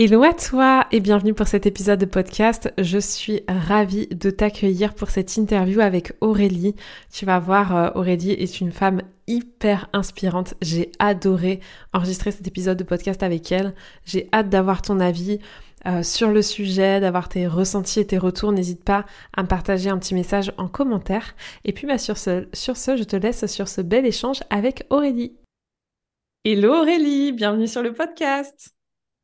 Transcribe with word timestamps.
Hello 0.00 0.22
à 0.22 0.32
toi 0.32 0.86
et 0.92 1.00
bienvenue 1.00 1.34
pour 1.34 1.48
cet 1.48 1.66
épisode 1.66 1.98
de 1.98 2.06
podcast. 2.06 2.72
Je 2.78 3.00
suis 3.00 3.40
ravie 3.48 4.06
de 4.06 4.30
t'accueillir 4.30 4.94
pour 4.94 5.10
cette 5.10 5.36
interview 5.36 5.80
avec 5.80 6.12
Aurélie. 6.20 6.76
Tu 7.12 7.26
vas 7.26 7.40
voir, 7.40 7.76
euh, 7.76 7.90
Aurélie 7.96 8.30
est 8.30 8.60
une 8.60 8.70
femme 8.70 9.02
hyper 9.26 9.88
inspirante. 9.92 10.54
J'ai 10.62 10.92
adoré 11.00 11.58
enregistrer 11.92 12.30
cet 12.30 12.46
épisode 12.46 12.78
de 12.78 12.84
podcast 12.84 13.24
avec 13.24 13.50
elle. 13.50 13.74
J'ai 14.04 14.28
hâte 14.32 14.48
d'avoir 14.48 14.82
ton 14.82 15.00
avis. 15.00 15.40
Euh, 15.86 16.04
sur 16.04 16.30
le 16.30 16.42
sujet, 16.42 17.00
d'avoir 17.00 17.28
tes 17.28 17.48
ressentis 17.48 17.98
et 17.98 18.06
tes 18.06 18.18
retours, 18.18 18.52
n'hésite 18.52 18.84
pas 18.84 19.04
à 19.36 19.42
me 19.42 19.48
partager 19.48 19.90
un 19.90 19.98
petit 19.98 20.14
message 20.14 20.52
en 20.58 20.68
commentaire. 20.68 21.34
Et 21.64 21.72
puis 21.72 21.88
bah, 21.88 21.98
sur, 21.98 22.18
ce, 22.18 22.46
sur 22.52 22.76
ce, 22.76 22.96
je 22.96 23.02
te 23.02 23.16
laisse 23.16 23.46
sur 23.46 23.66
ce 23.66 23.80
bel 23.80 24.06
échange 24.06 24.44
avec 24.48 24.86
Aurélie. 24.90 25.36
Hello 26.44 26.72
Aurélie, 26.72 27.32
bienvenue 27.32 27.66
sur 27.66 27.82
le 27.82 27.92
podcast. 27.92 28.77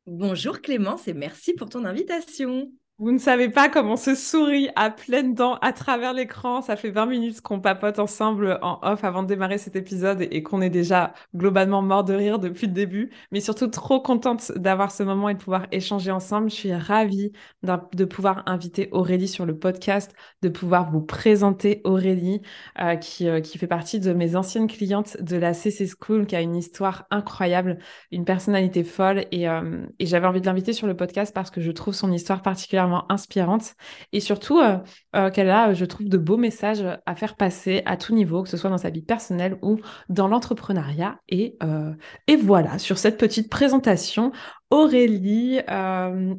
Bonjour 0.07 0.61
Clémence 0.61 1.07
et 1.07 1.13
merci 1.13 1.53
pour 1.53 1.69
ton 1.69 1.83
invitation. 1.83 2.71
Vous 2.97 3.11
ne 3.11 3.17
savez 3.17 3.49
pas 3.49 3.67
comment 3.67 3.93
on 3.93 3.97
se 3.97 4.15
sourit 4.15 4.69
à 4.77 4.89
pleines 4.89 5.33
dents 5.33 5.55
à 5.55 5.73
travers 5.73 6.13
l'écran. 6.13 6.61
Ça 6.61 6.77
fait 6.77 6.91
20 6.91 7.07
minutes 7.07 7.41
qu'on 7.41 7.59
papote 7.59 7.99
ensemble 7.99 8.57
en 8.61 8.79
off 8.83 9.03
avant 9.03 9.21
de 9.21 9.27
démarrer 9.27 9.57
cet 9.57 9.75
épisode 9.75 10.25
et 10.31 10.43
qu'on 10.43 10.61
est 10.61 10.69
déjà 10.69 11.13
globalement 11.35 11.81
mort 11.81 12.05
de 12.05 12.13
rire 12.13 12.39
depuis 12.39 12.67
le 12.67 12.71
début. 12.71 13.11
Mais 13.33 13.41
surtout 13.41 13.67
trop 13.67 13.99
contente 13.99 14.53
d'avoir 14.55 14.93
ce 14.93 15.03
moment 15.03 15.27
et 15.27 15.33
de 15.33 15.39
pouvoir 15.39 15.67
échanger 15.73 16.09
ensemble. 16.09 16.49
Je 16.49 16.55
suis 16.55 16.73
ravie 16.73 17.33
de 17.63 18.05
pouvoir 18.05 18.43
inviter 18.45 18.87
Aurélie 18.93 19.27
sur 19.27 19.45
le 19.45 19.59
podcast, 19.59 20.13
de 20.41 20.47
pouvoir 20.47 20.89
vous 20.89 21.01
présenter 21.01 21.81
Aurélie 21.83 22.41
euh, 22.79 22.95
qui, 22.95 23.27
euh, 23.27 23.41
qui 23.41 23.57
fait 23.57 23.67
partie 23.67 23.99
de 23.99 24.13
mes 24.13 24.37
anciennes 24.37 24.67
clientes 24.67 25.17
de 25.21 25.35
la 25.35 25.53
CC 25.53 25.85
School, 25.85 26.25
qui 26.27 26.37
a 26.37 26.41
une 26.41 26.55
histoire 26.55 27.07
incroyable, 27.11 27.77
une 28.11 28.23
personnalité 28.23 28.85
folle. 28.85 29.25
Et, 29.33 29.49
euh, 29.49 29.85
et 29.99 30.05
j'avais 30.05 30.27
envie 30.27 30.39
de 30.39 30.45
l'inviter 30.45 30.71
sur 30.71 30.87
le 30.87 30.95
podcast 30.95 31.33
parce 31.35 31.51
que 31.51 31.59
je 31.59 31.71
trouve 31.71 31.93
son 31.93 32.09
histoire 32.13 32.41
particulièrement 32.41 32.84
inspirante 33.09 33.75
et 34.11 34.19
surtout 34.19 34.59
euh, 34.59 34.77
euh, 35.15 35.29
qu'elle 35.29 35.49
a, 35.49 35.73
je 35.73 35.85
trouve, 35.85 36.09
de 36.09 36.17
beaux 36.17 36.37
messages 36.37 36.83
à 37.05 37.15
faire 37.15 37.35
passer 37.35 37.81
à 37.85 37.97
tout 37.97 38.13
niveau, 38.13 38.43
que 38.43 38.49
ce 38.49 38.57
soit 38.57 38.69
dans 38.69 38.77
sa 38.77 38.89
vie 38.89 39.01
personnelle 39.01 39.57
ou 39.61 39.79
dans 40.09 40.27
l'entrepreneuriat. 40.27 41.19
Et, 41.29 41.57
euh, 41.63 41.93
et 42.27 42.35
voilà, 42.35 42.79
sur 42.79 42.97
cette 42.97 43.17
petite 43.17 43.49
présentation, 43.49 44.31
Aurélie, 44.69 45.57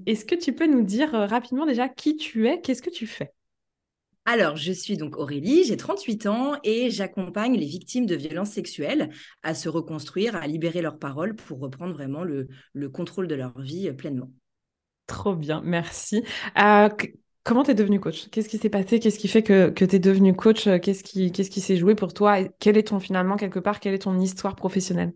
est-ce 0.07 0.25
que 0.25 0.35
tu 0.35 0.53
peux 0.53 0.67
nous 0.67 0.83
dire 0.83 1.11
rapidement 1.13 1.67
déjà 1.67 1.89
qui 1.89 2.17
tu 2.17 2.49
es, 2.49 2.61
qu'est-ce 2.61 2.83
que 2.83 2.91
tu 2.91 3.07
fais? 3.07 3.33
Alors, 4.29 4.57
je 4.57 4.73
suis 4.73 4.97
donc 4.97 5.17
Aurélie, 5.19 5.63
j'ai 5.63 5.77
38 5.77 6.27
ans 6.27 6.55
et 6.65 6.91
j'accompagne 6.91 7.57
les 7.57 7.67
victimes 7.67 8.07
de 8.07 8.17
violences 8.17 8.51
sexuelles 8.51 9.11
à 9.45 9.55
se 9.55 9.69
reconstruire, 9.69 10.35
à 10.35 10.49
libérer 10.49 10.83
leurs 10.83 10.99
paroles 10.99 11.37
pour 11.37 11.61
reprendre 11.61 11.95
vraiment 11.95 12.25
le, 12.25 12.49
le 12.73 12.89
contrôle 12.89 13.29
de 13.29 13.37
leur 13.37 13.57
vie 13.61 13.93
pleinement. 13.93 14.29
Trop 15.07 15.37
bien, 15.37 15.61
merci. 15.65 16.25
Euh, 16.59 16.89
comment 17.45 17.63
tu 17.63 17.71
es 17.71 17.75
devenue 17.75 18.01
coach? 18.01 18.29
Qu'est-ce 18.31 18.49
qui 18.49 18.59
s'est 18.59 18.69
passé? 18.71 18.99
Qu'est-ce 18.99 19.19
qui 19.19 19.29
fait 19.29 19.43
que, 19.45 19.71
que 19.71 19.85
tu 19.85 19.97
es 19.97 19.99
devenue 20.01 20.35
coach? 20.35 20.65
Qu'est-ce 20.83 21.05
qui, 21.05 21.31
qu'est-ce 21.31 21.51
qui 21.51 21.61
s'est 21.61 21.77
joué 21.77 21.95
pour 21.95 22.13
toi? 22.13 22.43
Quel 22.59 22.77
est 22.77 22.89
ton, 22.89 22.99
finalement, 22.99 23.37
quelque 23.37 23.61
part, 23.61 23.79
quelle 23.79 23.95
est 23.95 24.01
ton 24.01 24.19
histoire 24.19 24.57
professionnelle? 24.57 25.13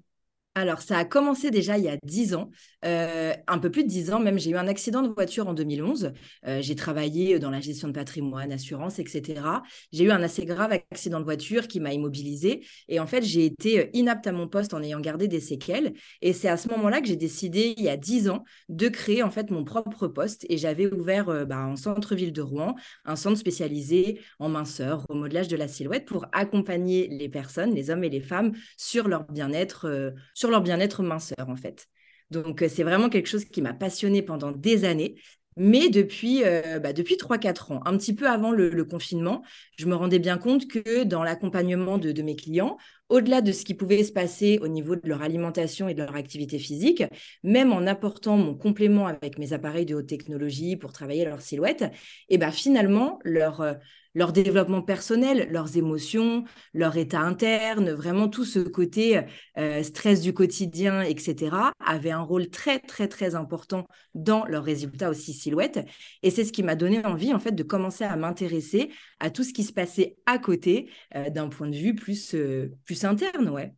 Alors, 0.56 0.82
ça 0.82 0.98
a 0.98 1.04
commencé 1.04 1.52
déjà 1.52 1.78
il 1.78 1.84
y 1.84 1.88
a 1.88 1.96
10 2.02 2.34
ans, 2.34 2.50
euh, 2.84 3.32
un 3.46 3.58
peu 3.58 3.70
plus 3.70 3.84
de 3.84 3.88
10 3.88 4.12
ans 4.12 4.18
même. 4.18 4.36
J'ai 4.36 4.50
eu 4.50 4.56
un 4.56 4.66
accident 4.66 5.00
de 5.00 5.08
voiture 5.08 5.46
en 5.46 5.54
2011. 5.54 6.12
Euh, 6.44 6.60
j'ai 6.60 6.74
travaillé 6.74 7.38
dans 7.38 7.50
la 7.50 7.60
gestion 7.60 7.86
de 7.86 7.92
patrimoine, 7.92 8.50
assurance, 8.50 8.98
etc. 8.98 9.62
J'ai 9.92 10.04
eu 10.04 10.10
un 10.10 10.20
assez 10.24 10.44
grave 10.44 10.72
accident 10.72 11.20
de 11.20 11.24
voiture 11.24 11.68
qui 11.68 11.78
m'a 11.78 11.92
immobilisée. 11.92 12.66
Et 12.88 12.98
en 12.98 13.06
fait, 13.06 13.22
j'ai 13.22 13.44
été 13.44 13.78
euh, 13.78 13.84
inapte 13.92 14.26
à 14.26 14.32
mon 14.32 14.48
poste 14.48 14.74
en 14.74 14.82
ayant 14.82 14.98
gardé 14.98 15.28
des 15.28 15.38
séquelles. 15.38 15.92
Et 16.20 16.32
c'est 16.32 16.48
à 16.48 16.56
ce 16.56 16.68
moment-là 16.70 17.00
que 17.00 17.06
j'ai 17.06 17.16
décidé, 17.16 17.74
il 17.76 17.84
y 17.84 17.88
a 17.88 17.96
10 17.96 18.28
ans, 18.28 18.42
de 18.68 18.88
créer 18.88 19.22
en 19.22 19.30
fait 19.30 19.52
mon 19.52 19.62
propre 19.62 20.08
poste. 20.08 20.46
Et 20.48 20.58
j'avais 20.58 20.92
ouvert 20.92 21.46
bah, 21.46 21.64
en 21.64 21.76
centre-ville 21.76 22.32
de 22.32 22.42
Rouen 22.42 22.74
un 23.04 23.14
centre 23.14 23.38
spécialisé 23.38 24.20
en 24.40 24.48
minceur, 24.48 25.06
au 25.10 25.14
modelage 25.14 25.48
de 25.48 25.56
la 25.56 25.68
silhouette 25.68 26.06
pour 26.06 26.26
accompagner 26.32 27.06
les 27.06 27.28
personnes, 27.28 27.72
les 27.72 27.90
hommes 27.90 28.02
et 28.02 28.10
les 28.10 28.20
femmes, 28.20 28.52
sur 28.76 29.06
leur 29.06 29.30
bien-être 29.30 30.12
sur 30.40 30.50
leur 30.50 30.62
bien-être 30.62 31.02
minceur, 31.02 31.48
en 31.48 31.56
fait. 31.56 31.86
Donc, 32.30 32.62
euh, 32.62 32.68
c'est 32.68 32.82
vraiment 32.82 33.10
quelque 33.10 33.28
chose 33.28 33.44
qui 33.44 33.60
m'a 33.60 33.74
passionnée 33.74 34.22
pendant 34.22 34.52
des 34.52 34.86
années. 34.86 35.16
Mais 35.56 35.90
depuis, 35.90 36.44
euh, 36.44 36.78
bah, 36.78 36.94
depuis 36.94 37.16
3-4 37.16 37.72
ans, 37.72 37.80
un 37.84 37.98
petit 37.98 38.14
peu 38.14 38.26
avant 38.26 38.50
le, 38.50 38.84
confinement, 38.84 39.42
je 39.76 39.84
me 39.84 39.94
rendais 39.94 40.18
bien 40.18 40.38
compte 40.38 40.66
que 40.66 41.04
dans 41.04 41.22
l'accompagnement 41.22 41.98
de, 41.98 42.12
de, 42.12 42.22
mes 42.22 42.36
clients, 42.36 42.78
au-delà 43.10 43.42
de 43.42 43.52
ce 43.52 43.64
qui 43.66 43.74
pouvait 43.74 44.02
se 44.02 44.12
passer 44.12 44.58
au 44.62 44.68
niveau 44.68 44.96
de 44.96 45.02
leur 45.04 45.20
alimentation 45.20 45.88
et 45.88 45.94
de 45.94 46.02
leur 46.02 46.16
activité 46.16 46.58
physique, 46.58 47.02
même 47.42 47.72
en 47.72 47.86
apportant 47.86 48.38
mon 48.38 48.54
complément 48.54 49.08
avec 49.08 49.38
mes 49.38 49.52
appareils 49.52 49.84
de 49.84 49.96
haute 49.96 50.06
technologie 50.06 50.76
pour 50.76 50.92
travailler 50.92 51.26
leur 51.26 51.42
silhouette, 51.42 51.84
et 52.30 52.38
ben 52.38 52.52
finalement, 52.52 53.18
leur, 53.24 53.60
euh, 53.60 53.74
leur 54.14 54.32
développement 54.32 54.82
personnel, 54.82 55.48
leurs 55.50 55.76
émotions, 55.76 56.44
leur 56.74 56.96
état 56.96 57.20
interne, 57.20 57.90
vraiment 57.90 58.28
tout 58.28 58.44
ce 58.44 58.58
côté 58.58 59.20
euh, 59.58 59.82
stress 59.82 60.20
du 60.20 60.34
quotidien, 60.34 61.02
etc., 61.02 61.72
avait 61.84 62.10
un 62.10 62.22
rôle 62.22 62.48
très, 62.48 62.80
très, 62.80 63.08
très 63.08 63.34
important 63.34 63.86
dans 64.14 64.44
leurs 64.46 64.64
résultats 64.64 65.10
aussi 65.10 65.32
silhouettes. 65.32 65.80
Et 66.22 66.30
c'est 66.30 66.44
ce 66.44 66.52
qui 66.52 66.62
m'a 66.62 66.74
donné 66.74 67.04
envie, 67.06 67.32
en 67.32 67.38
fait, 67.38 67.52
de 67.52 67.62
commencer 67.62 68.04
à 68.04 68.16
m'intéresser 68.16 68.90
à 69.20 69.30
tout 69.30 69.44
ce 69.44 69.52
qui 69.52 69.62
se 69.62 69.72
passait 69.72 70.16
à 70.26 70.38
côté 70.38 70.90
euh, 71.14 71.30
d'un 71.30 71.48
point 71.48 71.68
de 71.68 71.76
vue 71.76 71.94
plus, 71.94 72.34
euh, 72.34 72.74
plus 72.84 73.04
interne, 73.04 73.48
ouais. 73.48 73.72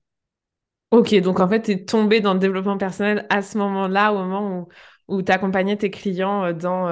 Ok, 0.91 1.15
donc 1.21 1.41
en 1.41 1.49
fait, 1.49 1.63
tu 1.63 1.71
es 1.73 1.85
tombé 1.85 2.21
dans 2.21 2.35
le 2.35 2.39
développement 2.41 2.77
personnel 2.77 3.27
à 3.31 3.41
ce 3.41 3.57
moment-là, 3.57 4.13
au 4.13 4.19
moment 4.19 4.69
où, 5.09 5.17
où 5.17 5.23
tu 5.23 5.33
accompagnais 5.33 5.79
tes 5.79 5.91
clients 5.91 6.53
dans, 6.53 6.87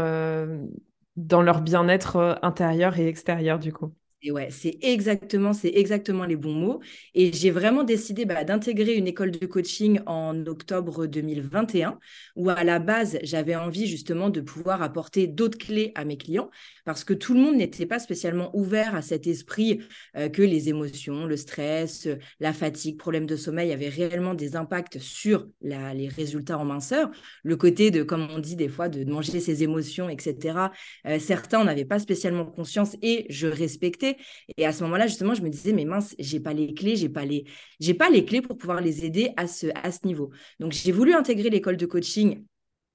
dans 1.17 1.43
leur 1.43 1.61
bien-être 1.63 2.17
euh, 2.17 2.35
intérieur 2.43 2.99
et 2.99 3.07
extérieur 3.09 3.59
du 3.59 3.73
coup. 3.73 3.95
Et 4.23 4.33
ouais, 4.33 4.51
c'est 4.51 4.77
exactement, 4.83 5.55
c'est 5.55 5.73
exactement 5.75 6.27
les 6.27 6.37
bons 6.37 6.53
mots. 6.53 6.81
Et 7.15 7.33
j'ai 7.33 7.51
vraiment 7.51 7.85
décidé 7.85 8.27
bah, 8.27 8.45
d'intégrer 8.45 8.95
une 8.95 9.07
école 9.07 9.31
de 9.31 9.47
coaching 9.47 10.01
en 10.05 10.45
octobre 10.47 11.07
2021, 11.07 11.99
où 12.37 12.51
à 12.51 12.63
la 12.63 12.79
base, 12.81 13.19
j'avais 13.23 13.57
envie 13.57 13.87
justement 13.87 14.29
de 14.29 14.43
pouvoir 14.43 14.83
apporter 14.83 15.27
d'autres 15.27 15.57
clés 15.57 15.93
à 15.95 16.05
mes 16.05 16.19
clients, 16.19 16.51
parce 16.85 17.03
que 17.03 17.15
tout 17.15 17.33
le 17.33 17.41
monde 17.41 17.57
n'était 17.57 17.87
pas 17.87 17.99
spécialement 17.99 18.55
ouvert 18.55 18.95
à 18.95 19.01
cet 19.01 19.27
esprit 19.27 19.81
euh, 20.17 20.29
que 20.29 20.43
les 20.43 20.69
émotions, 20.69 21.25
le 21.25 21.39
stress, 21.39 22.07
la 22.41 22.53
fatigue, 22.53 22.99
problème 22.99 23.25
de 23.25 23.37
sommeil 23.37 23.73
avaient 23.73 23.89
réellement 23.89 24.35
des 24.35 24.55
impacts 24.55 24.99
sur 24.99 25.49
les 25.63 26.09
résultats 26.09 26.59
en 26.59 26.67
minceur. 26.67 27.11
Le 27.43 27.57
côté 27.57 27.91
de, 27.91 28.03
comme 28.03 28.29
on 28.31 28.39
dit 28.39 28.57
des 28.57 28.69
fois, 28.69 28.91
de 28.91 29.03
manger 29.11 29.41
ses 29.41 29.63
émotions, 29.63 30.11
etc. 30.11 30.59
Euh, 31.07 31.19
certains 31.19 31.65
n'avaient 31.65 31.87
pas 31.87 31.99
spécialement 31.99 32.45
conscience 32.45 32.97
et 33.01 33.25
je 33.31 33.47
respectais 33.47 34.10
et 34.57 34.67
à 34.67 34.73
ce 34.73 34.83
moment-là, 34.85 35.07
justement, 35.07 35.35
je 35.35 35.43
me 35.43 35.49
disais, 35.51 35.73
mais 35.73 35.85
mince, 35.85 36.15
j'ai 36.19 36.41
pas 36.41 36.53
les 36.53 36.75
clés, 36.75 36.97
j'ai 36.97 37.09
pas 37.09 37.25
les, 37.25 37.45
j'ai 37.81 37.95
pas 37.95 38.11
les 38.11 38.25
clés 38.25 38.43
pour 38.43 38.57
pouvoir 38.57 38.81
les 38.81 39.05
aider 39.05 39.31
à 39.37 39.47
ce, 39.47 39.67
à 39.75 39.91
ce 39.93 40.07
niveau. 40.07 40.31
Donc, 40.59 40.73
j'ai 40.73 40.93
voulu 40.93 41.15
intégrer 41.15 41.51
l'école 41.51 41.77
de 41.77 41.87
coaching 41.87 42.45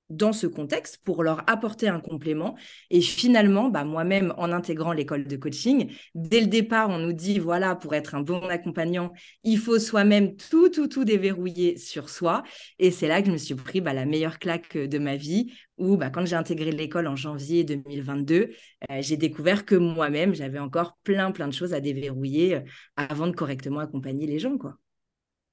dans 0.10 0.34
ce 0.34 0.48
contexte 0.48 1.00
pour 1.04 1.24
leur 1.24 1.50
apporter 1.50 1.88
un 1.88 2.00
complément. 2.00 2.56
Et 2.90 3.02
finalement, 3.02 3.70
bah, 3.70 3.84
moi-même, 3.84 4.34
en 4.38 4.52
intégrant 4.52 4.94
l'école 4.94 5.26
de 5.26 5.36
coaching, 5.36 5.92
dès 6.14 6.42
le 6.42 6.48
départ, 6.48 6.90
on 6.90 7.00
nous 7.00 7.14
dit, 7.14 7.40
voilà, 7.40 7.76
pour 7.76 7.96
être 7.96 8.16
un 8.16 8.22
bon 8.22 8.42
accompagnant, 8.48 9.12
il 9.44 9.58
faut 9.58 9.80
soi-même 9.80 10.36
tout, 10.36 10.70
tout, 10.70 10.88
tout 10.88 11.06
déverrouiller 11.06 11.78
sur 11.78 12.10
soi. 12.10 12.44
Et 12.80 12.92
c'est 12.92 13.08
là 13.08 13.22
que 13.22 13.28
je 13.28 13.32
me 13.34 13.38
suis 13.38 13.56
pris 13.56 13.82
bah, 13.82 13.94
la 13.94 14.06
meilleure 14.06 14.40
claque 14.40 14.78
de 14.78 14.98
ma 15.00 15.16
vie, 15.16 15.52
où 15.78 15.98
bah, 15.98 16.10
quand 16.10 16.26
j'ai 16.26 16.36
intégré 16.36 16.72
l'école 16.72 17.08
en 17.08 17.16
janvier 17.16 17.64
2022, 17.64 18.52
euh, 18.92 19.02
j'ai 19.02 19.18
découvert 19.18 19.66
que 19.66 19.76
moi-même, 19.76 20.34
j'avais 20.34 20.60
encore 20.60 20.98
plein, 21.04 21.32
plein 21.32 21.48
de 21.48 21.54
choses 21.54 21.74
à 21.74 21.80
déverrouiller 21.80 22.56
euh, 22.56 22.62
avant 22.96 23.28
de 23.28 23.36
correctement 23.36 23.80
accompagner 23.80 24.28
les 24.28 24.40
gens, 24.40 24.58
quoi. 24.58 24.78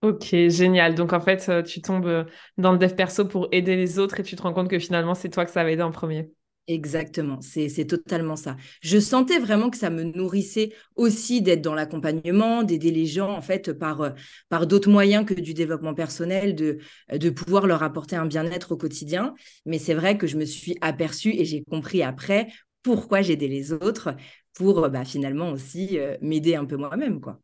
Ok, 0.03 0.35
génial. 0.49 0.95
Donc 0.97 1.13
en 1.13 1.21
fait, 1.21 1.49
euh, 1.49 1.63
tu 1.63 1.81
tombes 1.81 2.07
euh, 2.07 2.25
dans 2.59 2.73
le 2.73 2.79
dev 2.79 2.93
perso 2.95 3.25
pour 3.25 3.47
aider 3.53 3.77
les 3.77 4.01
autres 4.01 4.19
et 4.19 4.25
tu 4.25 4.35
te 4.35 4.43
rends 4.43 4.53
compte 4.53 4.69
que 4.69 4.79
finalement, 4.81 5.15
c'est 5.15 5.29
toi 5.31 5.45
que 5.45 5.53
ça 5.53 5.63
va 5.63 5.71
aider 5.71 5.83
en 5.83 5.93
premier. 5.93 6.33
Exactement, 6.69 7.41
c'est 7.41 7.87
totalement 7.87 8.37
ça. 8.37 8.57
Je 8.83 8.99
sentais 9.01 9.41
vraiment 9.41 9.69
que 9.69 9.77
ça 9.77 9.91
me 9.91 10.05
nourrissait 10.05 10.73
aussi 10.95 11.43
d'être 11.43 11.61
dans 11.61 11.75
l'accompagnement, 11.75 12.63
d'aider 12.63 12.93
les 12.93 13.05
gens 13.07 13.33
en 13.33 13.43
fait 13.43 13.73
par, 13.73 14.01
euh, 14.03 14.65
d'autres 14.67 14.89
moyens 14.91 15.25
que 15.27 15.35
du 15.35 15.55
développement 15.55 15.93
personnel, 15.95 16.55
de, 16.55 16.79
de 17.13 17.31
pouvoir 17.31 17.67
leur 17.67 17.83
apporter 17.83 18.15
un 18.17 18.27
bien-être 18.27 18.73
au 18.73 18.77
quotidien. 18.77 19.35
Mais 19.67 19.79
c'est 19.81 19.95
vrai 19.95 20.17
que 20.17 20.29
je 20.29 20.37
me 20.37 20.45
suis 20.45 20.77
aperçue 20.81 21.31
et 21.35 21.45
j'ai 21.45 21.63
compris 21.65 22.03
après 22.03 22.49
pourquoi 22.83 23.23
j'aidais 23.23 23.49
les 23.49 23.73
autres 23.73 24.15
pour 24.55 24.89
bah, 24.89 25.05
finalement 25.05 25.51
aussi 25.51 25.99
m'aider 26.21 26.55
un 26.55 26.65
peu 26.65 26.77
moi-même, 26.77 27.21
quoi. 27.21 27.41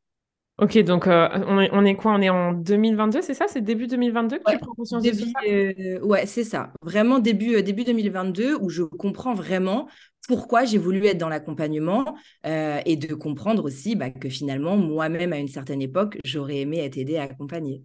Ok, 0.59 0.77
donc 0.79 1.07
euh, 1.07 1.29
on, 1.47 1.61
est, 1.61 1.71
on, 1.73 1.85
est, 1.85 1.95
quoi? 1.95 2.13
On 2.15 2.21
est 2.21 2.31
en 2.31 2.53
2022, 2.53 3.23
c'est 3.23 3.35
ça? 3.35 3.47
C'est 3.47 3.61
début 3.61 3.87
2022 3.87 4.39
que 4.39 4.51
tu 4.51 4.59
prends 4.59 4.75
conscience 4.75 5.05
de 5.05 5.13
ça? 5.13 5.25
euh, 5.47 6.01
Ouais, 6.01 6.27
c'est 6.27 6.43
ça. 6.43 6.73
Vraiment 6.83 7.21
début, 7.21 7.55
euh, 7.55 7.63
début 7.63 7.85
2022 7.85 8.57
où 8.61 8.69
je 8.69 8.83
comprends 8.83 9.35
vraiment 9.35 9.89
pourquoi 10.27 10.65
j'ai 10.65 10.79
voulu 10.79 11.07
être 11.07 11.17
dans 11.17 11.29
l'accompagnement 11.29 12.05
et 12.45 12.97
de 12.97 13.15
comprendre 13.15 13.65
aussi 13.65 13.97
bah, 13.97 14.11
que 14.11 14.29
finalement, 14.29 14.77
moi-même, 14.77 15.33
à 15.33 15.39
une 15.39 15.49
certaine 15.49 15.81
époque, 15.81 16.19
j'aurais 16.25 16.59
aimé 16.59 16.81
être 16.81 16.99
aidée 16.99 17.17
à 17.17 17.23
accompagner. 17.23 17.83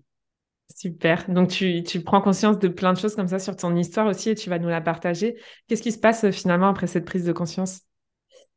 Super. 0.76 1.30
Donc, 1.30 1.50
tu, 1.50 1.84
tu, 1.84 2.02
prends 2.02 2.22
conscience 2.22 2.60
de 2.60 2.68
plein 2.68 2.92
de 2.92 2.98
choses 2.98 3.16
comme 3.16 3.28
ça 3.30 3.40
sur 3.40 3.56
ton 3.56 3.76
histoire 3.76 4.08
aussi 4.08 4.32
et 4.32 4.36
tu 4.36 4.50
vas 4.50 4.60
nous 4.60 4.68
la 4.68 4.82
partager. 4.82 5.38
Qu'est-ce 5.68 5.84
qui 5.84 5.92
se 5.92 6.00
passe 6.00 6.32
finalement 6.32 6.68
après 6.68 6.88
cette 6.88 7.06
prise 7.06 7.24
de 7.24 7.32
conscience? 7.32 7.82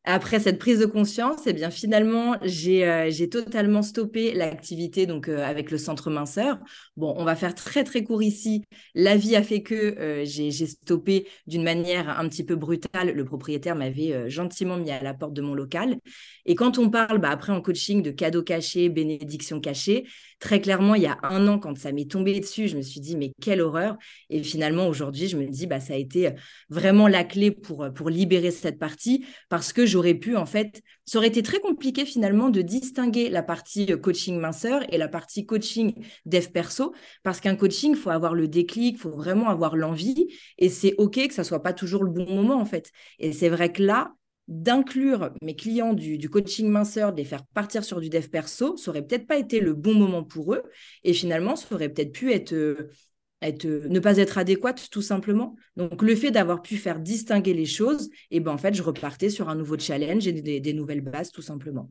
Après 0.09 0.39
cette 0.39 0.61
prise 0.61 0.79
de 0.79 0.87
conscience, 0.87 1.41
eh 1.47 1.53
bien 1.53 1.69
finalement, 1.69 2.37
j'ai 2.43 2.87
euh, 2.87 3.11
totalement 3.29 3.83
stoppé 3.83 4.33
l'activité 4.35 5.05
donc 5.05 5.29
euh, 5.29 5.45
avec 5.45 5.73
le 5.73 5.79
centre 5.79 6.11
minceur. 6.11 6.59
Bon, 6.97 7.13
on 7.19 7.25
va 7.25 7.35
faire 7.35 7.57
très 7.57 7.83
très 7.83 8.05
court 8.05 8.23
ici. 8.23 8.63
La 8.95 9.17
vie 9.17 9.35
a 9.35 9.43
fait 9.43 9.63
que 9.63 9.75
euh, 9.75 10.25
j'ai 10.25 10.53
stoppé 10.53 11.27
d'une 11.49 11.65
manière 11.65 12.21
un 12.21 12.29
petit 12.29 12.45
peu 12.45 12.55
brutale. 12.55 13.11
Le 13.11 13.25
propriétaire 13.25 13.75
m'avait 13.75 14.31
gentiment 14.31 14.77
mis 14.77 14.93
à 14.93 15.03
la 15.03 15.13
porte 15.13 15.33
de 15.33 15.43
mon 15.43 15.55
local. 15.55 15.97
Et 16.45 16.55
quand 16.55 16.79
on 16.79 16.89
parle 16.89 17.19
bah, 17.19 17.31
après 17.31 17.53
en 17.53 17.61
coaching 17.61 18.01
de 18.01 18.13
cadeaux 18.13 18.45
cachés, 18.45 18.89
bénédictions 18.89 19.61
cachées, 19.61 20.07
très 20.39 20.61
clairement, 20.61 20.95
il 20.95 21.03
y 21.03 21.07
a 21.07 21.19
un 21.25 21.49
an, 21.49 21.59
quand 21.59 21.77
ça 21.77 21.91
m'est 21.91 22.09
tombé 22.09 22.39
dessus, 22.39 22.69
je 22.69 22.77
me 22.77 22.83
suis 22.83 23.01
dit, 23.01 23.17
mais 23.17 23.33
quelle 23.43 23.61
horreur. 23.61 23.97
Et 24.31 24.45
finalement, 24.45 24.87
aujourd'hui, 24.87 25.27
je 25.27 25.37
me 25.37 25.47
dis, 25.49 25.67
bah, 25.67 25.81
ça 25.81 25.95
a 25.95 25.97
été 25.97 26.31
vraiment 26.69 27.09
la 27.09 27.25
clé 27.25 27.51
pour, 27.51 27.89
pour 27.93 28.09
libérer 28.09 28.53
cette 28.53 28.79
partie 28.79 29.25
parce 29.49 29.73
que 29.73 29.85
j'aurais 29.97 30.15
pu, 30.15 30.37
en 30.37 30.45
fait, 30.45 30.83
ça 31.07 31.17
aurait 31.17 31.29
été 31.29 31.43
très 31.43 31.59
compliqué 31.59 32.05
finalement 32.05 32.51
de 32.51 32.61
distinguer 32.61 33.31
la 33.31 33.43
partie 33.43 33.87
coaching 33.99 34.39
minceur 34.39 34.83
et 34.93 34.99
la 34.99 35.09
partie 35.09 35.47
coaching 35.47 35.95
dev 36.27 36.49
perso 36.49 36.93
parce 37.23 37.41
qu'un 37.41 37.57
coaching, 37.57 37.93
il 37.93 37.97
faut 37.97 38.11
avoir 38.11 38.35
le 38.35 38.47
déclic, 38.47 38.97
il 38.97 39.01
faut 39.01 39.11
vraiment 39.11 39.49
avoir 39.49 39.75
l'envie 39.75 40.27
et 40.59 40.69
c'est 40.69 40.95
OK 40.99 41.29
que 41.29 41.33
ça 41.33 41.45
soit 41.45 41.63
pas 41.63 41.73
toujours 41.73 42.05
le 42.05 42.11
bon 42.11 42.27
moment, 42.27 42.61
en 42.61 42.67
fait. 42.67 42.91
Et 43.19 43.33
c'est 43.33 43.49
vrai 43.49 43.73
que 43.73 43.83
là, 43.83 44.13
d'inclure 44.49 45.31
mes 45.41 45.57
clients 45.57 45.95
du, 45.95 46.29
coaching 46.29 46.69
minceur, 46.69 47.13
de 47.13 47.17
les 47.17 47.25
faire 47.25 47.47
partir 47.47 47.83
sur 47.83 47.99
du 47.99 48.11
dev 48.11 48.29
perso, 48.29 48.77
ça 48.77 48.91
aurait 48.91 49.03
peut-être 49.03 49.27
pas 49.27 49.39
été 49.39 49.61
le 49.61 49.73
bon 49.73 49.95
moment 49.95 50.25
pour 50.25 50.53
eux. 50.53 50.63
Et 51.05 51.15
finalement, 51.15 51.57
ça 51.57 51.75
aurait 51.75 51.89
peut-être 51.89 52.13
pu 52.13 52.33
être, 52.33 52.53
euh, 52.53 52.91
euh, 53.45 53.87
ne 53.89 54.01
pas 54.01 54.17
être 54.19 54.39
adéquate, 54.39 54.89
tout 54.91 55.03
simplement. 55.03 55.57
Donc, 55.77 56.03
le 56.03 56.15
fait 56.15 56.31
d'avoir 56.31 56.63
pu 56.63 56.77
faire 56.77 57.01
distinguer 57.01 57.55
les 57.55 57.67
choses, 57.67 58.09
et 58.31 58.37
eh 58.37 58.41
ben, 58.41 58.53
en 58.53 58.59
fait, 58.59 58.75
je 58.75 58.83
repartais 58.83 59.31
sur 59.31 59.49
un 59.49 59.55
nouveau 59.55 59.79
challenge 59.79 60.27
et 60.27 60.33
des 60.33 60.73
nouvelles 60.73 61.03
bases, 61.03 61.31
tout 61.31 61.43
simplement. 61.43 61.91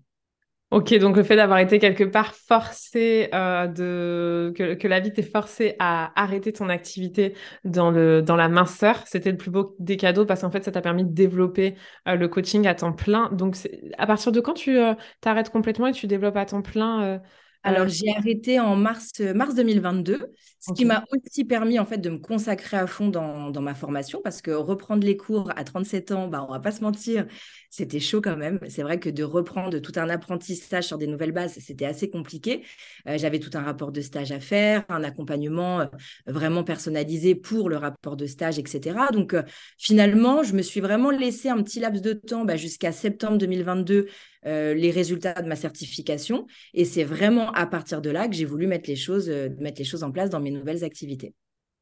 Ok, 0.72 0.94
donc 0.98 1.16
le 1.16 1.24
fait 1.24 1.36
d'avoir 1.36 1.60
été 1.60 1.78
quelque 1.78 2.04
part 2.04 2.34
forcé 2.34 3.30
euh, 3.34 4.52
que, 4.52 4.88
la 4.88 5.00
vie 5.00 5.14
t'ait 5.14 5.22
forcé 5.22 5.76
à 5.78 6.12
arrêter 6.22 6.52
ton 6.52 6.70
activité 6.70 7.36
dans 7.64 7.92
le 7.92 8.22
dans 8.24 8.36
la 8.36 8.50
minceur, 8.50 9.04
c'était 9.06 9.32
le 9.32 9.38
plus 9.38 9.52
beau 9.52 9.76
des 9.80 9.96
cadeaux 9.96 10.26
parce 10.26 10.42
qu'en 10.42 10.50
fait 10.50 10.66
ça 10.66 10.72
t'a 10.72 10.82
permis 10.82 11.06
de 11.06 11.14
développer 11.14 11.76
euh, 12.08 12.16
le 12.16 12.28
coaching 12.28 12.66
à 12.66 12.74
temps 12.74 12.94
plein. 12.94 13.30
Donc 13.32 13.56
à 13.98 14.08
partir 14.08 14.32
de 14.32 14.40
quand 14.40 14.56
tu 14.56 14.78
t'arrêtes 15.22 15.50
complètement 15.50 15.88
et 15.88 15.94
tu 15.94 16.08
développes 16.08 16.36
à 16.36 16.46
temps 16.46 16.64
plein 16.64 17.22
alors, 17.66 17.88
j'ai 17.88 18.12
arrêté 18.16 18.60
en 18.60 18.76
mars, 18.76 19.12
euh, 19.22 19.34
mars 19.34 19.56
2022, 19.56 20.28
ce 20.60 20.72
qui 20.74 20.86
m'a 20.86 21.04
aussi 21.12 21.46
permis 21.46 21.80
en 21.80 21.86
fait 21.86 21.98
de 21.98 22.12
me 22.12 22.20
consacrer 22.20 22.78
à 22.78 22.86
fond 22.86 23.08
dans, 23.08 23.50
dans, 23.50 23.62
ma 23.62 23.74
formation 23.74 24.22
parce 24.24 24.44
que 24.44 24.52
reprendre 24.52 25.04
les 25.04 25.18
cours 25.18 25.52
à 25.56 25.64
37 25.64 26.12
ans, 26.12 26.28
bah, 26.28 26.46
on 26.48 26.52
va 26.52 26.60
pas 26.60 26.72
se 26.72 26.82
mentir, 26.82 27.26
c'était 27.72 28.00
chaud 28.00 28.22
quand 28.22 28.38
même. 28.38 28.60
C'est 28.70 28.84
vrai 28.84 29.00
que 29.00 29.10
de 29.10 29.24
reprendre 29.24 29.80
tout 29.80 29.94
un 29.96 30.10
apprentissage 30.10 30.84
sur 30.84 31.00
des 31.00 31.08
nouvelles 31.08 31.32
bases, 31.32 31.58
c'était 31.60 31.86
assez 31.86 32.08
compliqué. 32.08 32.64
Euh, 33.08 33.18
j'avais 33.18 33.40
tout 33.40 33.50
un 33.56 33.62
rapport 33.62 33.92
de 33.92 34.02
stage 34.02 34.32
à 34.32 34.40
faire, 34.40 34.86
un 34.88 35.04
accompagnement 35.04 35.82
euh, 35.82 35.86
vraiment 36.28 36.64
personnalisé 36.64 37.34
pour 37.34 37.70
le 37.70 37.78
rapport 37.78 38.16
de 38.16 38.28
stage, 38.28 38.60
etc. 38.60 38.96
Donc, 39.12 39.36
finalement, 39.80 40.44
je 40.44 40.54
me 40.54 40.62
suis 40.62 40.82
vraiment 40.82 41.10
laissé 41.10 41.50
un 41.50 41.64
petit 41.64 41.80
laps 41.80 42.04
de 42.04 42.14
temps 42.14 42.46
bah, 42.46 42.58
jusqu'à 42.58 42.92
septembre 42.92 43.40
2022 43.40 44.06
euh, 44.46 44.74
les 44.74 44.92
résultats 44.92 45.42
de 45.42 45.48
ma 45.48 45.56
certification. 45.56 46.46
Et 46.74 46.86
c'est 46.86 47.04
vraiment 47.04 47.52
à 47.54 47.66
partir 47.66 48.02
de 48.02 48.12
là 48.12 48.28
que 48.28 48.36
j'ai 48.36 48.46
voulu 48.46 48.68
mettre 48.68 48.90
les 48.90 48.96
choses, 48.96 49.30
euh, 49.30 49.50
mettre 49.60 49.80
les 49.80 49.86
choses 49.86 50.04
en 50.04 50.12
place 50.12 50.30
dans 50.30 50.40
mes 50.40 50.52
nouvelles 50.52 50.84
activités. 50.84 51.34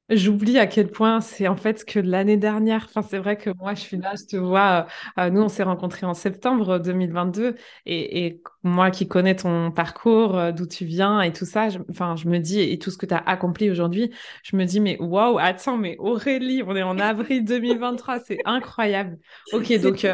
J'oublie 0.10 0.60
à 0.60 0.68
quel 0.68 0.92
point 0.92 1.21
c'est 1.21 1.48
en 1.48 1.56
fait 1.56 1.86
que 1.86 1.98
l'année 1.98 2.36
dernière, 2.36 2.86
enfin 2.89 3.01
c'est 3.01 3.18
vrai 3.18 3.38
que 3.38 3.50
moi 3.57 3.74
je 3.74 3.80
suis 3.80 3.98
là, 3.98 4.13
je 4.19 4.25
te 4.25 4.36
vois, 4.36 4.86
euh, 5.18 5.30
nous 5.30 5.42
on 5.42 5.48
s'est 5.48 5.63
rencontrés 5.63 6.06
en 6.06 6.13
septembre 6.13 6.77
2022 6.77 7.56
et, 7.86 8.42
moi 8.63 8.92
qui 8.92 9.07
connais 9.07 9.36
ton 9.36 9.71
parcours, 9.71 10.51
d'où 10.54 10.68
tu 10.68 10.83
viens 10.83 11.21
et 11.21 11.31
tout 11.31 11.45
ça, 11.45 11.69
enfin 11.89 12.18
je, 12.18 12.27
me 12.27 12.39
dis 12.39 12.60
et 12.60 12.77
tout 12.80 12.92
ce 12.92 12.98
que 12.98 13.06
tu 13.06 13.13
as 13.13 13.18
accompli 13.18 13.71
aujourd'hui, 13.71 14.12
je 14.44 14.57
me 14.57 14.65
dis 14.65 14.81
mais 14.81 14.98
waouh, 15.00 15.38
attends 15.39 15.77
mais 15.77 15.95
Aurélie, 16.00 16.63
on 16.68 16.75
est 16.75 16.83
en 16.83 17.00
avril 17.00 17.45
2023, 17.45 18.19
c'est 18.19 18.39
incroyable. 18.45 19.18
Ok 19.54 19.71
donc 19.81 20.06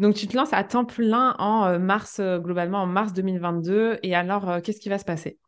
donc, 0.00 0.14
tu 0.14 0.26
te 0.26 0.36
lances 0.36 0.52
à 0.54 0.64
temps 0.64 0.86
plein 0.86 1.36
en 1.38 1.66
euh, 1.66 1.78
mars, 1.78 2.20
euh, 2.20 2.38
globalement 2.38 2.78
en 2.82 2.86
mars 2.86 3.12
2022. 3.12 3.98
Et 4.02 4.14
alors, 4.14 4.48
euh, 4.48 4.60
qu'est-ce 4.60 4.80
qui 4.80 4.88
va 4.88 4.98
se 4.98 5.04
passer? 5.04 5.38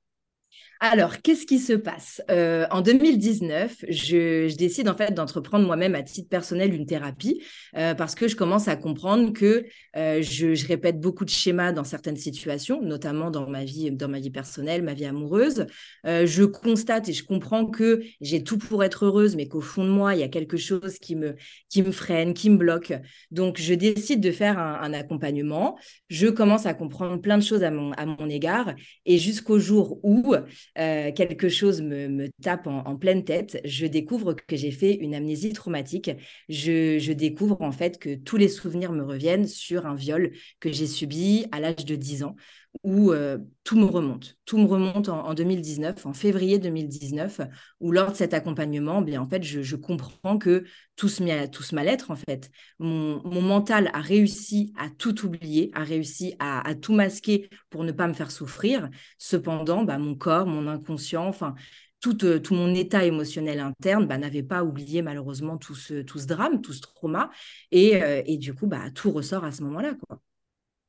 Alors, 0.84 1.22
qu'est-ce 1.22 1.46
qui 1.46 1.60
se 1.60 1.74
passe? 1.74 2.20
Euh, 2.28 2.66
En 2.72 2.80
2019, 2.80 3.84
je, 3.88 4.52
décide 4.56 4.88
en 4.88 4.96
fait 4.96 5.14
d'entreprendre 5.14 5.64
moi-même 5.64 5.94
à 5.94 6.02
titre 6.02 6.28
personnel 6.28 6.74
une 6.74 6.86
thérapie 6.86 7.40
euh, 7.76 7.94
parce 7.94 8.16
que 8.16 8.26
je 8.26 8.34
commence 8.34 8.66
à 8.66 8.74
comprendre 8.74 9.32
que 9.32 9.64
euh, 9.96 10.22
je, 10.22 10.66
répète 10.66 10.98
beaucoup 10.98 11.24
de 11.24 11.30
schémas 11.30 11.70
dans 11.70 11.84
certaines 11.84 12.16
situations, 12.16 12.82
notamment 12.82 13.30
dans 13.30 13.48
ma 13.48 13.62
vie, 13.62 13.92
dans 13.92 14.08
ma 14.08 14.18
vie 14.18 14.32
personnelle, 14.32 14.82
ma 14.82 14.94
vie 14.94 15.04
amoureuse. 15.04 15.66
je 16.04 16.42
constate 16.42 17.08
et 17.08 17.12
je 17.12 17.22
comprends 17.22 17.66
que 17.66 18.02
j'ai 18.20 18.42
tout 18.42 18.58
pour 18.58 18.82
être 18.82 19.04
heureuse, 19.04 19.36
mais 19.36 19.46
qu'au 19.46 19.60
fond 19.60 19.84
de 19.84 19.90
moi, 19.90 20.16
il 20.16 20.20
y 20.20 20.24
a 20.24 20.28
quelque 20.28 20.56
chose 20.56 20.98
qui 20.98 21.14
me, 21.14 21.36
qui 21.68 21.84
me 21.84 21.92
freine, 21.92 22.34
qui 22.34 22.50
me 22.50 22.56
bloque. 22.56 22.92
Donc, 23.30 23.60
je 23.60 23.74
décide 23.74 24.20
de 24.20 24.32
faire 24.32 24.58
un, 24.58 24.92
accompagnement. 24.92 25.78
Je 26.08 26.26
commence 26.26 26.66
à 26.66 26.74
comprendre 26.74 27.20
plein 27.20 27.38
de 27.38 27.42
choses 27.42 27.62
à 27.62 27.70
mon, 27.70 27.92
à 27.92 28.04
mon 28.04 28.28
égard 28.28 28.74
et 29.06 29.18
jusqu'au 29.18 29.60
jour 29.60 30.00
où 30.02 30.34
euh, 30.78 31.12
quelque 31.12 31.48
chose 31.48 31.82
me, 31.82 32.28
tape 32.42 32.66
en, 32.66 32.96
pleine 32.96 33.24
tête, 33.24 33.60
je 33.64 33.86
découvre 33.86 34.34
que 34.34 34.56
j'ai 34.56 34.70
fait 34.70 34.94
une 34.94 35.14
amnésie 35.14 35.52
traumatique. 35.52 36.10
Je, 36.48 37.12
découvre 37.12 37.60
en 37.60 37.72
fait 37.72 37.98
que 37.98 38.14
tous 38.14 38.36
les 38.36 38.48
souvenirs 38.48 38.92
me 38.92 39.02
reviennent 39.02 39.46
sur 39.46 39.86
un 39.86 39.94
viol 39.94 40.32
que 40.60 40.72
j'ai 40.72 40.86
subi 40.86 41.46
à 41.52 41.60
l'âge 41.60 41.84
de 41.84 41.94
10 41.94 42.24
ans 42.24 42.36
où 42.82 43.12
euh, 43.12 43.38
tout 43.64 43.78
me 43.78 43.84
remonte. 43.84 44.36
Tout 44.44 44.58
me 44.58 44.66
remonte 44.66 45.08
en, 45.08 45.34
2019, 45.34 46.06
en 46.06 46.12
février 46.12 46.58
2019, 46.58 47.42
où 47.80 47.92
lors 47.92 48.10
de 48.12 48.16
cet 48.16 48.34
accompagnement, 48.34 49.02
bien, 49.02 49.20
en 49.22 49.28
fait, 49.28 49.42
je, 49.42 49.76
comprends 49.76 50.38
que 50.38 50.64
tout 50.96 51.08
à, 51.28 51.48
tout 51.48 51.64
mal-être, 51.72 52.10
en 52.10 52.16
fait. 52.16 52.50
Mon, 52.78 53.22
mental 53.42 53.90
a 53.92 54.00
réussi 54.00 54.72
à 54.76 54.88
tout 54.90 55.26
oublier, 55.26 55.70
a 55.74 55.84
réussi 55.84 56.34
à, 56.38 56.74
tout 56.74 56.94
masquer 56.94 57.48
pour 57.70 57.84
ne 57.84 57.92
pas 57.92 58.08
me 58.08 58.14
faire 58.14 58.30
souffrir. 58.30 58.88
Cependant, 59.18 59.84
bah, 59.84 59.98
mon 59.98 60.14
corps, 60.14 60.46
mon 60.46 60.66
inconscient, 60.66 61.26
enfin, 61.26 61.54
tout, 62.00 62.24
euh, 62.24 62.40
mon 62.50 62.74
état 62.74 63.04
émotionnel 63.04 63.60
interne 63.60 64.06
bah, 64.06 64.18
n'avait 64.18 64.42
pas 64.42 64.64
oublié 64.64 65.02
malheureusement 65.02 65.56
tout 65.56 65.76
ce, 65.76 66.02
ce 66.18 66.26
drame, 66.26 66.60
tout 66.62 66.72
ce 66.72 66.80
trauma. 66.80 67.30
Et, 67.70 68.02
euh, 68.02 68.22
du 68.38 68.54
coup, 68.54 68.66
bah, 68.66 68.90
tout 68.94 69.12
ressort 69.12 69.44
à 69.44 69.52
ce 69.52 69.62
moment-là. 69.62 69.94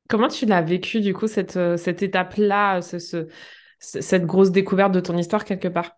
Comment 0.08 0.28
tu 0.28 0.46
l'as 0.46 0.62
vécu, 0.62 1.00
du 1.00 1.14
coup, 1.14 1.26
cette, 1.26 1.56
euh, 1.56 1.76
cette 1.76 2.02
étape-là, 2.02 2.82
ce, 2.82 3.28
cette 3.78 4.26
grosse 4.26 4.50
découverte 4.50 4.92
de 4.92 5.00
ton 5.00 5.16
histoire 5.16 5.44
quelque 5.44 5.68
part? 5.68 5.92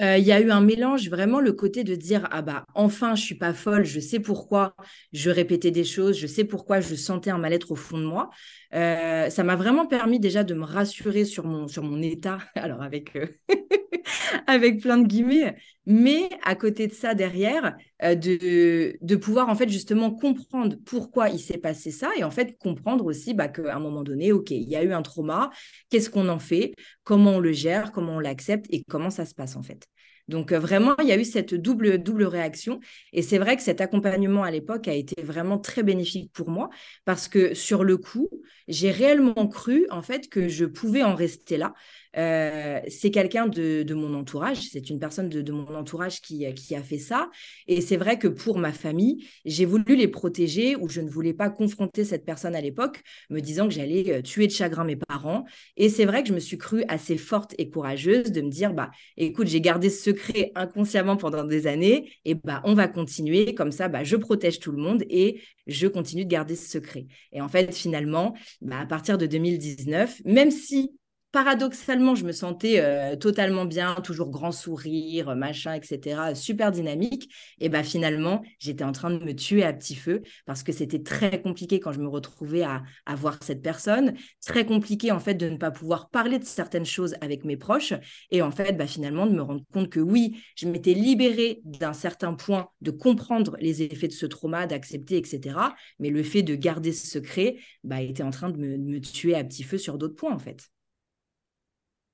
Euh, 0.00 0.16
il 0.16 0.24
y 0.24 0.32
a 0.32 0.40
eu 0.40 0.50
un 0.50 0.62
mélange, 0.62 1.10
vraiment 1.10 1.40
le 1.40 1.52
côté 1.52 1.84
de 1.84 1.94
dire 1.94 2.26
ah 2.30 2.40
bah 2.40 2.64
enfin 2.74 3.14
je 3.14 3.22
suis 3.22 3.34
pas 3.34 3.52
folle, 3.52 3.84
je 3.84 4.00
sais 4.00 4.18
pourquoi 4.18 4.74
je 5.12 5.28
répétais 5.28 5.70
des 5.70 5.84
choses, 5.84 6.16
je 6.16 6.26
sais 6.26 6.44
pourquoi 6.44 6.80
je 6.80 6.94
sentais 6.94 7.28
un 7.28 7.36
mal-être 7.36 7.72
au 7.72 7.74
fond 7.76 7.98
de 7.98 8.04
moi. 8.04 8.30
Euh, 8.72 9.28
ça 9.28 9.44
m'a 9.44 9.56
vraiment 9.56 9.86
permis 9.86 10.18
déjà 10.18 10.42
de 10.42 10.54
me 10.54 10.64
rassurer 10.64 11.26
sur 11.26 11.44
mon 11.44 11.68
sur 11.68 11.82
mon 11.82 12.00
état, 12.00 12.38
alors 12.54 12.80
avec 12.82 13.12
avec 14.46 14.80
plein 14.80 14.96
de 14.96 15.06
guillemets, 15.06 15.56
mais 15.90 16.28
à 16.44 16.54
côté 16.54 16.86
de 16.86 16.92
ça, 16.92 17.14
derrière, 17.14 17.76
euh, 18.04 18.14
de, 18.14 19.16
pouvoir 19.16 19.48
en 19.48 19.56
fait 19.56 19.68
justement 19.68 20.12
comprendre 20.12 20.76
pourquoi 20.86 21.30
il 21.30 21.40
s'est 21.40 21.58
passé 21.58 21.90
ça 21.90 22.10
et 22.16 22.22
en 22.22 22.30
fait 22.30 22.56
comprendre 22.58 23.04
aussi 23.06 23.34
bah, 23.34 23.48
qu'à 23.48 23.74
un 23.74 23.80
moment 23.80 24.04
donné, 24.04 24.30
OK, 24.30 24.52
il 24.52 24.68
y 24.68 24.76
a 24.76 24.84
eu 24.84 24.92
un 24.92 25.02
trauma, 25.02 25.50
qu'est-ce 25.88 26.08
qu'on 26.08 26.28
en 26.28 26.38
fait, 26.38 26.74
comment 27.02 27.32
on 27.32 27.40
le 27.40 27.50
gère, 27.50 27.90
comment 27.90 28.14
on 28.14 28.18
l'accepte 28.20 28.66
et 28.70 28.84
comment 28.88 29.10
ça 29.10 29.26
se 29.26 29.34
passe 29.34 29.56
en 29.56 29.62
fait. 29.62 29.88
Donc 30.28 30.52
euh, 30.52 30.60
vraiment, 30.60 30.94
il 31.00 31.08
y 31.08 31.12
a 31.12 31.18
eu 31.18 31.24
cette 31.24 31.54
double, 31.56 31.98
double 31.98 32.22
réaction. 32.24 32.78
Et 33.12 33.22
c'est 33.22 33.38
vrai 33.38 33.56
que 33.56 33.62
cet 33.62 33.80
accompagnement 33.80 34.44
à 34.44 34.52
l'époque 34.52 34.86
a 34.86 34.94
été 34.94 35.20
vraiment 35.22 35.58
très 35.58 35.82
bénéfique 35.82 36.32
pour 36.32 36.50
moi 36.50 36.70
parce 37.04 37.26
que 37.26 37.52
sur 37.52 37.82
le 37.82 37.96
coup, 37.96 38.28
j'ai 38.68 38.92
réellement 38.92 39.48
cru 39.48 39.88
en 39.90 40.02
fait 40.02 40.28
que 40.28 40.46
je 40.46 40.66
pouvais 40.66 41.02
en 41.02 41.16
rester 41.16 41.56
là. 41.56 41.74
Euh, 42.16 42.80
c'est 42.88 43.10
quelqu'un 43.10 43.46
de, 43.46 43.94
mon 43.94 44.14
entourage, 44.14 44.68
c'est 44.70 44.90
une 44.90 44.98
personne 44.98 45.28
de, 45.28 45.52
mon 45.52 45.74
entourage 45.74 46.20
qui, 46.20 46.52
qui 46.54 46.74
a 46.74 46.82
fait 46.82 46.98
ça. 46.98 47.30
Et 47.66 47.80
c'est 47.80 47.96
vrai 47.96 48.18
que 48.18 48.28
pour 48.28 48.58
ma 48.58 48.72
famille, 48.72 49.26
j'ai 49.44 49.64
voulu 49.64 49.96
les 49.96 50.08
protéger 50.08 50.76
ou 50.76 50.88
je 50.88 51.00
ne 51.00 51.08
voulais 51.08 51.34
pas 51.34 51.50
confronter 51.50 52.04
cette 52.04 52.24
personne 52.24 52.54
à 52.54 52.60
l'époque, 52.60 53.02
me 53.30 53.40
disant 53.40 53.68
que 53.68 53.74
j'allais 53.74 54.22
tuer 54.22 54.46
de 54.46 54.52
chagrin 54.52 54.84
mes 54.84 54.96
parents. 54.96 55.44
Et 55.76 55.88
c'est 55.88 56.04
vrai 56.04 56.22
que 56.22 56.28
je 56.28 56.34
me 56.34 56.40
suis 56.40 56.58
crue 56.58 56.84
assez 56.88 57.16
forte 57.16 57.54
et 57.58 57.70
courageuse 57.70 58.32
de 58.32 58.40
me 58.40 58.50
dire, 58.50 58.72
bah, 58.72 58.90
écoute, 59.16 59.46
j'ai 59.46 59.60
gardé 59.60 59.90
ce 59.90 60.02
secret 60.02 60.52
inconsciemment 60.54 61.16
pendant 61.16 61.44
des 61.44 61.66
années, 61.66 62.12
et 62.24 62.34
bah, 62.34 62.60
on 62.64 62.74
va 62.74 62.88
continuer. 62.88 63.54
Comme 63.54 63.72
ça, 63.72 63.88
bah, 63.88 64.04
je 64.04 64.16
protège 64.16 64.58
tout 64.58 64.72
le 64.72 64.78
monde 64.78 65.04
et 65.08 65.40
je 65.66 65.86
continue 65.86 66.24
de 66.24 66.30
garder 66.30 66.56
ce 66.56 66.68
secret. 66.68 67.06
Et 67.32 67.40
en 67.40 67.48
fait, 67.48 67.74
finalement, 67.74 68.34
bah, 68.60 68.80
à 68.80 68.86
partir 68.86 69.18
de 69.18 69.26
2019, 69.26 70.22
même 70.24 70.50
si 70.50 70.92
paradoxalement, 71.32 72.14
je 72.14 72.24
me 72.24 72.32
sentais 72.32 72.80
euh, 72.80 73.16
totalement 73.16 73.64
bien, 73.64 73.94
toujours 73.96 74.30
grand 74.30 74.52
sourire, 74.52 75.36
machin, 75.36 75.74
etc., 75.74 76.34
super 76.34 76.72
dynamique. 76.72 77.32
Et 77.60 77.68
ben 77.68 77.82
finalement, 77.82 78.42
j'étais 78.58 78.84
en 78.84 78.92
train 78.92 79.10
de 79.10 79.24
me 79.24 79.34
tuer 79.34 79.62
à 79.62 79.72
petit 79.72 79.94
feu 79.94 80.22
parce 80.46 80.62
que 80.62 80.72
c'était 80.72 81.02
très 81.02 81.40
compliqué 81.40 81.78
quand 81.80 81.92
je 81.92 82.00
me 82.00 82.08
retrouvais 82.08 82.62
à, 82.62 82.82
voir 83.14 83.38
cette 83.42 83.62
personne. 83.62 84.14
Très 84.44 84.64
compliqué 84.64 85.10
en 85.12 85.20
fait 85.20 85.34
de 85.34 85.48
ne 85.48 85.56
pas 85.56 85.70
pouvoir 85.70 86.10
parler 86.10 86.38
de 86.38 86.44
certaines 86.44 86.86
choses 86.86 87.14
avec 87.20 87.44
mes 87.44 87.56
proches. 87.56 87.92
Et 88.30 88.42
en 88.42 88.50
fait, 88.50 88.72
bah, 88.72 88.86
finalement, 88.86 89.26
de 89.26 89.32
me 89.32 89.42
rendre 89.42 89.62
compte 89.72 89.90
que 89.90 90.00
oui, 90.00 90.42
je 90.56 90.68
m'étais 90.68 90.94
libérée 90.94 91.60
d'un 91.64 91.92
certain 91.92 92.34
point 92.34 92.68
de 92.80 92.90
comprendre 92.90 93.56
les 93.60 93.82
effets 93.82 94.08
de 94.08 94.12
ce 94.12 94.26
trauma, 94.26 94.66
d'accepter, 94.66 95.16
etc. 95.16 95.56
Mais 95.98 96.10
le 96.10 96.22
fait 96.22 96.42
de 96.42 96.54
garder 96.54 96.92
ce 96.92 97.06
secret 97.06 97.56
bah, 97.84 98.00
était 98.00 98.22
en 98.22 98.30
train 98.30 98.50
de 98.50 98.58
me, 98.58 98.78
de 98.78 98.82
me 98.82 99.00
tuer 99.00 99.34
à 99.34 99.44
petit 99.44 99.62
feu 99.62 99.78
sur 99.78 99.98
d'autres 99.98 100.16
points 100.16 100.34
en 100.34 100.38
fait. 100.38 100.70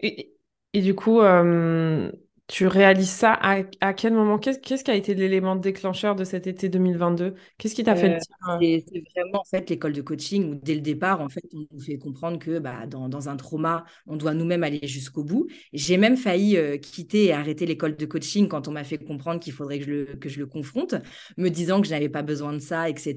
Et, 0.01 0.33
du 0.75 0.95
coup, 0.95 1.21
euh, 1.21 2.11
tu 2.49 2.69
réalises 2.69 3.11
ça 3.11 3.33
à, 3.33 3.93
quel 3.95 4.13
moment? 4.13 4.39
Qu'est-ce 4.39 4.85
qui 4.85 4.91
a 4.91 4.95
été 4.95 5.15
l'élément 5.15 5.57
déclencheur 5.57 6.15
de 6.15 6.23
cet 6.23 6.47
été 6.47 6.69
2022 6.69 7.35
Qu'est-ce 7.59 7.75
qui 7.75 7.83
t'a 7.83 7.97
fait 7.97 8.09
le 8.09 8.15
euh, 8.15 8.59
dire 8.59 8.83
C'est 8.87 9.03
vraiment 9.17 9.41
en 9.41 9.45
fait 9.45 9.69
l'école 9.69 9.93
de 9.93 10.03
coaching 10.03 10.53
où 10.53 10.55
dès 10.55 10.75
le 10.75 10.81
départ, 10.81 11.21
en 11.21 11.29
fait, 11.29 11.43
on 11.53 11.67
nous 11.73 11.81
fait 11.81 11.99
comprendre 11.99 12.39
que 12.39 12.61
bah, 12.61 12.87
dans, 12.87 13.29
un 13.29 13.37
trauma, 13.37 13.85
on 14.07 14.17
doit 14.17 14.33
nous-mêmes 14.33 14.63
aller 14.63 14.87
jusqu'au 14.87 15.25
bout. 15.25 15.49
J'ai 15.73 15.97
même 15.97 16.17
failli 16.17 16.57
euh, 16.57 16.77
quitter 16.77 17.25
et 17.25 17.33
arrêter 17.33 17.67
l'école 17.67 17.97
de 17.97 18.07
coaching 18.07 18.47
quand 18.47 18.69
on 18.69 18.73
m'a 18.73 18.85
fait 18.85 18.99
comprendre 18.99 19.41
qu'il 19.41 19.53
faudrait 19.53 19.81
que 19.81 19.85
je, 19.87 19.91
le, 19.91 20.05
que 20.05 20.29
je 20.29 20.39
le 20.39 20.47
confronte, 20.47 20.95
me 21.37 21.49
disant 21.49 21.81
que 21.81 21.89
je 21.89 21.93
n'avais 21.93 22.11
pas 22.11 22.23
besoin 22.23 22.53
de 22.53 22.61
ça, 22.61 22.89
etc. 22.89 23.17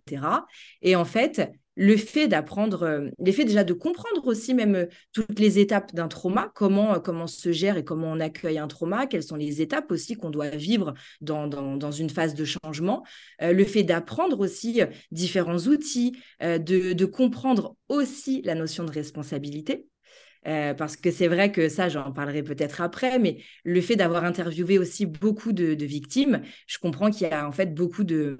Et 0.81 0.95
en 0.95 1.05
fait, 1.05 1.51
le 1.79 1.95
fait 1.95 2.27
d'apprendre, 2.27 2.83
euh, 2.83 3.09
l'effet 3.19 3.45
déjà 3.45 3.63
de 3.63 3.71
comprendre 3.71 4.27
aussi 4.27 4.53
même 4.53 4.75
euh, 4.75 4.85
toutes 5.13 5.39
les 5.39 5.59
étapes 5.59 5.95
d'un 5.95 6.09
trauma, 6.09 6.51
comment, 6.53 6.95
euh, 6.95 6.99
comment 6.99 7.25
se 7.25 7.53
gère 7.53 7.77
et 7.77 7.85
comment 7.85 8.11
on 8.11 8.19
accueille 8.19 8.57
un 8.57 8.67
trauma, 8.67 9.07
quelles 9.07 9.23
sont 9.23 9.37
les 9.37 9.61
étapes 9.61 9.89
aussi 9.89 10.15
qu'on 10.15 10.29
doit 10.29 10.49
vivre 10.49 10.93
dans, 11.21 11.47
dans, 11.47 11.91
une 11.91 12.09
phase 12.09 12.35
de 12.35 12.43
changement, 12.43 13.03
le 13.41 13.63
fait 13.63 13.83
d'apprendre 13.83 14.41
aussi 14.41 14.81
différents 15.11 15.57
outils, 15.57 16.17
de, 16.41 16.93
de, 16.93 17.05
comprendre 17.05 17.75
aussi 17.87 18.41
la 18.43 18.55
notion 18.55 18.83
de 18.83 18.91
responsabilité. 18.91 19.87
parce 20.43 20.95
que 20.97 21.11
c'est 21.11 21.27
vrai 21.27 21.51
que 21.51 21.69
ça, 21.69 21.89
j'en 21.89 22.11
parlerai 22.11 22.43
peut-être 22.43 22.81
après, 22.81 23.19
mais 23.19 23.41
le 23.63 23.81
fait 23.81 23.95
d'avoir 23.95 24.23
interviewé 24.23 24.77
aussi 24.77 25.05
beaucoup 25.05 25.53
de 25.53 25.85
victimes, 25.85 26.41
je 26.67 26.77
comprends 26.77 27.09
qu'il 27.09 27.27
y 27.27 27.31
a 27.31 27.47
en 27.47 27.51
fait 27.51 27.73
beaucoup 27.73 28.03
de, 28.03 28.37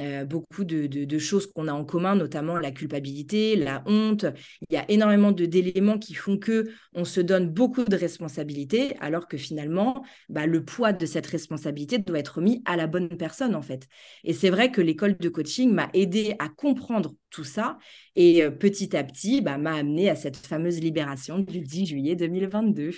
euh, 0.00 0.24
beaucoup 0.24 0.64
de, 0.64 1.18
choses 1.18 1.46
qu'on 1.46 1.68
a 1.68 1.72
en 1.72 1.84
commun, 1.84 2.14
notamment 2.14 2.58
la 2.58 2.70
culpabilité, 2.70 3.56
la 3.56 3.82
honte. 3.86 4.26
Il 4.68 4.74
y 4.74 4.76
a 4.76 4.90
énormément 4.90 5.32
d'éléments 5.32 5.98
qui 5.98 6.14
font 6.14 6.38
que 6.38 6.70
on 6.94 7.04
se 7.04 7.20
donne 7.20 7.48
beaucoup 7.48 7.84
de 7.84 7.96
responsabilités, 7.96 8.96
alors 9.00 9.28
que 9.28 9.36
finalement, 9.36 10.04
bah, 10.28 10.46
le 10.46 10.64
poids 10.64 10.92
de 10.92 11.06
cette 11.06 11.26
responsabilité 11.26 11.98
doit 11.98 12.18
être 12.18 12.40
mis 12.40 12.62
à 12.64 12.76
la 12.76 12.86
bonne 12.86 13.08
personne 13.08 13.54
en 13.54 13.62
fait. 13.62 13.86
Et 14.24 14.32
c'est 14.32 14.50
vrai 14.50 14.70
que 14.70 14.80
l'école 14.80 15.16
de 15.18 15.28
coaching 15.28 15.72
m'a 15.72 15.90
aidé 15.92 16.34
à 16.38 16.48
comprendre 16.48 17.14
tout 17.30 17.44
ça 17.44 17.78
et 18.16 18.42
euh, 18.42 18.50
petit 18.50 18.96
à 18.96 19.04
petit, 19.04 19.40
bah, 19.40 19.58
m'a 19.58 19.74
amené 19.74 20.10
à 20.10 20.16
cette 20.16 20.36
fameuse 20.36 20.80
libération 20.80 21.38
du 21.38 21.60
10 21.60 21.86
juillet 21.86 22.16
2022. 22.16 22.90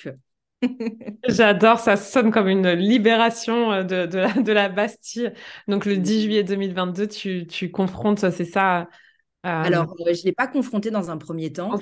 J'adore, 1.28 1.78
ça 1.78 1.96
sonne 1.96 2.30
comme 2.30 2.48
une 2.48 2.70
libération 2.70 3.72
euh, 3.72 3.82
de, 3.82 4.06
de, 4.06 4.52
la, 4.52 4.68
Bastille. 4.68 5.32
Donc 5.68 5.86
le 5.86 5.96
10 5.96 6.22
juillet 6.22 6.44
2022, 6.44 7.06
tu, 7.08 7.46
tu 7.46 7.70
confrontes, 7.70 8.30
c'est 8.30 8.44
ça 8.44 8.82
euh, 8.82 8.84
Alors, 9.44 9.94
euh, 10.00 10.14
je 10.14 10.20
ne 10.20 10.24
l'ai 10.26 10.32
pas 10.32 10.46
confronté 10.46 10.90
dans 10.90 11.10
un 11.10 11.18
premier 11.18 11.52
temps. 11.52 11.78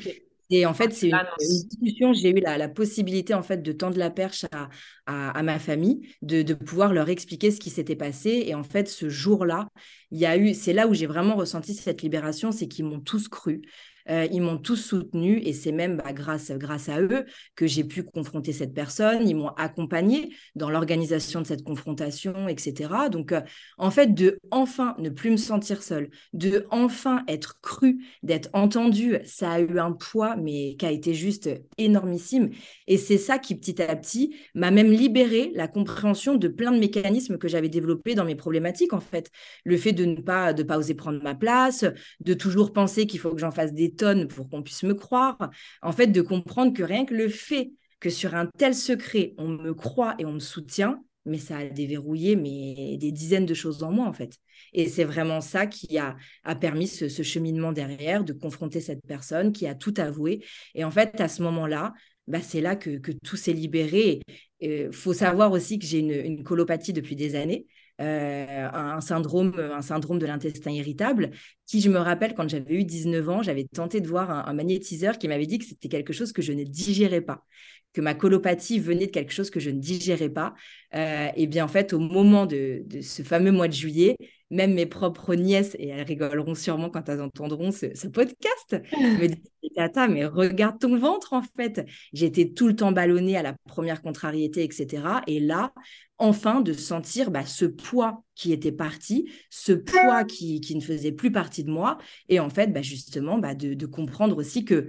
Et 0.53 0.67
en 0.67 0.75
fait, 0.75 0.93
c'est 0.93 1.11
une, 1.11 1.21
discussion. 1.39 2.13
J'ai 2.13 2.31
eu 2.31 2.41
la, 2.41 2.59
la, 2.59 2.69
possibilité 2.69 3.35
en 3.35 3.43
fait 3.43 3.63
de 3.63 3.71
tendre 3.71 3.97
la 3.97 4.11
perche 4.11 4.47
à, 4.51 4.69
à, 5.07 5.43
ma 5.45 5.61
famille, 5.61 6.09
de, 6.23 6.43
de, 6.43 6.55
pouvoir 6.55 6.93
leur 6.93 7.09
expliquer 7.09 7.53
ce 7.53 7.61
qui 7.61 7.71
s'était 7.71 7.95
passé. 7.95 8.43
Et 8.47 8.57
en 8.57 8.65
fait, 8.65 8.89
ce 8.89 9.09
jour-là, 9.09 9.69
il 10.11 10.19
y 10.19 10.27
a 10.27 10.37
eu, 10.37 10.53
c'est 10.55 10.73
là 10.73 10.89
où 10.89 10.95
j'ai 10.95 11.07
vraiment 11.07 11.37
ressenti 11.37 11.73
cette 11.73 12.03
libération, 12.03 12.51
c'est 12.51 12.67
qu'ils 12.67 12.85
m'ont 12.85 12.99
tous 12.99 13.29
cru. 13.29 13.63
Euh, 14.11 14.27
ils 14.31 14.43
m'ont 14.43 14.59
tous 14.59 14.77
soutenu 14.77 15.39
et 15.39 15.53
c'est 15.53 15.73
même 15.73 15.97
bah, 15.97 16.13
grâce, 16.13 16.51
grâce 16.53 16.89
à 16.89 17.01
eux 17.01 17.25
que 17.55 17.67
j'ai 17.67 17.85
pu 17.85 18.03
confronter 18.03 18.53
cette 18.53 18.75
personne. 18.75 19.29
Ils 19.29 19.37
m'ont 19.37 19.51
accompagné 19.51 20.35
dans 20.57 20.69
l'organisation 20.71 21.41
de 21.41 21.47
cette 21.47 21.63
confrontation, 21.63 22.49
etc. 22.49 23.09
Donc, 23.11 23.33
euh, 23.33 23.41
en 23.79 23.91
fait, 23.91 24.15
de 24.15 24.39
enfin 24.51 24.95
ne 24.99 25.11
plus 25.11 25.31
me 25.31 25.37
sentir 25.37 25.83
seule, 25.83 26.11
de 26.33 26.67
enfin 26.71 27.25
être 27.29 27.61
cru, 27.61 28.05
d'être 28.23 28.51
entendu, 28.53 29.19
ça 29.25 29.53
a 29.53 29.61
eu 29.61 29.79
un 29.79 29.93
poids, 29.93 30.37
mais 30.37 30.77
qui 30.77 30.87
a 30.87 30.91
été 30.91 31.15
juste 31.15 31.49
énormissime. 31.79 32.51
Et 32.89 32.99
c'est 32.99 33.19
ça 33.19 33.39
qui, 33.39 33.55
petit 33.55 33.81
à 33.81 33.95
petit, 33.95 34.35
m'a 34.55 34.71
même 34.71 34.91
libéré 34.91 35.53
la 35.55 35.69
compréhension 35.69 36.35
de 36.35 36.49
plein 36.49 36.73
de 36.73 36.79
mécanismes 36.79 37.39
que 37.39 37.49
j'avais 37.49 37.69
développés 37.69 38.15
dans 38.15 38.25
mes 38.25 38.35
problématiques, 38.35 38.93
en 38.93 39.01
fait. 39.01 39.31
Le 39.65 39.77
fait 39.77 39.93
de 39.93 40.05
ne 40.05 40.17
pas, 40.17 40.53
de 40.53 40.63
pas 40.63 40.79
oser 40.79 40.95
prendre 40.95 41.23
ma 41.23 41.35
place, 41.35 41.85
de 42.21 42.35
toujours 42.35 42.73
penser 42.73 43.07
qu'il 43.07 43.21
faut 43.21 43.31
que 43.31 43.41
j'en 43.41 43.51
fasse 43.51 43.73
des 43.73 43.95
pour 44.29 44.49
qu'on 44.49 44.63
puisse 44.63 44.83
me 44.83 44.95
croire. 44.95 45.51
En 45.83 45.93
fait, 45.93 46.09
de 46.09 46.21
comprendre 46.23 46.73
que 46.73 46.83
rien 46.83 47.05
que 47.05 47.15
le 47.15 47.29
fait 47.29 47.73
que 48.01 48.11
sur 48.11 48.35
un 48.35 48.47
tel 48.47 48.75
secret, 48.75 49.35
on 49.39 49.49
me 49.49 49.75
croit 49.75 50.15
et 50.19 50.25
on 50.25 50.33
me 50.33 50.39
soutient, 50.41 51.03
mais 51.27 51.39
ça 51.39 51.59
a 51.59 51.65
déverrouillé 51.67 52.35
mais 52.35 52.97
des 52.97 53.13
dizaines 53.13 53.47
de 53.47 53.55
choses 53.55 53.83
en 53.83 53.93
moi, 53.93 54.07
en 54.07 54.13
fait. 54.13 54.37
Et 54.73 54.89
c'est 54.89 55.05
vraiment 55.05 55.41
ça 55.41 55.67
qui 55.67 55.99
a, 55.99 56.17
a 56.45 56.55
permis 56.55 56.89
ce, 56.89 57.09
cheminement 57.23 57.73
derrière, 57.73 58.25
de 58.25 58.33
confronter 58.33 58.81
cette 58.81 59.05
personne 59.07 59.53
qui 59.53 59.67
a 59.67 59.75
tout 59.75 59.95
avoué. 59.99 60.45
Et 60.75 60.85
en 60.85 60.91
fait, 60.91 61.21
à 61.21 61.29
ce 61.29 61.43
moment-là, 61.43 61.93
bah, 62.27 62.41
c'est 62.41 62.61
là 62.61 62.77
que, 62.77 62.99
tout 63.25 63.37
s'est 63.37 63.53
libéré. 63.53 64.21
Il 64.61 64.93
faut 64.93 65.13
savoir 65.15 65.53
aussi 65.53 65.79
que 65.79 65.87
j'ai 65.87 65.99
une, 65.99 66.45
colopathie 66.45 66.93
depuis 66.93 67.17
des 67.17 67.35
années. 67.35 67.67
Euh, 68.01 68.69
un, 68.73 69.01
syndrome, 69.03 69.53
un 69.59 69.83
syndrome 69.83 70.19
de 70.19 70.25
l'intestin 70.25 70.71
irritable, 70.71 71.33
qui, 71.67 71.83
je 71.83 71.91
me 71.91 71.99
rappelle, 71.99 72.35
quand 72.35 72.49
j'avais 72.49 72.75
eu 72.75 72.85
19 72.85 73.29
ans, 73.29 73.43
j'avais 73.43 73.65
tenté 73.65 74.01
de 74.01 74.09
voir 74.09 74.31
un, 74.49 74.53
magnétiseur 74.55 75.19
qui 75.19 75.29
m'avait 75.29 75.47
dit 75.47 75.59
que 75.59 75.67
c'était 75.67 75.89
quelque 75.89 76.15
chose 76.15 76.33
que 76.33 76.41
je 76.41 76.53
ne 76.53 76.65
digérais 76.65 77.21
pas, 77.21 77.45
que 77.93 78.01
ma 78.01 78.15
colopathie 78.15 78.79
venait 78.79 79.07
de 79.07 79.11
quelque 79.11 79.33
chose 79.33 79.51
que 79.51 79.61
je 79.61 79.71
ne 79.71 79.81
digérais 79.81 80.29
pas. 80.29 80.55
Euh, 80.95 81.29
et 81.37 81.47
bien, 81.47 81.65
en 81.65 81.69
fait, 81.69 81.93
au 81.93 81.99
moment 81.99 82.47
de, 82.47 82.85
ce 83.03 83.23
fameux 83.23 83.53
mois 83.53 83.69
de 83.69 83.73
juillet, 83.73 84.17
même 84.51 84.75
mes 84.75 84.87
propres 84.87 85.35
nièces, 85.35 85.77
et 85.79 85.89
elles 85.89 86.07
rigoleront 86.07 86.55
sûrement 86.55 86.91
quand 86.91 87.09
elles 87.09 87.21
entendront 87.21 87.71
ce, 87.71 88.09
podcast, 88.09 88.77
me 88.93 89.27
disent 89.29 89.75
Tata, 89.77 90.09
mais 90.09 90.25
regarde 90.25 90.79
ton 90.81 90.97
ventre 90.97 91.33
en 91.33 91.43
fait. 91.43 91.87
J'étais 92.13 92.51
tout 92.51 92.67
le 92.67 92.75
temps 92.75 92.93
ballonnée 92.93 93.37
à 93.37 93.43
la 93.43 93.55
première 93.69 94.03
contrariété, 94.03 94.65
etc. 94.65 95.03
Et 95.29 95.39
là, 95.39 95.73
enfin 96.19 96.61
de 96.61 96.73
sentir 96.73 97.31
bah, 97.31 97.47
ce 97.47 97.65
poids 97.65 98.23
qui 98.35 98.53
était 98.53 98.73
parti, 98.73 99.31
ce 99.49 99.73
poids 99.73 100.25
qui, 100.25 100.61
qui, 100.61 100.77
ne 100.77 100.81
faisait 100.81 101.13
plus 101.13 101.33
partie 101.33 101.65
de 101.65 101.71
moi, 101.71 101.99
et 102.29 102.41
en 102.41 102.51
fait, 102.51 102.73
bah, 102.73 102.83
justement, 102.83 103.39
bah, 103.39 103.55
de, 103.55 103.87
comprendre 103.87 104.37
aussi 104.37 104.65
que 104.65 104.89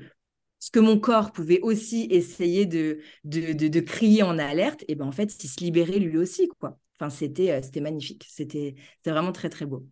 ce 0.62 0.70
que 0.70 0.80
mon 0.80 1.00
corps 1.00 1.32
pouvait 1.32 1.60
aussi 1.62 2.08
essayer 2.12 2.66
de, 2.66 3.00
de, 3.24 3.52
de, 3.54 3.80
crier 3.80 4.22
en 4.24 4.38
alerte, 4.38 4.86
et 4.88 4.96
ben 4.96 5.08
en 5.08 5.12
fait, 5.12 5.44
il 5.44 5.50
se 5.50 5.60
libérait 5.60 6.00
lui 6.00 6.18
aussi, 6.18 6.48
quoi. 6.60 6.78
Enfin, 7.00 7.10
c'était 7.10 7.52
euh, 7.52 7.62
c'était 7.64 7.82
magnifique, 7.82 8.26
c'était 8.30 8.76
vraiment 9.04 9.32
très, 9.32 9.50
très 9.50 9.66
beau. 9.66 9.88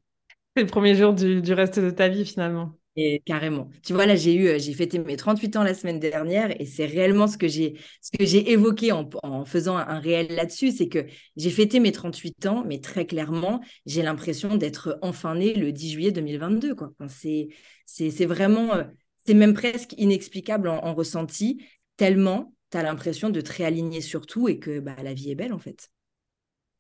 C'est 0.56 0.64
le 0.64 0.70
premier 0.70 0.94
jour 0.96 1.14
du, 1.14 1.42
du 1.42 1.54
reste 1.54 1.80
de 1.80 1.90
ta 1.90 2.08
vie, 2.08 2.24
finalement. 2.24 2.80
Et 2.96 3.22
carrément. 3.26 3.70
Tu 3.84 3.94
vois, 3.94 4.06
là, 4.06 4.16
j'ai 4.16 4.36
eu, 4.36 4.48
euh, 4.48 4.60
j'ai 4.60 4.74
fêté 4.74 5.00
mes 5.00 5.16
38 5.16 5.56
ans 5.56 5.64
la 5.64 5.74
semaine 5.74 6.00
dernière 6.00 6.60
et 6.62 6.66
c'est 6.66 6.86
réellement 6.86 7.28
ce 7.28 7.38
que 7.38 7.48
j'ai, 7.48 7.76
ce 8.02 8.16
que 8.16 8.26
j'ai 8.26 8.52
évoqué 8.52 8.92
en, 8.92 9.10
en, 9.24 9.46
faisant 9.46 9.78
un, 9.78 10.00
réel 10.00 10.28
là-dessus, 10.36 10.72
c'est 10.72 10.90
que 10.90 11.06
j'ai 11.36 11.50
fêté 11.50 11.80
mes 11.80 11.92
38 11.92 12.46
ans, 12.46 12.64
mais 12.68 12.80
très 12.80 13.06
clairement, 13.06 13.62
j'ai 13.86 14.02
l'impression 14.04 14.56
d'être 14.56 15.00
enfin 15.02 15.36
née 15.36 15.54
le 15.54 15.72
10 15.72 15.92
juillet 15.92 16.12
2022, 16.12 16.76
quoi. 16.76 16.92
c'est, 17.08 17.48
c'est, 17.86 18.12
c'est 18.12 18.26
vraiment, 18.26 18.76
euh, 18.76 18.84
c'est 19.30 19.36
même 19.36 19.54
presque 19.54 19.94
inexplicable 20.00 20.68
en, 20.68 20.96
ressenti, 20.96 21.64
tellement 21.98 22.56
tu 22.72 22.80
as 22.80 22.82
l'impression 22.82 23.30
de 23.30 23.42
te 23.42 23.54
réaligner 23.54 24.02
sur 24.02 24.26
tout 24.26 24.50
et 24.50 24.58
que 24.58 24.80
bah, 24.80 24.96
la 25.04 25.14
vie 25.14 25.30
est 25.30 25.36
belle, 25.36 25.54
en 25.54 25.60
fait. 25.60 25.92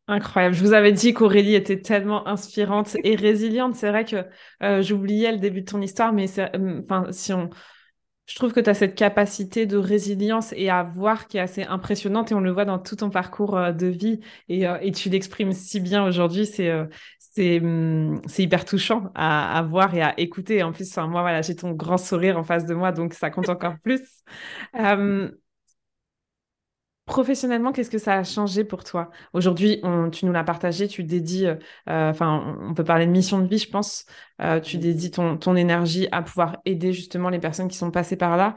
Incroyable. 0.07 0.55
Je 0.55 0.61
vous 0.63 0.73
avais 0.73 0.91
dit 0.91 1.13
qu'Aurélie 1.13 1.53
était 1.53 1.79
tellement 1.79 2.27
inspirante 2.27 2.97
et 3.03 3.15
résiliente. 3.15 3.75
C'est 3.75 3.89
vrai 3.89 4.03
que 4.03 4.25
euh, 4.63 4.81
j'oubliais 4.81 5.31
le 5.31 5.37
début 5.37 5.61
de 5.61 5.69
ton 5.69 5.79
histoire, 5.79 6.11
mais 6.11 6.25
euh, 6.39 6.81
enfin, 6.81 7.11
si 7.11 7.33
on, 7.33 7.51
je 8.29 8.35
trouve 8.35 8.53
que 8.53 8.59
tu 8.59 8.69
as 8.69 8.75
cette 8.75 8.93
capacité 8.95 9.65
de 9.65 9.75
résilience 9.75 10.53
et 10.55 10.69
à 10.69 10.83
voir 10.83 11.27
qui 11.27 11.37
est 11.37 11.41
assez 11.41 11.63
impressionnante 11.63 12.31
et 12.31 12.35
on 12.35 12.39
le 12.39 12.51
voit 12.51 12.63
dans 12.65 12.77
tout 12.77 12.95
ton 12.95 13.09
parcours 13.09 13.57
euh, 13.57 13.71
de 13.71 13.87
vie 13.87 14.19
et, 14.49 14.67
euh, 14.67 14.77
et 14.81 14.91
tu 14.91 15.09
l'exprimes 15.09 15.51
si 15.51 15.79
bien 15.79 16.05
aujourd'hui. 16.05 16.45
C'est 16.45 16.69
euh, 16.69 16.85
c'est 17.17 17.59
hum, 17.59 18.21
c'est 18.27 18.43
hyper 18.43 18.65
touchant 18.65 19.11
à, 19.15 19.57
à, 19.57 19.61
voir 19.63 19.95
et 19.95 20.01
à 20.01 20.19
écouter. 20.19 20.61
En 20.61 20.71
plus, 20.71 20.95
moi, 20.97 21.21
voilà, 21.21 21.41
j'ai 21.41 21.55
ton 21.55 21.71
grand 21.71 21.97
sourire 21.97 22.37
en 22.37 22.43
face 22.43 22.65
de 22.65 22.73
moi, 22.75 22.91
donc 22.91 23.13
ça 23.13 23.29
compte 23.29 23.49
encore 23.49 23.75
plus. 23.83 24.01
Professionnellement, 27.09 27.71
qu'est-ce 27.71 27.89
que 27.89 27.97
ça 27.97 28.13
a 28.17 28.23
changé 28.23 28.63
pour 28.63 28.83
toi? 28.83 29.09
Aujourd'hui, 29.33 29.81
tu 30.11 30.25
nous 30.27 30.31
l'as 30.31 30.43
partagé, 30.43 30.87
tu 30.87 31.03
dédies, 31.03 31.47
euh, 31.47 31.55
enfin, 31.87 32.55
on 32.61 32.75
peut 32.75 32.83
parler 32.83 33.07
de 33.07 33.11
mission 33.11 33.39
de 33.39 33.47
vie, 33.47 33.57
je 33.57 33.67
pense, 33.67 34.05
euh, 34.41 34.59
tu 34.59 34.77
dédies 34.77 35.09
ton, 35.09 35.35
ton 35.35 35.55
énergie 35.55 36.07
à 36.11 36.21
pouvoir 36.21 36.57
aider 36.65 36.93
justement 36.93 37.29
les 37.29 37.39
personnes 37.39 37.67
qui 37.67 37.77
sont 37.77 37.89
passées 37.89 38.15
par 38.15 38.37
là. 38.37 38.53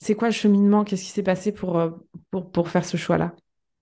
C'est 0.00 0.14
quoi 0.16 0.28
le 0.28 0.34
cheminement? 0.34 0.82
Qu'est-ce 0.84 1.04
qui 1.04 1.10
s'est 1.10 1.22
passé 1.22 1.52
pour, 1.52 1.78
euh, 1.78 1.90
pour, 2.30 2.50
pour 2.52 2.68
faire 2.68 2.84
ce 2.84 2.96
choix-là? 2.96 3.34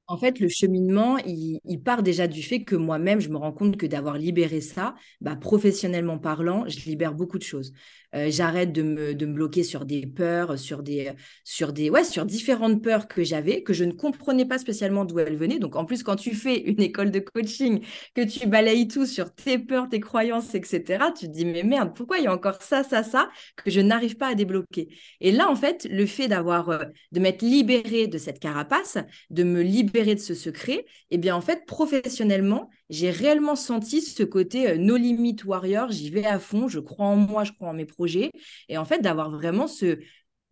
En 0.08 0.16
fait, 0.16 0.38
le 0.38 0.48
cheminement, 0.48 1.18
il, 1.18 1.60
part 1.84 2.02
déjà 2.02 2.28
du 2.28 2.42
fait 2.42 2.62
que 2.62 2.76
moi-même, 2.76 3.20
je 3.20 3.28
me 3.28 3.36
rends 3.36 3.52
compte 3.52 3.76
que 3.76 3.86
d'avoir 3.86 4.18
libéré 4.18 4.60
ça, 4.60 4.94
bah, 5.20 5.34
professionnellement 5.34 6.18
parlant, 6.18 6.64
je 6.68 6.78
libère 6.88 7.14
beaucoup 7.14 7.38
de 7.38 7.42
choses. 7.42 7.72
Euh, 8.14 8.28
j'arrête 8.30 8.72
de 8.72 8.82
me, 8.82 9.14
de 9.14 9.26
me, 9.26 9.34
bloquer 9.34 9.64
sur 9.64 9.84
des 9.84 10.06
peurs, 10.06 10.58
sur 10.58 10.82
des, 10.82 11.12
sur 11.42 11.72
des, 11.72 11.90
ouais, 11.90 12.04
sur 12.04 12.24
différentes 12.24 12.82
peurs 12.82 13.08
que 13.08 13.24
j'avais, 13.24 13.62
que 13.62 13.72
je 13.72 13.84
ne 13.84 13.92
comprenais 13.92 14.46
pas 14.46 14.58
spécialement 14.58 15.04
d'où 15.04 15.18
elles 15.18 15.36
venaient. 15.36 15.58
Donc, 15.58 15.74
en 15.74 15.84
plus, 15.84 16.04
quand 16.04 16.16
tu 16.16 16.34
fais 16.34 16.60
une 16.60 16.80
école 16.80 17.10
de 17.10 17.18
coaching, 17.18 17.84
que 18.14 18.22
tu 18.22 18.46
balayes 18.46 18.86
tout 18.86 19.06
sur 19.06 19.34
tes 19.34 19.58
peurs, 19.58 19.88
tes 19.88 20.00
croyances, 20.00 20.54
etc., 20.54 21.04
tu 21.18 21.26
te 21.26 21.32
dis, 21.32 21.44
mais 21.44 21.64
merde, 21.64 21.94
pourquoi 21.94 22.18
il 22.18 22.24
y 22.24 22.26
a 22.28 22.32
encore 22.32 22.62
ça, 22.62 22.84
ça, 22.84 23.02
ça, 23.02 23.28
que 23.56 23.70
je 23.70 23.80
n'arrive 23.80 24.16
pas 24.16 24.28
à 24.28 24.34
débloquer? 24.34 24.88
Et 25.20 25.32
là, 25.32 25.50
en 25.50 25.56
fait, 25.56 25.86
le 25.90 26.06
fait 26.06 26.28
d'avoir, 26.28 26.70
euh, 26.70 26.84
de 27.10 27.20
m'être 27.20 27.42
libérée 27.42 28.06
de 28.06 28.18
cette 28.18 28.38
carapace, 28.38 28.98
de 29.30 29.42
me 29.42 29.62
libérer 29.62 29.95
de 30.04 30.20
ce 30.20 30.34
secret, 30.34 30.84
eh 31.10 31.18
bien, 31.18 31.34
en 31.34 31.40
fait, 31.40 31.64
professionnellement, 31.66 32.70
j'ai 32.90 33.10
réellement 33.10 33.56
senti 33.56 34.00
ce 34.02 34.22
côté 34.22 34.68
euh, 34.70 34.76
no 34.76 34.96
limit 34.96 35.36
warrior, 35.44 35.90
j'y 35.90 36.10
vais 36.10 36.24
à 36.26 36.38
fond, 36.38 36.68
je 36.68 36.80
crois 36.80 37.06
en 37.06 37.16
moi, 37.16 37.44
je 37.44 37.52
crois 37.52 37.68
en 37.68 37.74
mes 37.74 37.86
projets, 37.86 38.30
et 38.68 38.78
en 38.78 38.84
fait 38.84 39.00
d'avoir 39.00 39.30
vraiment 39.30 39.66
ce, 39.66 39.98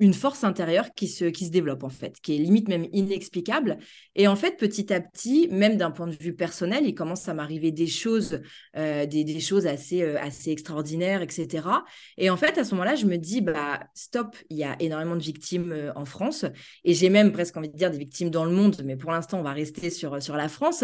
une 0.00 0.12
force 0.12 0.42
intérieure 0.42 0.92
qui 0.94 1.06
se, 1.06 1.26
qui 1.26 1.46
se 1.46 1.50
développe 1.50 1.84
en 1.84 1.88
fait, 1.88 2.20
qui 2.20 2.34
est 2.34 2.38
limite 2.38 2.68
même 2.68 2.86
inexplicable. 2.92 3.78
Et 4.16 4.26
en 4.26 4.34
fait, 4.34 4.56
petit 4.56 4.92
à 4.92 5.00
petit, 5.00 5.48
même 5.50 5.76
d'un 5.76 5.92
point 5.92 6.08
de 6.08 6.16
vue 6.16 6.34
personnel, 6.34 6.84
il 6.84 6.94
commence 6.94 7.28
à 7.28 7.34
m'arriver 7.34 7.70
des 7.70 7.86
choses, 7.86 8.40
euh, 8.76 9.06
des, 9.06 9.22
des, 9.22 9.38
choses 9.38 9.66
assez, 9.66 10.02
euh, 10.02 10.18
assez 10.20 10.50
extraordinaires, 10.50 11.22
etc. 11.22 11.68
Et 12.18 12.28
en 12.28 12.36
fait, 12.36 12.58
à 12.58 12.64
ce 12.64 12.74
moment-là, 12.74 12.96
je 12.96 13.06
me 13.06 13.18
dis, 13.18 13.40
bah 13.40 13.80
stop, 13.94 14.36
il 14.50 14.56
y 14.56 14.64
a 14.64 14.76
énormément 14.80 15.14
de 15.14 15.22
victimes 15.22 15.72
euh, 15.72 15.92
en 15.94 16.04
France, 16.04 16.44
et 16.84 16.92
j'ai 16.92 17.08
même 17.08 17.30
presque 17.30 17.56
envie 17.56 17.70
de 17.70 17.76
dire 17.76 17.92
des 17.92 17.98
victimes 17.98 18.30
dans 18.30 18.44
le 18.44 18.50
monde, 18.50 18.82
mais 18.84 18.96
pour 18.96 19.12
l'instant, 19.12 19.38
on 19.38 19.42
va 19.42 19.52
rester 19.52 19.90
sur, 19.90 20.20
sur 20.20 20.36
la 20.36 20.48
France. 20.48 20.82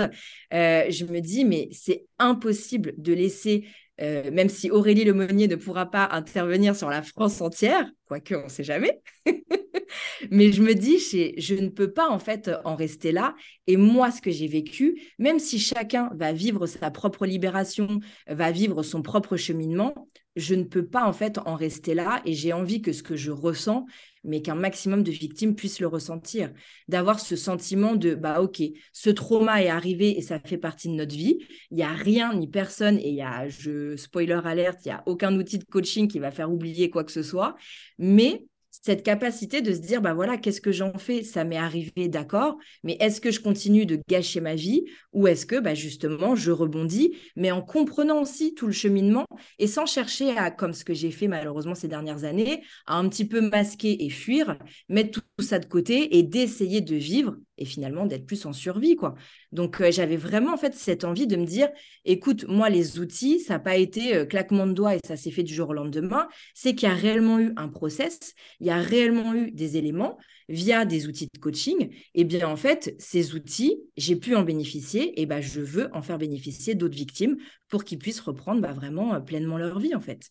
je 0.52 1.04
me 1.04 1.20
dis, 1.20 1.44
mais 1.44 1.68
c'est 1.72 2.06
impossible 2.18 2.94
de 2.96 3.12
laisser 3.12 3.64
euh, 4.00 4.30
même 4.30 4.49
si 4.49 4.71
Aurélie 4.71 5.04
Lemonnier 5.04 5.49
ne 5.49 5.57
pourra 5.57 5.90
pas 5.90 6.09
intervenir 6.12 6.75
sur 6.76 6.88
la 6.88 7.02
France 7.02 7.40
entière, 7.40 7.90
quoique 8.07 8.35
on 8.35 8.45
ne 8.45 8.49
sait 8.49 8.64
jamais. 8.64 9.00
Mais 10.30 10.52
je 10.52 10.62
me 10.62 10.75
dis, 10.75 10.99
je 10.99 11.54
ne 11.54 11.69
peux 11.69 11.92
pas 11.92 12.09
en 12.09 12.19
fait 12.19 12.50
en 12.64 12.76
rester 12.76 13.12
là. 13.12 13.35
Et 13.66 13.76
moi, 13.76 14.11
ce 14.11 14.21
que 14.21 14.30
j'ai 14.30 14.47
vécu, 14.47 15.00
même 15.19 15.38
si 15.38 15.59
chacun 15.59 16.11
va 16.14 16.33
vivre 16.33 16.66
sa 16.66 16.90
propre 16.90 17.26
libération, 17.26 18.00
va 18.26 18.50
vivre 18.50 18.83
son 18.83 19.02
propre 19.02 19.37
cheminement, 19.37 19.95
je 20.37 20.54
ne 20.54 20.64
peux 20.64 20.87
pas 20.87 21.04
en 21.04 21.12
fait 21.12 21.38
en 21.38 21.54
rester 21.54 21.94
là. 21.94 22.22
Et 22.25 22.34
j'ai 22.34 22.52
envie 22.52 22.82
que 22.82 22.92
ce 22.92 23.02
que 23.02 23.16
je 23.16 23.30
ressens, 23.30 23.87
mais 24.25 24.42
qu'un 24.42 24.54
maximum 24.54 25.02
de 25.02 25.10
victimes 25.10 25.54
puissent 25.54 25.80
le 25.80 25.87
ressentir, 25.87 26.52
d'avoir 26.88 27.20
ce 27.20 27.37
sentiment 27.37 27.94
de 27.94 28.14
bah 28.14 28.40
ok, 28.40 28.62
ce 28.92 29.10
trauma 29.10 29.62
est 29.62 29.68
arrivé 29.68 30.16
et 30.16 30.22
ça 30.22 30.38
fait 30.40 30.58
partie 30.58 30.88
de 30.88 30.94
notre 30.94 31.14
vie. 31.14 31.38
Il 31.70 31.78
y 31.78 31.82
a 31.82 31.93
rien 31.93 32.34
ni 32.34 32.49
personne 32.49 32.99
et 32.99 33.08
il 33.08 33.16
y 33.16 33.23
a, 33.23 33.49
je 33.49 33.97
spoiler 33.97 34.40
alerte, 34.45 34.80
il 34.84 34.88
y 34.88 34.93
a 34.93 35.02
aucun 35.06 35.34
outil 35.36 35.58
de 35.58 35.64
coaching 35.64 36.08
qui 36.08 36.19
va 36.19 36.30
faire 36.30 36.50
oublier 36.50 36.90
quoi 36.90 37.04
que 37.04 37.12
ce 37.12 37.23
soit, 37.23 37.56
mais 37.99 38.45
cette 38.71 39.02
capacité 39.02 39.63
de 39.63 39.73
se 39.73 39.80
dire, 39.80 40.00
bah 40.00 40.15
voilà, 40.15 40.37
qu'est-ce 40.37 40.61
que 40.61 40.73
j'en 40.73 40.93
fais? 40.95 41.23
Ça 41.23 41.45
m'est 41.45 41.56
arrivé, 41.56 42.09
d'accord, 42.09 42.56
mais 42.85 42.97
est-ce 43.00 43.21
que 43.21 43.30
je 43.30 43.41
continue 43.41 43.87
de 43.87 44.00
gâcher 44.09 44.41
ma 44.41 44.54
vie 44.54 44.85
ou 45.13 45.26
est-ce 45.26 45.47
que 45.47 45.59
bah, 45.59 45.75
justement 45.75 46.37
je 46.37 46.50
rebondis, 46.50 47.17
mais 47.37 47.50
en 47.50 47.63
comprenant 47.63 48.23
aussi 48.23 48.54
tout 48.54 48.67
le 48.67 48.73
cheminement 48.73 49.26
et 49.59 49.67
sans 49.67 49.87
chercher 49.87 50.37
à, 50.37 50.50
comme 50.50 50.73
ce 50.73 50.85
que 50.85 50.95
j'ai 50.95 51.11
fait 51.11 51.28
malheureusement 51.28 51.75
ces 51.75 51.89
dernières 51.89 52.25
années, 52.25 52.63
à 52.87 52.97
un 52.97 53.09
petit 53.09 53.26
peu 53.26 53.41
masquer 53.41 54.04
et 54.04 54.11
fuir, 54.11 54.56
mettre 54.89 55.21
tout 55.21 55.45
ça 55.45 55.59
de 55.59 55.67
côté 55.67 56.17
et 56.19 56.23
d'essayer 56.23 56.80
de 56.80 56.97
vivre 56.97 57.37
et 57.60 57.64
finalement 57.64 58.06
d'être 58.06 58.26
plus 58.26 58.46
en 58.46 58.52
survie 58.52 58.96
quoi. 58.96 59.14
Donc 59.52 59.80
euh, 59.80 59.92
j'avais 59.92 60.16
vraiment 60.16 60.54
en 60.54 60.56
fait 60.56 60.75
cette 60.75 61.04
envie 61.04 61.26
de 61.26 61.36
me 61.36 61.44
dire 61.44 61.68
écoute 62.04 62.46
moi 62.49 62.70
les 62.70 62.99
outils 62.99 63.38
ça 63.40 63.54
n'a 63.54 63.60
pas 63.60 63.76
été 63.76 64.16
euh, 64.16 64.25
claquement 64.25 64.66
de 64.66 64.73
doigts 64.73 64.96
et 64.96 65.00
ça 65.06 65.16
s'est 65.16 65.30
fait 65.30 65.42
du 65.42 65.54
jour 65.54 65.68
au 65.68 65.75
lendemain, 65.75 66.26
c'est 66.54 66.75
qu'il 66.75 66.88
y 66.88 66.92
a 66.92 66.94
réellement 66.94 67.38
eu 67.38 67.52
un 67.56 67.68
process, 67.68 68.34
il 68.58 68.66
y 68.66 68.70
a 68.70 68.78
réellement 68.78 69.34
eu 69.34 69.52
des 69.52 69.76
éléments 69.76 70.18
via 70.49 70.84
des 70.84 71.06
outils 71.06 71.28
de 71.32 71.38
coaching 71.38 71.94
et 72.14 72.25
bien 72.25 72.49
en 72.49 72.56
fait 72.56 72.96
ces 72.99 73.34
outils 73.34 73.78
j'ai 73.96 74.16
pu 74.16 74.34
en 74.34 74.42
bénéficier 74.42 75.20
et 75.20 75.26
ben 75.26 75.40
je 75.40 75.60
veux 75.60 75.88
en 75.92 76.02
faire 76.02 76.18
bénéficier 76.18 76.75
d'autres 76.75 76.96
victimes 76.96 77.36
pour 77.68 77.84
qu'ils 77.84 77.99
puissent 77.99 78.20
reprendre 78.20 78.60
bah, 78.60 78.73
vraiment 78.73 79.14
euh, 79.14 79.20
pleinement 79.20 79.58
leur 79.58 79.78
vie 79.78 79.94
en 79.94 80.00
fait. 80.00 80.30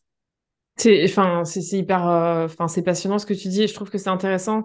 C'est 0.77 1.03
enfin 1.03 1.43
c'est 1.43 1.77
hyper 1.77 2.03
enfin 2.03 2.69
c'est 2.69 2.83
passionnant 2.83 3.19
ce 3.19 3.25
que 3.25 3.33
tu 3.33 3.49
dis 3.49 3.63
et 3.63 3.67
je 3.67 3.73
trouve 3.73 3.89
que 3.89 3.97
c'est 3.97 4.09
intéressant 4.09 4.63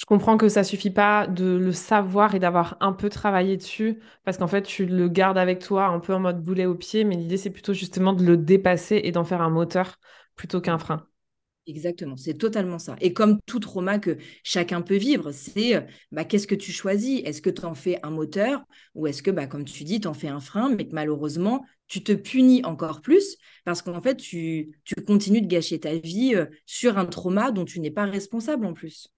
je 0.00 0.06
comprends 0.06 0.38
que 0.38 0.48
ça 0.48 0.64
suffit 0.64 0.90
pas 0.90 1.26
de 1.26 1.44
le 1.56 1.72
savoir 1.72 2.34
et 2.34 2.38
d'avoir 2.38 2.76
un 2.80 2.92
peu 2.94 3.10
travaillé 3.10 3.56
dessus, 3.58 4.00
parce 4.24 4.38
qu'en 4.38 4.46
fait, 4.48 4.62
tu 4.62 4.86
le 4.86 5.08
gardes 5.08 5.36
avec 5.38 5.60
toi 5.60 5.86
un 5.86 6.00
peu 6.00 6.14
en 6.14 6.20
mode 6.20 6.42
boulet 6.42 6.64
au 6.66 6.74
pied, 6.74 7.04
mais 7.04 7.16
l'idée, 7.16 7.36
c'est 7.36 7.50
plutôt 7.50 7.74
justement 7.74 8.14
de 8.14 8.24
le 8.24 8.36
dépasser 8.38 9.00
et 9.04 9.12
d'en 9.12 9.24
faire 9.24 9.42
un 9.42 9.50
moteur 9.50 9.98
plutôt 10.36 10.60
qu'un 10.62 10.78
frein. 10.78 11.06
Exactement, 11.66 12.16
c'est 12.16 12.34
totalement 12.34 12.78
ça. 12.78 12.96
Et 13.00 13.12
comme 13.12 13.38
tout 13.46 13.60
trauma 13.60 13.98
que 13.98 14.16
chacun 14.42 14.80
peut 14.82 14.96
vivre, 14.96 15.30
c'est 15.30 15.76
euh, 15.76 15.82
bah, 16.10 16.24
qu'est-ce 16.24 16.46
que 16.46 16.54
tu 16.54 16.72
choisis? 16.72 17.20
Est-ce 17.24 17.42
que 17.42 17.50
tu 17.50 17.64
en 17.64 17.74
fais 17.74 18.00
un 18.02 18.10
moteur 18.10 18.64
ou 18.94 19.06
est-ce 19.06 19.22
que, 19.22 19.30
bah, 19.30 19.46
comme 19.46 19.64
tu 19.64 19.84
dis, 19.84 20.00
tu 20.00 20.08
en 20.08 20.14
fais 20.14 20.28
un 20.28 20.40
frein, 20.40 20.70
mais 20.74 20.88
que 20.88 20.94
malheureusement, 20.94 21.64
tu 21.86 22.02
te 22.02 22.12
punis 22.12 22.64
encore 22.64 23.02
plus 23.02 23.36
parce 23.64 23.82
qu'en 23.82 24.00
fait, 24.00 24.16
tu, 24.16 24.80
tu 24.84 24.94
continues 25.06 25.42
de 25.42 25.46
gâcher 25.46 25.78
ta 25.78 25.94
vie 25.94 26.34
euh, 26.34 26.46
sur 26.66 26.98
un 26.98 27.06
trauma 27.06 27.52
dont 27.52 27.64
tu 27.66 27.80
n'es 27.80 27.90
pas 27.90 28.06
responsable 28.06 28.66
en 28.66 28.72
plus? 28.72 29.08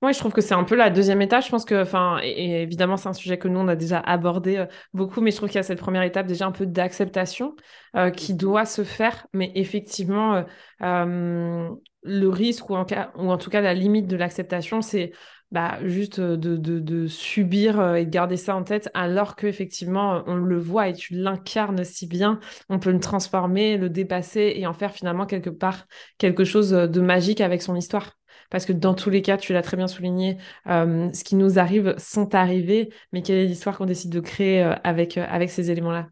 Moi, 0.00 0.12
je 0.12 0.18
trouve 0.18 0.32
que 0.32 0.40
c'est 0.40 0.54
un 0.54 0.64
peu 0.64 0.76
la 0.76 0.90
deuxième 0.90 1.20
étape. 1.22 1.44
Je 1.44 1.50
pense 1.50 1.64
que, 1.64 1.82
enfin, 1.82 2.18
et, 2.22 2.62
évidemment, 2.62 2.96
c'est 2.96 3.08
un 3.08 3.12
sujet 3.14 3.38
que 3.38 3.48
nous, 3.48 3.60
on 3.60 3.68
a 3.68 3.76
déjà 3.76 3.98
abordé 4.00 4.56
euh, 4.56 4.66
beaucoup, 4.94 5.20
mais 5.20 5.30
je 5.30 5.36
trouve 5.36 5.48
qu'il 5.48 5.56
y 5.56 5.60
a 5.60 5.62
cette 5.62 5.78
première 5.78 6.02
étape 6.02 6.26
déjà 6.26 6.46
un 6.46 6.52
peu 6.52 6.66
d'acceptation 6.66 7.54
euh, 7.96 8.10
qui 8.10 8.34
mmh 8.34 8.36
doit 8.36 8.64
se 8.64 8.82
faire. 8.84 9.26
Mais 9.32 9.52
effectivement, 9.54 10.44
euh, 10.82 11.68
le 12.02 12.28
risque, 12.28 12.70
ou 12.70 12.76
en, 12.76 12.86
ou 13.16 13.30
en 13.30 13.38
tout 13.38 13.50
cas 13.50 13.60
la 13.60 13.74
limite 13.74 14.06
de 14.06 14.16
l'acceptation, 14.16 14.80
c'est 14.80 15.12
bah, 15.50 15.78
juste 15.84 16.20
de, 16.20 16.56
de, 16.56 17.06
subir 17.06 17.94
et 17.94 18.06
de 18.06 18.10
garder 18.10 18.36
ça 18.36 18.56
en 18.56 18.64
tête, 18.64 18.90
alors 18.92 19.36
qu'effectivement, 19.36 20.24
on 20.26 20.34
le 20.34 20.58
voit 20.58 20.88
et 20.88 20.94
tu 20.94 21.14
l'incarnes 21.14 21.84
si 21.84 22.06
bien, 22.08 22.40
on 22.68 22.78
peut 22.78 22.90
le 22.90 22.98
transformer, 22.98 23.76
le 23.76 23.88
dépasser 23.88 24.54
et 24.56 24.66
en 24.66 24.72
faire 24.72 24.92
finalement 24.92 25.26
quelque 25.26 25.50
part 25.50 25.86
quelque 26.18 26.44
chose 26.44 26.70
de 26.70 27.00
magique 27.00 27.40
avec 27.40 27.62
son 27.62 27.76
histoire 27.76 28.16
parce 28.50 28.64
que 28.64 28.72
dans 28.72 28.94
tous 28.94 29.10
les 29.10 29.22
cas, 29.22 29.36
tu 29.36 29.52
l'as 29.52 29.62
très 29.62 29.76
bien 29.76 29.88
souligné, 29.88 30.38
euh, 30.66 31.12
ce 31.12 31.24
qui 31.24 31.36
nous 31.36 31.58
arrive 31.58 31.94
sont 31.98 32.34
arrivés, 32.34 32.90
mais 33.12 33.22
quelle 33.22 33.38
est 33.38 33.46
l'histoire 33.46 33.76
qu'on 33.78 33.86
décide 33.86 34.10
de 34.10 34.20
créer 34.20 34.62
euh, 34.62 34.74
avec, 34.84 35.18
euh, 35.18 35.26
avec 35.28 35.50
ces 35.50 35.70
éléments-là? 35.70 36.08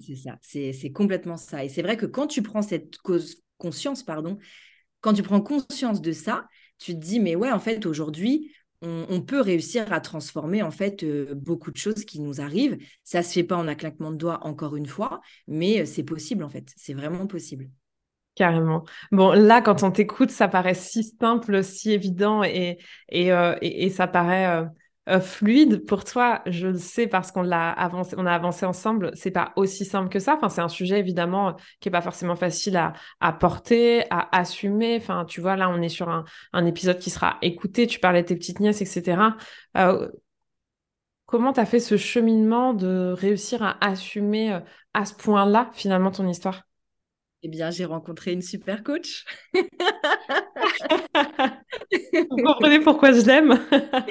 C'est 0.00 0.16
ça, 0.16 0.38
c'est 0.42 0.92
complètement 0.92 1.36
ça. 1.36 1.64
Et 1.64 1.68
c'est 1.68 1.82
vrai 1.82 1.96
que 1.96 2.06
quand 2.06 2.26
tu 2.26 2.42
prends 2.42 2.62
cette 2.62 2.98
cause, 2.98 3.42
conscience, 3.58 4.02
pardon, 4.02 4.38
quand 5.00 5.14
tu 5.14 5.22
prends 5.22 5.40
conscience 5.40 6.00
de 6.00 6.12
ça, 6.12 6.46
tu 6.78 6.92
te 6.94 6.98
dis, 6.98 7.18
mais 7.18 7.34
ouais, 7.34 7.50
en 7.50 7.58
fait, 7.58 7.86
aujourd'hui, 7.86 8.52
on, 8.82 9.20
peut 9.20 9.40
réussir 9.40 9.92
à 9.92 10.00
transformer 10.00 10.62
en 10.62 10.70
fait 10.70 11.04
beaucoup 11.34 11.70
de 11.70 11.76
choses 11.76 12.06
qui 12.06 12.20
nous 12.20 12.40
arrivent. 12.40 12.78
Ça 13.04 13.22
se 13.22 13.32
fait 13.32 13.44
pas 13.44 13.56
en 13.56 13.68
un 13.68 13.74
claquement 13.74 14.10
de 14.10 14.16
doigts 14.16 14.46
encore 14.46 14.74
une 14.76 14.86
fois, 14.86 15.20
mais 15.46 15.84
c'est 15.84 16.02
possible 16.02 16.44
en 16.44 16.48
fait. 16.48 16.72
C'est 16.76 16.94
vraiment 16.94 17.26
possible. 17.26 17.70
Carrément. 18.40 18.84
Bon, 19.12 19.32
là, 19.32 19.60
quand 19.60 19.82
on 19.82 19.90
t'écoute, 19.90 20.30
ça 20.30 20.48
paraît 20.48 20.72
si 20.72 21.04
simple, 21.04 21.62
si 21.62 21.92
évident 21.92 22.42
et, 22.42 22.78
et, 23.10 23.32
euh, 23.34 23.54
et, 23.60 23.90
ça 23.90 24.06
paraît 24.06 24.46
euh, 24.46 24.64
euh, 25.10 25.20
fluide. 25.20 25.84
Pour 25.84 26.04
toi, 26.04 26.40
je 26.46 26.68
le 26.68 26.78
sais 26.78 27.06
parce 27.06 27.32
qu'on 27.32 27.42
l'a 27.42 27.70
avancé, 27.70 28.14
on 28.16 28.24
a 28.24 28.32
avancé 28.32 28.64
ensemble, 28.64 29.10
c'est 29.14 29.30
pas 29.30 29.52
aussi 29.56 29.84
simple 29.84 30.08
que 30.08 30.18
ça. 30.18 30.36
Enfin, 30.36 30.48
c'est 30.48 30.62
un 30.62 30.70
sujet 30.70 30.98
évidemment 30.98 31.54
qui 31.80 31.90
est 31.90 31.92
pas 31.92 32.00
forcément 32.00 32.34
facile 32.34 32.78
à, 32.78 32.94
à 33.20 33.34
porter, 33.34 34.04
à 34.08 34.34
assumer. 34.34 34.96
Enfin, 34.96 35.26
tu 35.26 35.42
vois, 35.42 35.56
là, 35.56 35.68
on 35.68 35.82
est 35.82 35.90
sur 35.90 36.08
un, 36.08 36.24
un 36.54 36.64
épisode 36.64 36.98
qui 36.98 37.10
sera 37.10 37.36
écouté. 37.42 37.86
Tu 37.86 38.00
parlais 38.00 38.22
de 38.22 38.28
tes 38.28 38.36
petites 38.36 38.60
nièces, 38.60 38.80
etc. 38.80 39.36
comment 41.26 41.52
tu 41.52 41.60
as 41.60 41.66
fait 41.66 41.80
ce 41.80 41.96
cheminement 41.98 42.72
de 42.74 43.14
réussir 43.16 43.62
à 43.62 43.76
assumer 43.84 44.58
à 44.94 45.04
ce 45.04 45.14
point-là, 45.14 45.70
finalement, 45.74 46.10
ton 46.10 46.26
histoire? 46.26 46.62
Eh 47.42 47.48
bien, 47.48 47.70
j'ai 47.70 47.84
rencontré 47.86 48.32
une 48.32 48.42
super 48.42 48.82
coach. 48.82 49.24
Vous 52.30 52.42
comprenez 52.42 52.80
pourquoi 52.80 53.12
je 53.12 53.20
l'aime? 53.20 53.58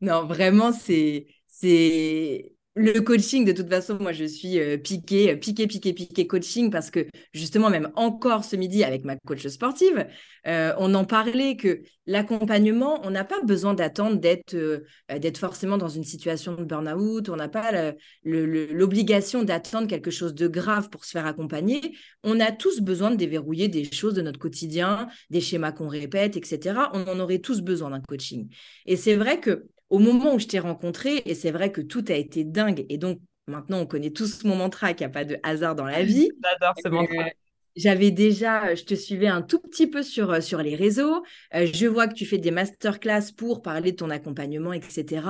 Non, 0.00 0.26
vraiment, 0.26 0.72
c'est 0.72 1.26
c'est 1.46 2.53
le 2.76 3.00
coaching, 3.00 3.44
de 3.44 3.52
toute 3.52 3.68
façon, 3.68 3.98
moi, 4.00 4.10
je 4.10 4.24
suis 4.24 4.58
euh, 4.58 4.76
piquée, 4.76 5.36
piquée, 5.36 5.68
piquée, 5.68 5.92
piquée 5.92 6.26
coaching 6.26 6.72
parce 6.72 6.90
que 6.90 7.06
justement, 7.32 7.70
même 7.70 7.92
encore 7.94 8.44
ce 8.44 8.56
midi 8.56 8.82
avec 8.82 9.04
ma 9.04 9.14
coach 9.16 9.46
sportive, 9.46 10.08
euh, 10.48 10.74
on 10.78 10.92
en 10.94 11.04
parlait 11.04 11.56
que 11.56 11.82
l'accompagnement, 12.06 13.00
on 13.04 13.10
n'a 13.10 13.22
pas 13.22 13.40
besoin 13.42 13.74
d'attendre 13.74 14.16
d'être 14.16 14.54
euh, 14.54 14.80
d'être 15.08 15.38
forcément 15.38 15.78
dans 15.78 15.88
une 15.88 16.02
situation 16.02 16.56
de 16.56 16.64
burn-out, 16.64 17.28
on 17.28 17.36
n'a 17.36 17.48
pas 17.48 17.94
l'obligation 18.24 19.44
d'attendre 19.44 19.86
quelque 19.86 20.10
chose 20.10 20.34
de 20.34 20.48
grave 20.48 20.90
pour 20.90 21.04
se 21.04 21.12
faire 21.12 21.26
accompagner. 21.26 21.96
On 22.24 22.40
a 22.40 22.50
tous 22.50 22.80
besoin 22.80 23.12
de 23.12 23.16
déverrouiller 23.16 23.68
des 23.68 23.84
choses 23.84 24.14
de 24.14 24.22
notre 24.22 24.40
quotidien, 24.40 25.08
des 25.30 25.40
schémas 25.40 25.70
qu'on 25.70 25.88
répète, 25.88 26.36
etc. 26.36 26.90
On 26.92 27.04
en 27.04 27.20
aurait 27.20 27.38
tous 27.38 27.60
besoin 27.60 27.90
d'un 27.90 28.00
coaching. 28.00 28.48
Et 28.84 28.96
c'est 28.96 29.14
vrai 29.14 29.38
que 29.38 29.68
au 29.94 30.00
moment 30.00 30.34
où 30.34 30.40
je 30.40 30.48
t'ai 30.48 30.58
rencontré, 30.58 31.22
et 31.24 31.34
c'est 31.34 31.52
vrai 31.52 31.70
que 31.70 31.80
tout 31.80 32.04
a 32.08 32.14
été 32.14 32.42
dingue, 32.42 32.84
et 32.88 32.98
donc 32.98 33.20
maintenant 33.46 33.78
on 33.78 33.86
connaît 33.86 34.10
tous 34.10 34.42
mon 34.42 34.56
mantra 34.56 34.92
qu'il 34.92 35.06
n'y 35.06 35.12
a 35.12 35.14
pas 35.14 35.24
de 35.24 35.38
hasard 35.44 35.76
dans 35.76 35.84
la 35.84 36.02
vie. 36.02 36.30
J'adore 36.42 36.74
ce 36.82 36.88
mantra. 36.88 37.14
Euh, 37.14 37.30
j'avais 37.76 38.10
déjà, 38.10 38.74
je 38.74 38.82
te 38.82 38.94
suivais 38.94 39.28
un 39.28 39.40
tout 39.40 39.60
petit 39.60 39.86
peu 39.86 40.02
sur, 40.02 40.32
euh, 40.32 40.40
sur 40.40 40.62
les 40.62 40.74
réseaux. 40.74 41.22
Euh, 41.54 41.68
je 41.72 41.86
vois 41.86 42.08
que 42.08 42.14
tu 42.14 42.26
fais 42.26 42.38
des 42.38 42.50
masterclass 42.50 43.30
pour 43.36 43.62
parler 43.62 43.92
de 43.92 43.96
ton 43.96 44.10
accompagnement, 44.10 44.72
etc. 44.72 45.26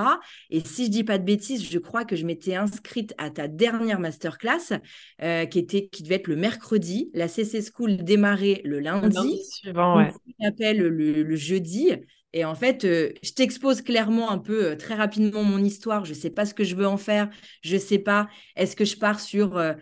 Et 0.49 0.61
si 0.61 0.85
je 0.85 0.89
dis 0.89 1.03
pas 1.03 1.19
de 1.19 1.23
bêtises, 1.23 1.69
je 1.69 1.77
crois 1.77 2.03
que 2.03 2.15
je 2.15 2.25
m'étais 2.25 2.55
inscrite 2.55 3.13
à 3.19 3.29
ta 3.29 3.47
dernière 3.47 3.99
masterclass, 3.99 4.79
qui, 5.19 5.59
était, 5.59 5.89
qui 5.89 6.01
devait 6.01 6.15
être 6.15 6.27
le 6.27 6.37
mercredi. 6.37 7.11
La 7.13 7.27
CC 7.27 7.61
School 7.61 7.97
démarrait 7.97 8.61
le 8.63 8.79
lundi. 8.79 9.15
Le 9.15 9.23
lundi 9.23 9.43
suivant, 9.43 9.97
ouais. 9.97 10.73
le, 10.73 10.89
le, 10.89 11.35
jeudi. 11.35 11.91
Et 12.35 12.43
en 12.43 12.53
fait, 12.53 12.83
euh, 12.83 13.13
je 13.23 13.31
t'expose 13.31 13.81
clairement 13.81 14.29
un 14.29 14.37
peu 14.39 14.65
euh, 14.65 14.75
très 14.75 14.93
rapidement 14.93 15.43
mon 15.43 15.63
histoire. 15.63 16.03
Je 16.03 16.09
ne 16.11 16.15
sais 16.19 16.29
pas 16.29 16.45
ce 16.45 16.53
que 16.53 16.65
je 16.65 16.75
veux 16.75 16.85
en 16.85 16.97
faire. 16.97 17.29
Je 17.61 17.75
ne 17.75 17.79
sais 17.79 17.97
pas. 17.97 18.27
Est-ce 18.57 18.75
que 18.75 18.83
je 18.83 18.97
pars 18.97 19.21
sur 19.21 19.57
euh, 19.57 19.73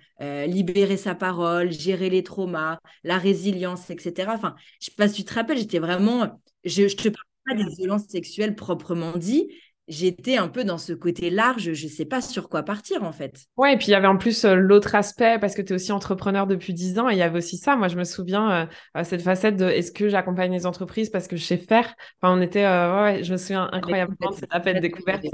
libérer 0.45 0.95
sa 0.95 1.15
parole, 1.15 1.71
gérer 1.71 2.11
les 2.11 2.21
traumas, 2.21 2.79
la 3.03 3.17
résilience, 3.17 3.89
etc. 3.89 4.35
Enfin, 4.35 4.55
je 4.79 4.89
ne 4.89 4.91
sais 4.91 4.95
pas 4.95 5.07
si 5.07 5.23
tu 5.23 5.25
te 5.25 5.33
rappelles, 5.33 5.57
j'étais 5.57 5.79
vraiment. 5.79 6.39
Je 6.63 6.83
ne 6.83 6.89
te 6.89 7.09
parle 7.09 7.25
pas 7.47 7.55
des 7.55 7.75
violences 7.75 8.07
sexuelles 8.07 8.55
proprement 8.55 9.17
dit, 9.17 9.49
j'étais 9.87 10.37
un 10.37 10.47
peu 10.47 10.63
dans 10.63 10.77
ce 10.77 10.93
côté 10.93 11.29
large, 11.29 11.73
je 11.73 11.85
ne 11.85 11.89
sais 11.89 12.05
pas 12.05 12.21
sur 12.21 12.49
quoi 12.49 12.63
partir 12.63 13.03
en 13.03 13.11
fait. 13.11 13.45
Ouais, 13.57 13.73
et 13.73 13.77
puis 13.77 13.87
il 13.87 13.91
y 13.91 13.95
avait 13.95 14.07
en 14.07 14.17
plus 14.17 14.45
euh, 14.45 14.55
l'autre 14.55 14.95
aspect, 14.95 15.37
parce 15.39 15.55
que 15.55 15.61
tu 15.61 15.73
es 15.73 15.75
aussi 15.75 15.91
entrepreneur 15.91 16.47
depuis 16.47 16.73
10 16.73 16.99
ans, 16.99 17.09
et 17.09 17.13
il 17.13 17.17
y 17.17 17.21
avait 17.21 17.37
aussi 17.37 17.57
ça. 17.57 17.75
Moi, 17.75 17.87
je 17.87 17.97
me 17.97 18.03
souviens, 18.03 18.51
euh, 18.51 18.65
euh, 18.97 19.03
cette 19.03 19.21
facette 19.21 19.57
de 19.57 19.65
est-ce 19.65 19.91
que 19.91 20.09
j'accompagne 20.09 20.51
les 20.51 20.65
entreprises 20.65 21.09
parce 21.09 21.27
que 21.27 21.35
je 21.35 21.43
sais 21.43 21.57
faire? 21.57 21.93
Enfin, 22.21 22.37
on 22.37 22.41
était, 22.41 22.65
ouais, 22.65 23.23
je 23.23 23.31
me 23.31 23.37
souviens 23.37 23.69
incroyablement 23.71 24.31
de 24.31 24.35
cette 24.35 24.53
appel 24.53 24.79
découverte. 24.79 25.25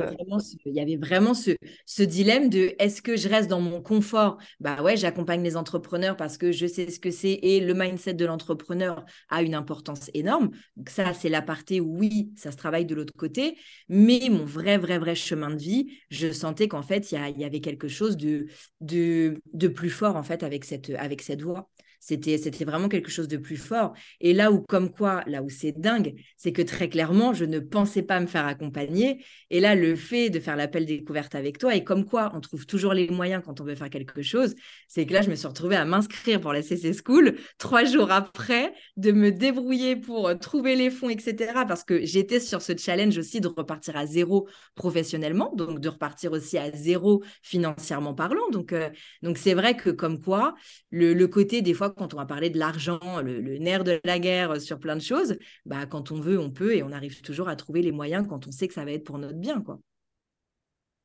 Il 0.65 0.73
y 0.73 0.79
avait 0.79 0.97
vraiment 0.97 1.33
ce, 1.33 1.51
ce 1.85 2.03
dilemme 2.03 2.49
de 2.49 2.73
est-ce 2.79 3.01
que 3.01 3.15
je 3.15 3.29
reste 3.29 3.49
dans 3.49 3.61
mon 3.61 3.81
confort? 3.81 4.37
Bah 4.59 4.81
ouais, 4.81 4.97
j'accompagne 4.97 5.43
les 5.43 5.57
entrepreneurs 5.57 6.15
parce 6.15 6.37
que 6.37 6.51
je 6.51 6.65
sais 6.65 6.89
ce 6.89 6.99
que 6.99 7.11
c'est 7.11 7.39
et 7.41 7.59
le 7.59 7.73
mindset 7.73 8.13
de 8.13 8.25
l'entrepreneur 8.25 9.05
a 9.29 9.41
une 9.41 9.55
importance 9.55 10.09
énorme. 10.13 10.49
Donc 10.75 10.89
ça, 10.89 11.13
c'est 11.13 11.29
la 11.29 11.41
partie 11.41 11.79
où 11.79 11.99
oui, 11.99 12.31
ça 12.35 12.51
se 12.51 12.57
travaille 12.57 12.85
de 12.85 12.95
l'autre 12.95 13.13
côté, 13.15 13.57
mais 13.87 14.29
mon 14.29 14.38
vrai, 14.43 14.77
vrai, 14.77 14.97
vrai 14.97 15.15
chemin 15.15 15.49
de 15.49 15.57
vie, 15.61 15.87
je 16.09 16.31
sentais 16.31 16.67
qu'en 16.67 16.81
fait, 16.81 17.11
il 17.11 17.39
y, 17.39 17.43
avait 17.43 17.61
quelque 17.61 17.87
chose 17.87 18.17
de, 18.17 18.47
de, 18.81 19.41
de, 19.53 19.67
plus 19.67 19.89
fort 19.89 20.15
en 20.15 20.23
fait 20.23 20.43
avec 20.43 20.65
cette, 20.65 20.89
avec 20.91 21.21
cette 21.21 21.41
voix. 21.41 21.69
C'était, 21.99 22.37
c'était 22.37 22.65
vraiment 22.65 22.89
quelque 22.89 23.11
chose 23.11 23.27
de 23.27 23.37
plus 23.37 23.57
fort. 23.57 23.93
Et 24.21 24.33
là 24.33 24.51
où, 24.51 24.61
comme 24.61 24.89
quoi, 24.89 25.23
là 25.27 25.43
où 25.43 25.49
c'est 25.49 25.73
dingue, 25.73 26.15
c'est 26.37 26.51
que 26.51 26.61
très 26.61 26.89
clairement, 26.89 27.33
je 27.33 27.45
ne 27.45 27.59
pensais 27.59 28.03
pas 28.03 28.19
me 28.19 28.27
faire 28.27 28.45
accompagner. 28.45 29.23
Et 29.49 29.59
là, 29.59 29.75
le 29.75 29.95
fait 29.95 30.29
de 30.29 30.39
faire 30.39 30.55
l'appel 30.55 30.85
découverte 30.85 31.35
avec 31.35 31.57
toi, 31.57 31.75
et 31.75 31.83
comme 31.83 32.05
quoi, 32.05 32.31
on 32.33 32.39
trouve 32.39 32.65
toujours 32.65 32.93
les 32.93 33.09
moyens 33.09 33.43
quand 33.45 33.59
on 33.61 33.63
veut 33.63 33.75
faire 33.75 33.89
quelque 33.89 34.21
chose, 34.21 34.55
c'est 34.87 35.05
que 35.05 35.13
là, 35.13 35.21
je 35.21 35.29
me 35.29 35.35
suis 35.35 35.47
retrouvée 35.47 35.75
à 35.75 35.85
m'inscrire 35.85 36.39
pour 36.39 36.53
la 36.53 36.61
CC 36.61 36.93
School 36.93 37.35
trois 37.57 37.83
jours 37.83 38.11
après, 38.11 38.73
de 38.97 39.11
me 39.11 39.31
débrouiller 39.31 39.95
pour 39.95 40.37
trouver 40.39 40.75
les 40.75 40.89
fonds, 40.89 41.09
etc. 41.09 41.65
Parce 41.67 41.83
que 41.83 42.05
j'étais 42.05 42.39
sur 42.39 42.61
ce 42.61 42.75
challenge 42.77 43.17
aussi 43.17 43.41
de 43.41 43.47
repartir 43.47 43.97
à 43.97 44.05
zéro 44.05 44.47
professionnellement, 44.75 45.51
donc 45.55 45.79
de 45.79 45.89
repartir 45.89 46.31
aussi 46.31 46.57
à 46.57 46.71
zéro 46.71 47.23
financièrement 47.41 48.13
parlant. 48.13 48.49
Donc, 48.51 48.73
euh, 48.73 48.89
donc 49.21 49.37
c'est 49.37 49.53
vrai 49.53 49.75
que 49.75 49.89
comme 49.89 50.21
quoi, 50.21 50.55
le, 50.91 51.13
le 51.13 51.27
côté 51.27 51.61
des 51.61 51.73
fois 51.73 51.88
quand 51.97 52.13
on 52.13 52.17
va 52.17 52.25
parler 52.25 52.49
de 52.49 52.57
l'argent, 52.57 52.99
le, 53.23 53.57
nerf 53.57 53.83
de 53.83 53.99
la 54.03 54.19
guerre 54.19 54.51
euh, 54.51 54.59
sur 54.59 54.79
plein 54.79 54.95
de 54.95 55.01
choses, 55.01 55.37
bah, 55.65 55.85
quand 55.85 56.11
on 56.11 56.19
veut, 56.19 56.39
on 56.39 56.51
peut 56.51 56.75
et 56.75 56.83
on 56.83 56.91
arrive 56.91 57.21
toujours 57.21 57.49
à 57.49 57.55
trouver 57.55 57.81
les 57.81 57.91
moyens 57.91 58.27
quand 58.27 58.47
on 58.47 58.51
sait 58.51 58.67
que 58.67 58.73
ça 58.73 58.85
va 58.85 58.91
être 58.91 59.03
pour 59.03 59.17
notre 59.17 59.37
bien. 59.37 59.61
quoi. 59.61 59.79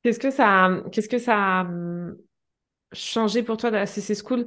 Qu'est-ce 0.02 0.18
que 0.18 0.30
ça, 0.30 0.82
qu'est-ce 0.92 1.08
que 1.08 1.18
ça 1.18 1.60
a 1.60 1.64
hum, 1.64 2.16
changé 2.92 3.42
pour 3.42 3.56
toi 3.56 3.70
de 3.70 3.76
la 3.76 3.86
CC 3.86 4.14
School 4.14 4.46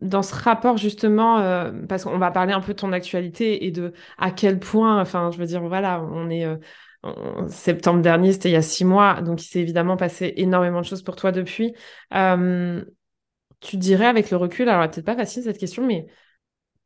dans 0.00 0.22
ce 0.22 0.34
rapport 0.34 0.76
justement, 0.76 1.38
euh, 1.38 1.72
parce 1.88 2.04
qu'on 2.04 2.18
va 2.18 2.30
parler 2.30 2.52
un 2.52 2.60
peu 2.60 2.74
de 2.74 2.78
ton 2.78 2.92
actualité 2.92 3.64
et 3.66 3.70
de 3.70 3.94
à 4.18 4.30
quel 4.30 4.58
point, 4.58 5.00
enfin, 5.00 5.30
je 5.30 5.38
veux 5.38 5.46
dire, 5.46 5.62
voilà, 5.62 6.02
on 6.02 6.28
est 6.28 6.44
euh, 6.44 6.56
en 7.02 7.48
septembre 7.48 8.02
dernier, 8.02 8.32
c'était 8.32 8.50
il 8.50 8.52
y 8.52 8.56
a 8.56 8.62
six 8.62 8.84
mois, 8.84 9.22
donc 9.22 9.42
il 9.42 9.46
s'est 9.46 9.60
évidemment 9.60 9.96
passé 9.96 10.34
énormément 10.36 10.80
de 10.80 10.86
choses 10.86 11.02
pour 11.02 11.16
toi 11.16 11.32
depuis. 11.32 11.74
Hum, 12.10 12.84
tu 13.60 13.76
dirais 13.76 14.06
avec 14.06 14.30
le 14.30 14.36
recul, 14.36 14.68
alors 14.68 14.88
peut-être 14.90 15.04
pas 15.06 15.16
facile 15.16 15.42
cette 15.42 15.58
question, 15.58 15.86
mais 15.86 16.06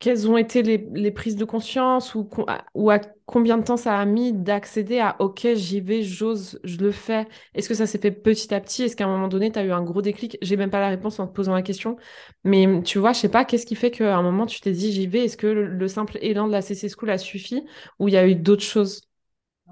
quelles 0.01 0.31
ont 0.31 0.39
été 0.39 0.63
les, 0.63 1.11
prises 1.11 1.37
de 1.37 1.45
conscience 1.45 2.15
ou, 2.15 2.27
à 2.49 3.01
combien 3.27 3.59
de 3.59 3.65
temps 3.65 3.77
ça 3.77 3.99
a 3.99 4.05
mis 4.07 4.33
d'accéder 4.33 4.99
à 4.99 5.17
OK, 5.21 5.47
j'y 5.55 5.83
vais, 5.83 6.03
j'ose, 6.03 6.59
je 6.65 6.79
le 6.79 6.91
fais? 6.91 7.29
Est-ce 7.55 7.69
que 7.69 7.75
ça 7.75 7.87
s'est 7.87 7.99
fait 7.99 8.11
petit 8.11 8.55
à 8.55 8.61
petit? 8.61 8.85
Est-ce 8.85 8.97
qu'à 8.97 9.05
un 9.05 9.09
moment 9.09 9.29
donné, 9.29 9.53
tu 9.53 9.59
as 9.59 9.65
eu 9.65 9.73
un 9.73 9.83
gros 9.83 10.01
déclic? 10.01 10.39
J'ai 10.41 10.57
même 10.57 10.71
pas 10.71 10.81
la 10.81 10.89
réponse 10.89 11.21
en 11.21 11.27
te 11.27 11.35
posant 11.35 11.53
la 11.53 11.61
question. 11.61 11.97
Mais 12.45 12.83
tu 12.83 12.99
vois, 12.99 13.13
je 13.13 13.21
sais 13.21 13.29
pas, 13.29 13.45
qu'est-ce 13.45 13.67
qui 13.67 13.75
fait 13.75 13.91
qu'à 13.91 14.17
un 14.17 14.23
moment, 14.23 14.47
tu 14.47 14.61
t'es 14.61 14.73
dit 14.73 14.91
j'y 14.91 15.07
vais? 15.07 15.27
Est-ce 15.27 15.37
que 15.37 15.47
le, 15.47 15.89
simple 15.89 16.19
élan 16.23 16.47
de 16.47 16.53
la 16.53 16.63
CC 16.63 16.89
School 16.89 17.11
a 17.11 17.19
suffi? 17.19 17.63
Ou 17.99 18.09
il 18.09 18.15
y 18.15 18.17
a 18.17 18.27
eu 18.27 18.35
d'autres 18.35 18.63
choses? 18.63 19.03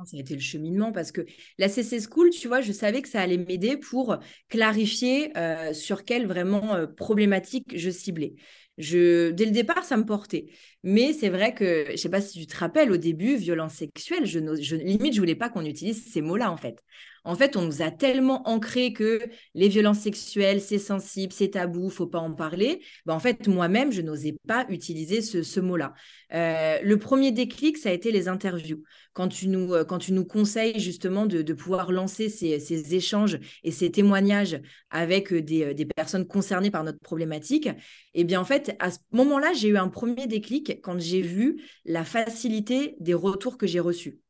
Ça 0.05 0.17
a 0.17 0.21
été 0.21 0.35
le 0.35 0.41
cheminement 0.41 0.93
parce 0.93 1.13
que 1.13 1.25
la 1.59 1.69
CC 1.69 2.01
School, 2.01 2.31
tu 2.31 2.49
vois, 2.49 2.61
je 2.61 2.73
savais 2.73 3.03
que 3.03 3.09
ça 3.09 3.21
allait 3.21 3.39
m'aider 3.39 3.77
pour 3.77 4.19
clarifier 4.49 5.37
euh, 5.37 5.73
sur 5.73 6.05
quelle 6.05 6.27
vraiment 6.27 6.75
euh, 6.75 6.87
problématique 6.87 7.77
je 7.77 7.91
ciblais. 7.91 8.35
Je, 8.79 9.31
dès 9.31 9.45
le 9.45 9.51
départ, 9.51 9.85
ça 9.85 9.97
me 9.97 10.05
portait. 10.05 10.47
Mais 10.83 11.12
c'est 11.12 11.29
vrai 11.29 11.55
que, 11.55 11.85
je 11.87 11.93
ne 11.93 11.97
sais 11.97 12.09
pas 12.09 12.21
si 12.21 12.38
tu 12.38 12.47
te 12.47 12.57
rappelles, 12.57 12.93
au 12.93 12.97
début, 12.97 13.37
violence 13.37 13.75
sexuelle, 13.75 14.25
je, 14.25 14.38
je 14.61 14.77
limite, 14.77 15.14
je 15.14 15.21
voulais 15.21 15.35
pas 15.35 15.49
qu'on 15.51 15.64
utilise 15.64 16.11
ces 16.11 16.23
mots-là, 16.23 16.51
en 16.51 16.57
fait. 16.57 16.83
En 17.25 17.35
fait, 17.35 17.57
on 17.57 17.62
nous 17.62 17.83
a 17.83 17.91
tellement 17.91 18.49
ancré 18.49 18.95
que 18.95 19.21
les 19.55 19.69
violences 19.69 19.99
sexuelles, 20.01 20.62
c'est 20.62 20.79
sensible, 20.79 21.33
c'est 21.33 21.49
tabou, 21.51 21.91
faut 21.91 22.07
pas 22.07 22.21
en 22.21 22.33
parler. 22.33 22.81
Ben, 23.05 23.12
en 23.14 23.21
fait, 23.21 23.49
moi-même, 23.49 23.93
je 23.93 24.01
n'osais 24.01 24.37
pas 24.47 24.64
utiliser 24.71 25.21
ce, 25.21 25.61
mot-là. 25.61 25.93
Euh, 26.33 26.79
le 26.83 26.99
premier 26.99 27.33
déclic, 27.33 27.77
ça 27.77 27.91
a 27.91 27.93
été 27.93 28.12
les 28.12 28.29
interviews. 28.29 28.83
Quand 29.12 29.29
tu 29.29 29.49
nous, 29.49 29.75
euh, 29.75 29.85
quand 29.85 29.99
tu 29.99 30.12
nous 30.12 30.25
conseilles 30.25 30.79
justement 30.81 31.27
de, 31.27 31.43
pouvoir 31.53 31.93
lancer 31.93 32.29
ces, 32.29 32.95
échanges 32.95 33.38
et 33.64 33.73
ces 33.73 33.91
témoignages 33.91 34.61
avec 34.91 35.33
euh, 35.33 35.43
des, 35.43 35.75
des, 35.75 35.85
personnes 35.85 36.27
concernées 36.27 36.71
par 36.71 36.85
notre 36.85 37.01
problématique, 37.01 37.69
eh 38.14 38.25
bien, 38.25 38.41
en 38.41 38.45
fait, 38.45 38.68
à 38.79 38.91
ce 38.91 38.99
moment-là, 39.13 39.53
j'ai 39.53 39.69
eu 39.69 39.77
un 39.77 39.89
premier 39.89 40.27
déclic 40.27 40.81
quand 40.83 40.99
j'ai 41.01 41.23
vu 41.23 41.63
la 41.85 42.05
facilité 42.05 42.97
des 43.01 43.15
retours 43.15 43.59
que 43.59 43.67
j'ai 43.67 43.81
reçus. 43.81 44.21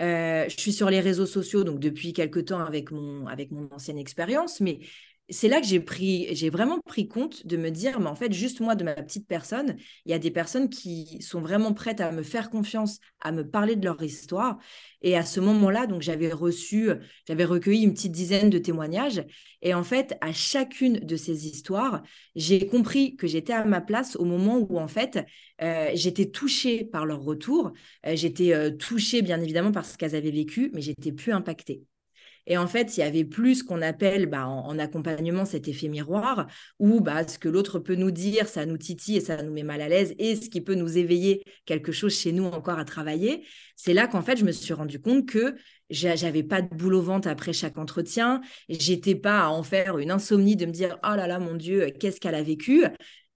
Euh, 0.00 0.46
je 0.48 0.58
suis 0.58 0.72
sur 0.72 0.90
les 0.90 1.00
réseaux 1.00 1.26
sociaux 1.26 1.62
donc 1.62 1.78
depuis 1.78 2.12
quelques 2.12 2.46
temps 2.46 2.64
avec 2.64 2.90
mon, 2.90 3.26
avec 3.28 3.52
mon 3.52 3.68
ancienne 3.70 3.98
expérience, 3.98 4.60
mais 4.60 4.80
c'est 5.30 5.48
là 5.48 5.60
que 5.60 5.66
j'ai 5.66 5.80
pris, 5.80 6.28
j'ai 6.34 6.50
vraiment 6.50 6.78
pris 6.84 7.08
compte 7.08 7.46
de 7.46 7.56
me 7.56 7.70
dire, 7.70 7.98
mais 8.00 8.08
en 8.08 8.14
fait, 8.14 8.32
juste 8.32 8.60
moi, 8.60 8.74
de 8.74 8.84
ma 8.84 8.94
petite 8.94 9.26
personne, 9.26 9.76
il 10.04 10.10
y 10.12 10.14
a 10.14 10.18
des 10.18 10.30
personnes 10.30 10.68
qui 10.68 11.20
sont 11.22 11.40
vraiment 11.40 11.72
prêtes 11.72 12.00
à 12.00 12.12
me 12.12 12.22
faire 12.22 12.50
confiance, 12.50 12.98
à 13.20 13.32
me 13.32 13.48
parler 13.48 13.76
de 13.76 13.84
leur 13.84 14.02
histoire. 14.02 14.58
Et 15.00 15.16
à 15.16 15.24
ce 15.24 15.40
moment-là, 15.40 15.86
donc, 15.86 16.02
j'avais 16.02 16.30
reçu, 16.30 16.90
j'avais 17.26 17.44
recueilli 17.44 17.84
une 17.84 17.94
petite 17.94 18.12
dizaine 18.12 18.50
de 18.50 18.58
témoignages. 18.58 19.24
Et 19.62 19.72
en 19.74 19.84
fait, 19.84 20.16
à 20.20 20.32
chacune 20.32 20.98
de 21.00 21.16
ces 21.16 21.46
histoires, 21.46 22.02
j'ai 22.34 22.66
compris 22.66 23.16
que 23.16 23.26
j'étais 23.26 23.52
à 23.54 23.64
ma 23.64 23.80
place 23.80 24.16
au 24.16 24.24
moment 24.24 24.58
où, 24.58 24.78
en 24.78 24.88
fait, 24.88 25.24
euh, 25.62 25.90
j'étais 25.94 26.30
touchée 26.30 26.84
par 26.84 27.06
leur 27.06 27.22
retour. 27.22 27.72
Euh, 28.06 28.14
j'étais 28.16 28.52
euh, 28.54 28.70
touchée, 28.70 29.22
bien 29.22 29.40
évidemment, 29.40 29.72
par 29.72 29.84
ce 29.86 29.96
qu'elles 29.96 30.16
avaient 30.16 30.30
vécu, 30.30 30.70
mais 30.74 30.80
j'étais 30.82 31.12
plus 31.12 31.32
impactée. 31.32 31.82
Et 32.46 32.58
en 32.58 32.66
fait, 32.66 32.96
il 32.96 33.00
y 33.00 33.02
avait 33.02 33.24
plus 33.24 33.56
ce 33.56 33.64
qu'on 33.64 33.82
appelle 33.82 34.26
bah, 34.26 34.46
en, 34.46 34.78
accompagnement 34.78 35.44
cet 35.44 35.68
effet 35.68 35.88
miroir, 35.88 36.46
où 36.78 37.00
bah, 37.00 37.26
ce 37.26 37.38
que 37.38 37.48
l'autre 37.48 37.78
peut 37.78 37.94
nous 37.94 38.10
dire, 38.10 38.48
ça 38.48 38.66
nous 38.66 38.76
titille 38.76 39.16
et 39.16 39.20
ça 39.20 39.42
nous 39.42 39.52
met 39.52 39.62
mal 39.62 39.80
à 39.80 39.88
l'aise, 39.88 40.14
et 40.18 40.36
ce 40.36 40.50
qui 40.50 40.60
peut 40.60 40.74
nous 40.74 40.98
éveiller 40.98 41.42
quelque 41.64 41.92
chose 41.92 42.14
chez 42.14 42.32
nous 42.32 42.44
encore 42.44 42.78
à 42.78 42.84
travailler. 42.84 43.46
C'est 43.76 43.94
là 43.94 44.06
qu'en 44.06 44.22
fait, 44.22 44.36
je 44.36 44.44
me 44.44 44.52
suis 44.52 44.74
rendu 44.74 45.00
compte 45.00 45.26
que 45.26 45.54
j'avais 45.90 46.42
pas 46.42 46.62
de 46.62 46.74
boulot 46.74 47.00
au 47.00 47.02
ventre 47.02 47.28
après 47.28 47.52
chaque 47.52 47.78
entretien, 47.78 48.40
j'étais 48.68 49.14
pas 49.14 49.44
à 49.44 49.48
en 49.48 49.62
faire 49.62 49.98
une 49.98 50.10
insomnie 50.10 50.56
de 50.56 50.66
me 50.66 50.72
dire 50.72 50.98
oh 51.04 51.14
là 51.14 51.26
là 51.26 51.38
mon 51.38 51.54
Dieu, 51.54 51.90
qu'est-ce 52.00 52.20
qu'elle 52.20 52.34
a 52.34 52.42
vécu? 52.42 52.84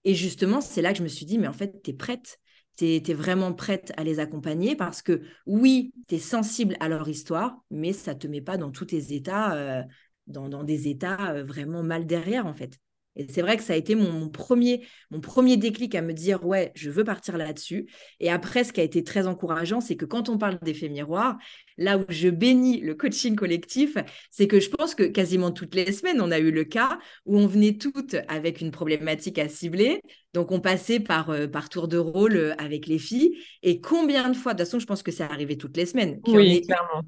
Et 0.04 0.14
justement, 0.14 0.60
c'est 0.60 0.82
là 0.82 0.92
que 0.92 0.98
je 0.98 1.02
me 1.02 1.08
suis 1.08 1.26
dit 1.26 1.38
mais 1.38 1.48
en 1.48 1.52
fait, 1.52 1.82
tu 1.82 1.90
es 1.90 1.92
prête 1.92 2.38
tu 2.78 2.84
es, 2.84 3.14
vraiment 3.14 3.52
prête 3.52 3.92
à 3.96 4.04
les 4.04 4.20
accompagner 4.20 4.76
parce 4.76 5.02
que 5.02 5.22
oui, 5.46 5.92
tu 6.06 6.14
es 6.14 6.18
sensible 6.18 6.76
à 6.78 6.88
leur 6.88 7.08
histoire, 7.08 7.58
mais 7.70 7.92
ça 7.92 8.14
ne 8.14 8.18
te 8.18 8.28
met 8.28 8.40
pas 8.40 8.56
dans 8.56 8.70
tous 8.70 8.86
tes 8.86 9.14
états, 9.14 9.54
euh, 9.54 9.82
dans, 10.28 10.62
des 10.62 10.88
états 10.88 11.32
euh, 11.32 11.44
vraiment 11.44 11.82
mal 11.82 12.06
derrière 12.06 12.46
en 12.46 12.54
fait. 12.54 12.78
Et 13.18 13.26
c'est 13.28 13.42
vrai 13.42 13.56
que 13.56 13.64
ça 13.64 13.72
a 13.72 13.76
été 13.76 13.96
mon, 13.96 14.28
premier, 14.28 14.86
mon 15.10 15.20
premier 15.20 15.56
déclic 15.56 15.94
à 15.96 16.02
me 16.02 16.12
dire, 16.12 16.46
ouais, 16.46 16.72
je 16.74 16.88
veux 16.88 17.04
partir 17.04 17.36
là-dessus. 17.36 17.86
Et 18.20 18.30
après, 18.30 18.64
ce 18.64 18.72
qui 18.72 18.80
a 18.80 18.84
été 18.84 19.02
très 19.02 19.26
encourageant, 19.26 19.80
c'est 19.80 19.96
que 19.96 20.04
quand 20.04 20.28
on 20.28 20.38
parle 20.38 20.58
d'effet 20.62 20.88
miroir, 20.88 21.36
là 21.76 21.98
où 21.98 22.04
je 22.08 22.28
bénis 22.28 22.80
le 22.80 22.94
coaching 22.94 23.34
collectif, 23.34 23.96
c'est 24.30 24.46
que 24.46 24.60
je 24.60 24.70
pense 24.70 24.94
que 24.94 25.02
quasiment 25.02 25.50
toutes 25.50 25.74
les 25.74 25.92
semaines, 25.92 26.20
on 26.20 26.30
a 26.30 26.38
eu 26.38 26.52
le 26.52 26.64
cas 26.64 26.98
où 27.26 27.38
on 27.38 27.46
venait 27.46 27.76
toutes 27.76 28.16
avec 28.28 28.60
une 28.60 28.70
problématique 28.70 29.38
à 29.38 29.48
cibler. 29.48 30.00
Donc, 30.32 30.52
on 30.52 30.60
passait 30.60 31.00
par, 31.00 31.30
euh, 31.30 31.48
par 31.48 31.68
tour 31.68 31.88
de 31.88 31.98
rôle 31.98 32.36
euh, 32.36 32.54
avec 32.58 32.86
les 32.86 32.98
filles. 32.98 33.36
Et 33.62 33.80
combien 33.80 34.30
de 34.30 34.36
fois, 34.36 34.54
de 34.54 34.58
toute 34.58 34.66
façon, 34.66 34.78
je 34.78 34.86
pense 34.86 35.02
que 35.02 35.10
ça 35.10 35.26
arrivait 35.26 35.56
toutes 35.56 35.76
les 35.76 35.86
semaines. 35.86 36.20
Oui, 36.26 36.62
clairement 36.62 37.02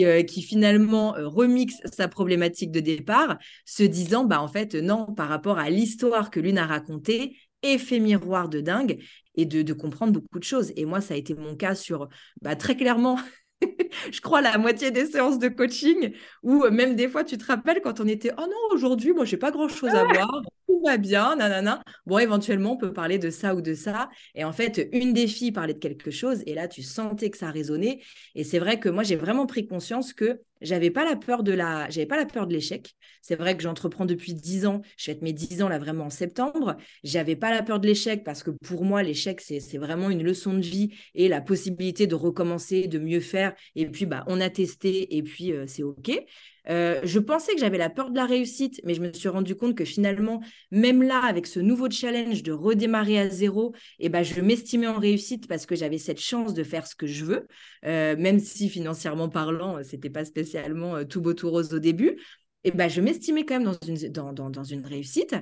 euh, 0.00 0.22
qui, 0.22 0.42
finalement 0.42 1.16
euh, 1.16 1.28
remixe 1.28 1.76
sa 1.84 2.08
problématique 2.08 2.70
de 2.70 2.80
départ, 2.80 3.38
se 3.64 3.82
disant, 3.82 4.24
bah 4.24 4.40
en 4.40 4.48
fait, 4.48 4.74
non, 4.74 5.12
par 5.14 5.28
rapport 5.28 5.58
à 5.58 5.70
l'histoire 5.70 6.30
que 6.30 6.40
l'une 6.40 6.58
a 6.58 6.66
racontée, 6.66 7.36
effet 7.62 8.00
miroir 8.00 8.48
de 8.48 8.60
dingue, 8.60 9.02
et 9.34 9.46
de, 9.46 9.62
de, 9.62 9.72
comprendre 9.72 10.12
beaucoup 10.12 10.38
de 10.38 10.44
choses. 10.44 10.72
Et 10.76 10.84
moi, 10.84 11.00
ça 11.00 11.14
a 11.14 11.16
été 11.16 11.34
mon 11.34 11.56
cas 11.56 11.74
sur, 11.74 12.08
bah, 12.42 12.56
très 12.56 12.76
clairement, 12.76 13.18
je 14.12 14.20
crois, 14.20 14.40
la 14.40 14.58
moitié 14.58 14.90
des 14.90 15.06
séances 15.06 15.38
de 15.38 15.48
coaching, 15.48 16.12
où 16.42 16.68
même 16.70 16.96
des 16.96 17.08
fois, 17.08 17.24
tu 17.24 17.38
te 17.38 17.44
rappelles 17.44 17.80
quand 17.82 18.00
on 18.00 18.08
était, 18.08 18.32
oh 18.36 18.42
non, 18.42 18.74
aujourd'hui, 18.74 19.12
moi, 19.12 19.24
j'ai 19.24 19.36
pas 19.36 19.50
grand-chose 19.50 19.90
à 19.90 20.04
voir, 20.04 20.42
tout 20.72 20.82
va 20.84 20.96
bien, 20.96 21.36
nanana. 21.36 21.82
Bon, 22.06 22.18
éventuellement, 22.18 22.72
on 22.72 22.76
peut 22.76 22.92
parler 22.92 23.18
de 23.18 23.30
ça 23.30 23.54
ou 23.54 23.60
de 23.60 23.74
ça. 23.74 24.08
Et 24.34 24.44
en 24.44 24.52
fait, 24.52 24.88
une 24.92 25.12
des 25.12 25.26
filles 25.26 25.52
parlait 25.52 25.74
de 25.74 25.78
quelque 25.78 26.10
chose, 26.10 26.42
et 26.46 26.54
là, 26.54 26.66
tu 26.68 26.82
sentais 26.82 27.30
que 27.30 27.36
ça 27.38 27.50
résonnait. 27.50 28.00
Et 28.34 28.44
c'est 28.44 28.58
vrai 28.58 28.80
que 28.80 28.88
moi, 28.88 29.02
j'ai 29.02 29.16
vraiment 29.16 29.46
pris 29.46 29.66
conscience 29.66 30.12
que 30.14 30.40
j'avais 30.62 30.90
pas 30.90 31.04
la 31.04 31.16
peur 31.16 31.42
de 31.42 31.52
la, 31.52 31.90
j'avais 31.90 32.06
pas 32.06 32.16
la 32.16 32.24
peur 32.24 32.46
de 32.46 32.54
l'échec. 32.54 32.94
C'est 33.20 33.34
vrai 33.34 33.56
que 33.56 33.62
j'entreprends 33.62 34.06
depuis 34.06 34.32
dix 34.32 34.64
ans. 34.64 34.80
Je 34.96 35.06
fête 35.06 35.20
mes 35.20 35.32
dix 35.32 35.60
ans 35.62 35.68
là 35.68 35.78
vraiment 35.78 36.06
en 36.06 36.10
septembre. 36.10 36.76
J'avais 37.02 37.36
pas 37.36 37.50
la 37.50 37.62
peur 37.62 37.80
de 37.80 37.86
l'échec 37.88 38.22
parce 38.24 38.44
que 38.44 38.50
pour 38.50 38.84
moi 38.84 39.02
l'échec 39.02 39.40
c'est, 39.40 39.58
c'est 39.58 39.78
vraiment 39.78 40.08
une 40.08 40.22
leçon 40.22 40.54
de 40.54 40.60
vie 40.60 40.94
et 41.14 41.28
la 41.28 41.40
possibilité 41.40 42.06
de 42.06 42.14
recommencer, 42.14 42.86
de 42.86 43.00
mieux 43.00 43.20
faire. 43.20 43.54
Et 43.74 43.86
puis 43.86 44.06
bah 44.06 44.22
on 44.28 44.40
a 44.40 44.50
testé 44.50 45.16
et 45.16 45.22
puis 45.24 45.52
euh, 45.52 45.64
c'est 45.66 45.82
ok. 45.82 46.12
Euh, 46.68 47.00
je 47.04 47.18
pensais 47.18 47.54
que 47.54 47.60
j'avais 47.60 47.78
la 47.78 47.90
peur 47.90 48.10
de 48.10 48.16
la 48.16 48.26
réussite, 48.26 48.80
mais 48.84 48.94
je 48.94 49.00
me 49.00 49.12
suis 49.12 49.28
rendu 49.28 49.56
compte 49.56 49.74
que 49.76 49.84
finalement, 49.84 50.40
même 50.70 51.02
là, 51.02 51.20
avec 51.24 51.46
ce 51.46 51.60
nouveau 51.60 51.90
challenge 51.90 52.42
de 52.42 52.52
redémarrer 52.52 53.18
à 53.18 53.28
zéro, 53.28 53.74
eh 53.98 54.08
ben, 54.08 54.22
je 54.22 54.40
m'estimais 54.40 54.86
en 54.86 54.98
réussite 54.98 55.48
parce 55.48 55.66
que 55.66 55.74
j'avais 55.74 55.98
cette 55.98 56.20
chance 56.20 56.54
de 56.54 56.62
faire 56.62 56.86
ce 56.86 56.94
que 56.94 57.06
je 57.06 57.24
veux, 57.24 57.46
euh, 57.84 58.16
même 58.16 58.38
si 58.38 58.68
financièrement 58.68 59.28
parlant, 59.28 59.82
c'était 59.82 60.10
pas 60.10 60.24
spécialement 60.24 60.96
euh, 60.96 61.04
tout 61.04 61.20
beau 61.20 61.34
tout 61.34 61.50
rose 61.50 61.74
au 61.74 61.78
début. 61.78 62.16
Eh 62.64 62.70
ben, 62.70 62.88
je 62.88 63.00
m'estimais 63.00 63.44
quand 63.44 63.58
même 63.58 63.64
dans 63.64 63.78
une, 63.86 63.96
dans, 64.12 64.32
dans, 64.32 64.50
dans 64.50 64.64
une 64.64 64.86
réussite. 64.86 65.34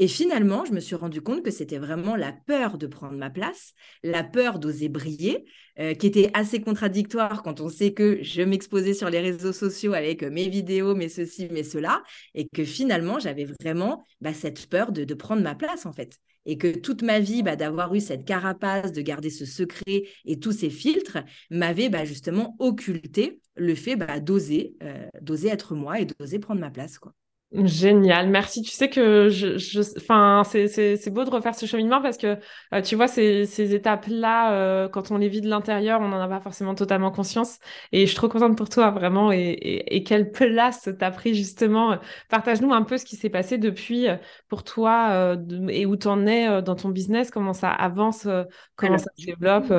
Et 0.00 0.06
finalement, 0.06 0.64
je 0.64 0.72
me 0.72 0.78
suis 0.78 0.94
rendu 0.94 1.20
compte 1.20 1.42
que 1.42 1.50
c'était 1.50 1.78
vraiment 1.78 2.14
la 2.14 2.32
peur 2.32 2.78
de 2.78 2.86
prendre 2.86 3.16
ma 3.16 3.30
place, 3.30 3.74
la 4.04 4.22
peur 4.22 4.60
d'oser 4.60 4.88
briller, 4.88 5.44
euh, 5.80 5.94
qui 5.94 6.06
était 6.06 6.30
assez 6.34 6.60
contradictoire 6.60 7.42
quand 7.42 7.60
on 7.60 7.68
sait 7.68 7.92
que 7.92 8.22
je 8.22 8.42
m'exposais 8.42 8.94
sur 8.94 9.10
les 9.10 9.18
réseaux 9.18 9.52
sociaux 9.52 9.94
avec 9.94 10.22
mes 10.22 10.48
vidéos, 10.48 10.94
mes 10.94 11.08
ceci, 11.08 11.48
mes 11.48 11.64
cela, 11.64 12.04
et 12.34 12.48
que 12.48 12.64
finalement, 12.64 13.18
j'avais 13.18 13.44
vraiment 13.44 14.04
bah, 14.20 14.32
cette 14.32 14.68
peur 14.68 14.92
de, 14.92 15.14
prendre 15.14 15.42
ma 15.42 15.56
place, 15.56 15.84
en 15.84 15.92
fait. 15.92 16.18
Et 16.46 16.58
que 16.58 16.78
toute 16.78 17.02
ma 17.02 17.18
vie, 17.18 17.42
bah, 17.42 17.56
d'avoir 17.56 17.92
eu 17.92 18.00
cette 18.00 18.24
carapace, 18.24 18.92
de 18.92 19.02
garder 19.02 19.30
ce 19.30 19.44
secret 19.44 20.04
et 20.24 20.38
tous 20.38 20.52
ces 20.52 20.70
filtres, 20.70 21.18
m'avait 21.50 21.88
bah, 21.88 22.04
justement 22.04 22.54
occulté 22.60 23.40
le 23.56 23.74
fait 23.74 23.96
d'oser, 24.22 24.76
euh, 24.84 25.08
d'oser 25.20 25.48
être 25.48 25.74
moi 25.74 26.00
et 26.00 26.06
d'oser 26.06 26.38
prendre 26.38 26.60
ma 26.60 26.70
place. 26.70 26.98
quoi. 27.00 27.14
Génial, 27.50 28.28
merci. 28.28 28.60
Tu 28.60 28.70
sais 28.72 28.90
que 28.90 29.30
je, 29.30 29.56
je 29.56 29.80
enfin, 29.96 30.42
c'est 30.44 31.08
beau 31.10 31.24
de 31.24 31.30
refaire 31.30 31.54
ce 31.54 31.64
cheminement 31.64 32.02
parce 32.02 32.18
que 32.18 32.36
euh, 32.74 32.82
tu 32.82 32.94
vois 32.94 33.08
ces, 33.08 33.46
ces 33.46 33.74
étapes-là, 33.74 34.52
euh, 34.52 34.88
quand 34.90 35.10
on 35.10 35.16
les 35.16 35.30
vit 35.30 35.40
de 35.40 35.48
l'intérieur, 35.48 36.02
on 36.02 36.08
n'en 36.08 36.20
a 36.20 36.28
pas 36.28 36.40
forcément 36.40 36.74
totalement 36.74 37.10
conscience. 37.10 37.58
Et 37.90 38.02
je 38.02 38.06
suis 38.08 38.16
trop 38.16 38.28
contente 38.28 38.54
pour 38.54 38.68
toi 38.68 38.90
vraiment. 38.90 39.32
Et, 39.32 39.38
et, 39.38 39.96
et 39.96 40.02
quelle 40.02 40.30
place 40.30 40.90
t'as 40.98 41.10
pris 41.10 41.34
justement. 41.34 41.98
Partage-nous 42.28 42.74
un 42.74 42.82
peu 42.82 42.98
ce 42.98 43.06
qui 43.06 43.16
s'est 43.16 43.30
passé 43.30 43.56
depuis 43.56 44.08
euh, 44.08 44.16
pour 44.48 44.62
toi 44.62 45.34
et 45.70 45.86
où 45.86 45.96
t'en 45.96 46.26
es 46.26 46.60
dans 46.60 46.74
ton 46.76 46.90
business, 46.90 47.30
comment 47.30 47.54
ça 47.54 47.70
avance, 47.70 48.28
comment 48.76 48.98
ça 48.98 49.10
se 49.16 49.24
développe. 49.24 49.72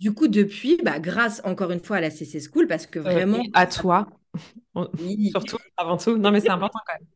Du 0.00 0.14
coup, 0.14 0.28
depuis, 0.28 0.78
bah, 0.84 1.00
grâce 1.00 1.42
encore 1.44 1.70
une 1.72 1.80
fois 1.84 1.98
à 1.98 2.00
la 2.00 2.10
CC 2.10 2.40
School, 2.40 2.66
parce 2.68 2.86
que 2.86 2.98
vraiment. 3.00 3.48
à 3.52 3.66
toi. 3.66 4.08
Surtout, 5.30 5.58
avant 5.76 5.96
tout. 5.96 6.16
Non, 6.18 6.30
mais 6.30 6.40
c'est 6.40 6.50
important 6.50 6.80
quand 6.86 6.94
même. 6.94 7.08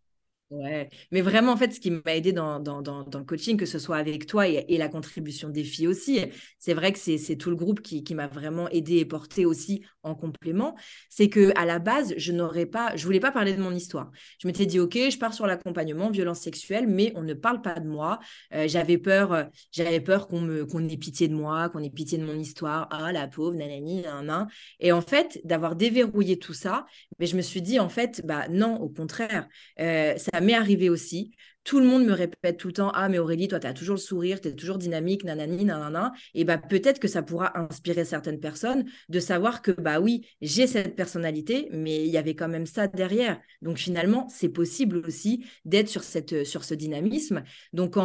Ouais, 0.51 0.89
mais 1.11 1.21
vraiment, 1.21 1.53
en 1.53 1.59
fait, 1.59 1.75
ce 1.75 1.81
qui 1.81 1.91
m'a 1.91 2.17
aidé 2.17 2.33
dans, 2.33 2.59
dans, 2.59 2.81
dans, 2.81 3.05
le 3.19 3.25
coaching, 3.25 3.59
que 3.59 3.67
ce 3.67 3.79
soit 3.79 3.99
avec 3.99 4.25
toi 4.25 4.49
et, 4.49 4.79
la 4.79 4.89
contribution 4.89 5.51
des 5.51 5.63
filles 5.63 5.89
aussi, 5.89 6.21
c'est 6.59 6.73
vrai 6.73 6.91
que 6.91 6.99
c'est 6.99 7.37
tout 7.37 7.51
le 7.51 7.57
groupe 7.57 7.83
qui, 7.83 8.03
qui 8.03 8.15
m'a 8.15 8.29
vraiment 8.29 8.67
aidé 8.71 8.97
et 8.97 9.05
porté 9.05 9.45
aussi 9.45 9.85
en 10.03 10.15
complément. 10.15 10.75
C'est 11.11 11.29
que 11.29 11.53
à 11.55 11.67
la 11.67 11.79
base, 11.79 12.15
je 12.17 12.33
n'aurais 12.33 12.65
pas, 12.65 12.97
je 12.97 13.05
voulais 13.05 13.21
pas 13.21 13.31
parler 13.31 13.53
de 13.53 13.61
mon 13.61 13.73
histoire. 13.73 14.11
Je 14.39 14.47
m'étais 14.47 14.65
dit, 14.65 14.81
ok, 14.81 14.95
je 14.95 15.19
pars 15.19 15.35
sur 15.35 15.47
l'accompagnement, 15.47 16.11
violence 16.11 16.41
sexuelle, 16.41 16.87
mais 16.89 17.13
on 17.15 17.23
ne 17.23 17.35
parle 17.35 17.61
pas 17.61 17.79
de 17.79 17.87
moi. 17.87 18.19
Euh, 18.55 18.67
j'avais 18.69 18.97
peur, 18.97 19.49
j'avais 19.71 20.01
peur 20.01 20.29
qu'on 20.29 20.41
me, 20.41 20.67
ait 20.91 20.97
pitié 20.97 21.29
de 21.29 21.35
moi, 21.35 21.69
qu'on 21.69 21.81
ait 21.81 21.91
pitié 21.91 22.17
de 22.17 22.25
mon 22.25 22.39
histoire. 22.39 22.89
Ah, 22.91 23.13
la 23.13 23.29
pauvre, 23.29 23.55
nanani, 23.55 24.01
nanana. 24.01 24.47
Et 24.81 24.93
en 24.93 25.03
fait, 25.03 25.43
d'avoir 25.45 25.77
déverrouillé 25.77 26.39
tout 26.39 26.55
ça, 26.55 26.87
mais 27.19 27.27
je 27.27 27.37
me 27.37 27.43
suis 27.43 27.61
dit, 27.61 27.79
en 27.79 27.91
fait, 27.91 28.23
bah 28.25 28.49
non, 28.49 28.77
au 28.77 28.89
contraire, 28.89 29.47
euh, 29.79 30.17
ça 30.17 30.38
m'est 30.41 30.55
arrivé 30.55 30.91
aussi. 30.91 31.35
Tout 31.69 31.81
le 31.81 31.85
monde 31.87 32.07
me 32.07 32.15
répète 32.15 32.57
tout 32.57 32.69
le 32.69 32.73
temps 32.73 32.91
Ah, 32.95 33.11
mais 33.11 33.19
Aurélie, 33.19 33.47
toi, 33.47 33.61
tu 33.61 33.67
as 33.67 33.75
toujours 33.75 33.97
le 33.97 34.01
sourire, 34.01 34.41
tu 34.41 34.49
es 34.49 34.53
toujours 34.55 34.79
dynamique, 34.79 35.23
nanani, 35.23 35.67
nanana. 35.67 36.15
Et 36.33 36.45
bah, 36.45 36.57
peut-être 36.57 36.99
que 36.99 37.09
ça 37.09 37.23
pourra 37.23 37.59
inspirer 37.59 38.07
certaines 38.07 38.41
personnes 38.41 38.87
de 39.11 39.21
savoir 39.21 39.61
que, 39.61 39.73
bah 39.73 40.01
oui, 40.01 40.27
j'ai 40.41 40.67
cette 40.67 40.97
personnalité, 40.97 41.69
mais 41.71 42.07
il 42.07 42.11
y 42.11 42.17
avait 42.17 42.35
quand 42.35 42.49
même 42.49 42.65
ça 42.65 42.87
derrière. 42.87 43.39
Donc 43.61 43.77
finalement, 43.77 44.27
c'est 44.31 44.49
possible 44.49 45.03
aussi 45.07 45.45
d'être 45.67 45.91
sur, 45.91 46.05
cette, 46.05 46.47
sur 46.47 46.65
ce 46.65 46.73
dynamisme. 46.73 47.43
Donc 47.75 47.99
en, 47.99 48.05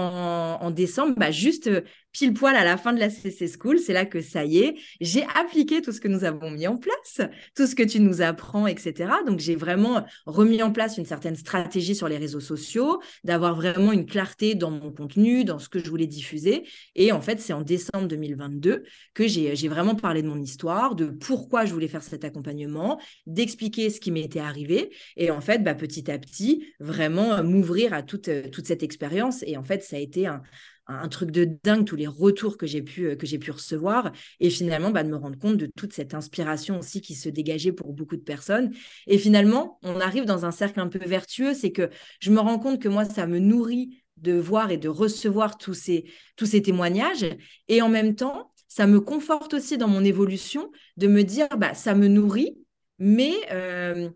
en 0.61 0.69
décembre, 0.69 1.15
bah, 1.15 1.31
juste 1.31 1.69
pile 2.13 2.33
poil 2.33 2.55
à 2.55 2.63
la 2.63 2.77
fin 2.77 2.93
de 2.93 2.99
la 2.99 3.09
CC 3.09 3.47
School, 3.47 3.79
c'est 3.79 3.91
là 3.91 4.05
que 4.05 4.21
ça 4.21 4.45
y 4.45 4.59
est, 4.59 4.75
j'ai 5.01 5.25
appliqué 5.35 5.81
tout 5.81 5.91
ce 5.91 5.99
que 5.99 6.07
nous 6.07 6.23
avons 6.23 6.51
mis 6.51 6.67
en 6.67 6.77
place, 6.77 7.21
tout 7.55 7.65
ce 7.65 7.75
que 7.75 7.83
tu 7.83 7.99
nous 7.99 8.21
apprends, 8.21 8.67
etc. 8.67 9.11
Donc 9.25 9.39
j'ai 9.39 9.55
vraiment 9.55 10.05
remis 10.25 10.61
en 10.61 10.71
place 10.71 10.97
une 10.97 11.05
certaine 11.05 11.35
stratégie 11.35 11.95
sur 11.95 12.07
les 12.07 12.17
réseaux 12.17 12.39
sociaux, 12.39 13.01
d'avoir 13.23 13.52
vraiment 13.53 13.91
une 13.91 14.05
clarté 14.05 14.55
dans 14.55 14.71
mon 14.71 14.91
contenu, 14.91 15.43
dans 15.45 15.59
ce 15.59 15.69
que 15.69 15.79
je 15.79 15.89
voulais 15.89 16.07
diffuser. 16.07 16.67
Et 16.95 17.11
en 17.11 17.21
fait, 17.21 17.39
c'est 17.39 17.53
en 17.53 17.61
décembre 17.61 18.07
2022 18.07 18.83
que 19.13 19.27
j'ai 19.27 19.67
vraiment 19.67 19.95
parlé 19.95 20.21
de 20.21 20.27
mon 20.27 20.41
histoire, 20.41 20.95
de 20.95 21.05
pourquoi 21.05 21.65
je 21.65 21.73
voulais 21.73 21.87
faire 21.87 22.03
cet 22.03 22.23
accompagnement, 22.23 22.99
d'expliquer 23.25 23.89
ce 23.89 23.99
qui 23.99 24.11
m'était 24.11 24.39
arrivé. 24.39 24.91
Et 25.17 25.31
en 25.31 25.41
fait, 25.41 25.63
bah, 25.63 25.75
petit 25.75 26.09
à 26.11 26.17
petit, 26.17 26.65
vraiment 26.79 27.43
m'ouvrir 27.43 27.93
à 27.93 28.03
toute, 28.03 28.29
toute 28.51 28.67
cette 28.67 28.83
expérience. 28.83 29.43
Et 29.47 29.57
en 29.57 29.63
fait, 29.63 29.83
ça 29.83 29.95
a 29.95 29.99
été 29.99 30.27
un, 30.27 30.41
un 30.87 31.07
truc 31.07 31.31
de 31.31 31.57
dingue, 31.63 31.85
tous 31.85 31.95
les 31.95 32.07
retours 32.07 32.57
que 32.57 32.65
j'ai 32.65 32.81
pu, 32.81 33.07
euh, 33.07 33.15
pu 33.15 33.51
recevoir, 33.51 34.11
et 34.39 34.49
finalement 34.49 34.91
bah, 34.91 35.03
de 35.03 35.09
me 35.09 35.15
rendre 35.15 35.37
compte 35.37 35.57
de 35.57 35.65
toute 35.65 35.93
cette 35.93 36.13
inspiration 36.13 36.79
aussi 36.79 37.01
qui 37.01 37.15
se 37.15 37.29
dégageait 37.29 37.71
pour 37.71 37.93
beaucoup 37.93 38.17
de 38.17 38.21
personnes. 38.21 38.73
Et 39.07 39.17
finalement, 39.17 39.79
on 39.83 39.99
arrive 39.99 40.25
dans 40.25 40.45
un 40.45 40.51
cercle 40.51 40.79
un 40.79 40.87
peu 40.87 40.99
vertueux, 40.99 41.53
c'est 41.53 41.71
que 41.71 41.89
je 42.19 42.31
me 42.31 42.39
rends 42.39 42.59
compte 42.59 42.81
que 42.81 42.89
moi, 42.89 43.05
ça 43.05 43.27
me 43.27 43.39
nourrit 43.39 44.03
de 44.17 44.33
voir 44.33 44.71
et 44.71 44.77
de 44.77 44.89
recevoir 44.89 45.57
tous 45.57 45.73
ces, 45.73 46.05
tous 46.35 46.45
ces 46.45 46.61
témoignages, 46.61 47.25
et 47.67 47.81
en 47.81 47.89
même 47.89 48.15
temps, 48.15 48.51
ça 48.67 48.87
me 48.87 48.99
conforte 48.99 49.53
aussi 49.53 49.77
dans 49.77 49.87
mon 49.87 50.03
évolution 50.03 50.71
de 50.97 51.07
me 51.07 51.23
dire, 51.23 51.47
bah, 51.57 51.73
ça 51.73 51.93
me 51.93 52.07
nourrit, 52.07 52.57
mais 52.97 53.33
euh, 53.51 54.09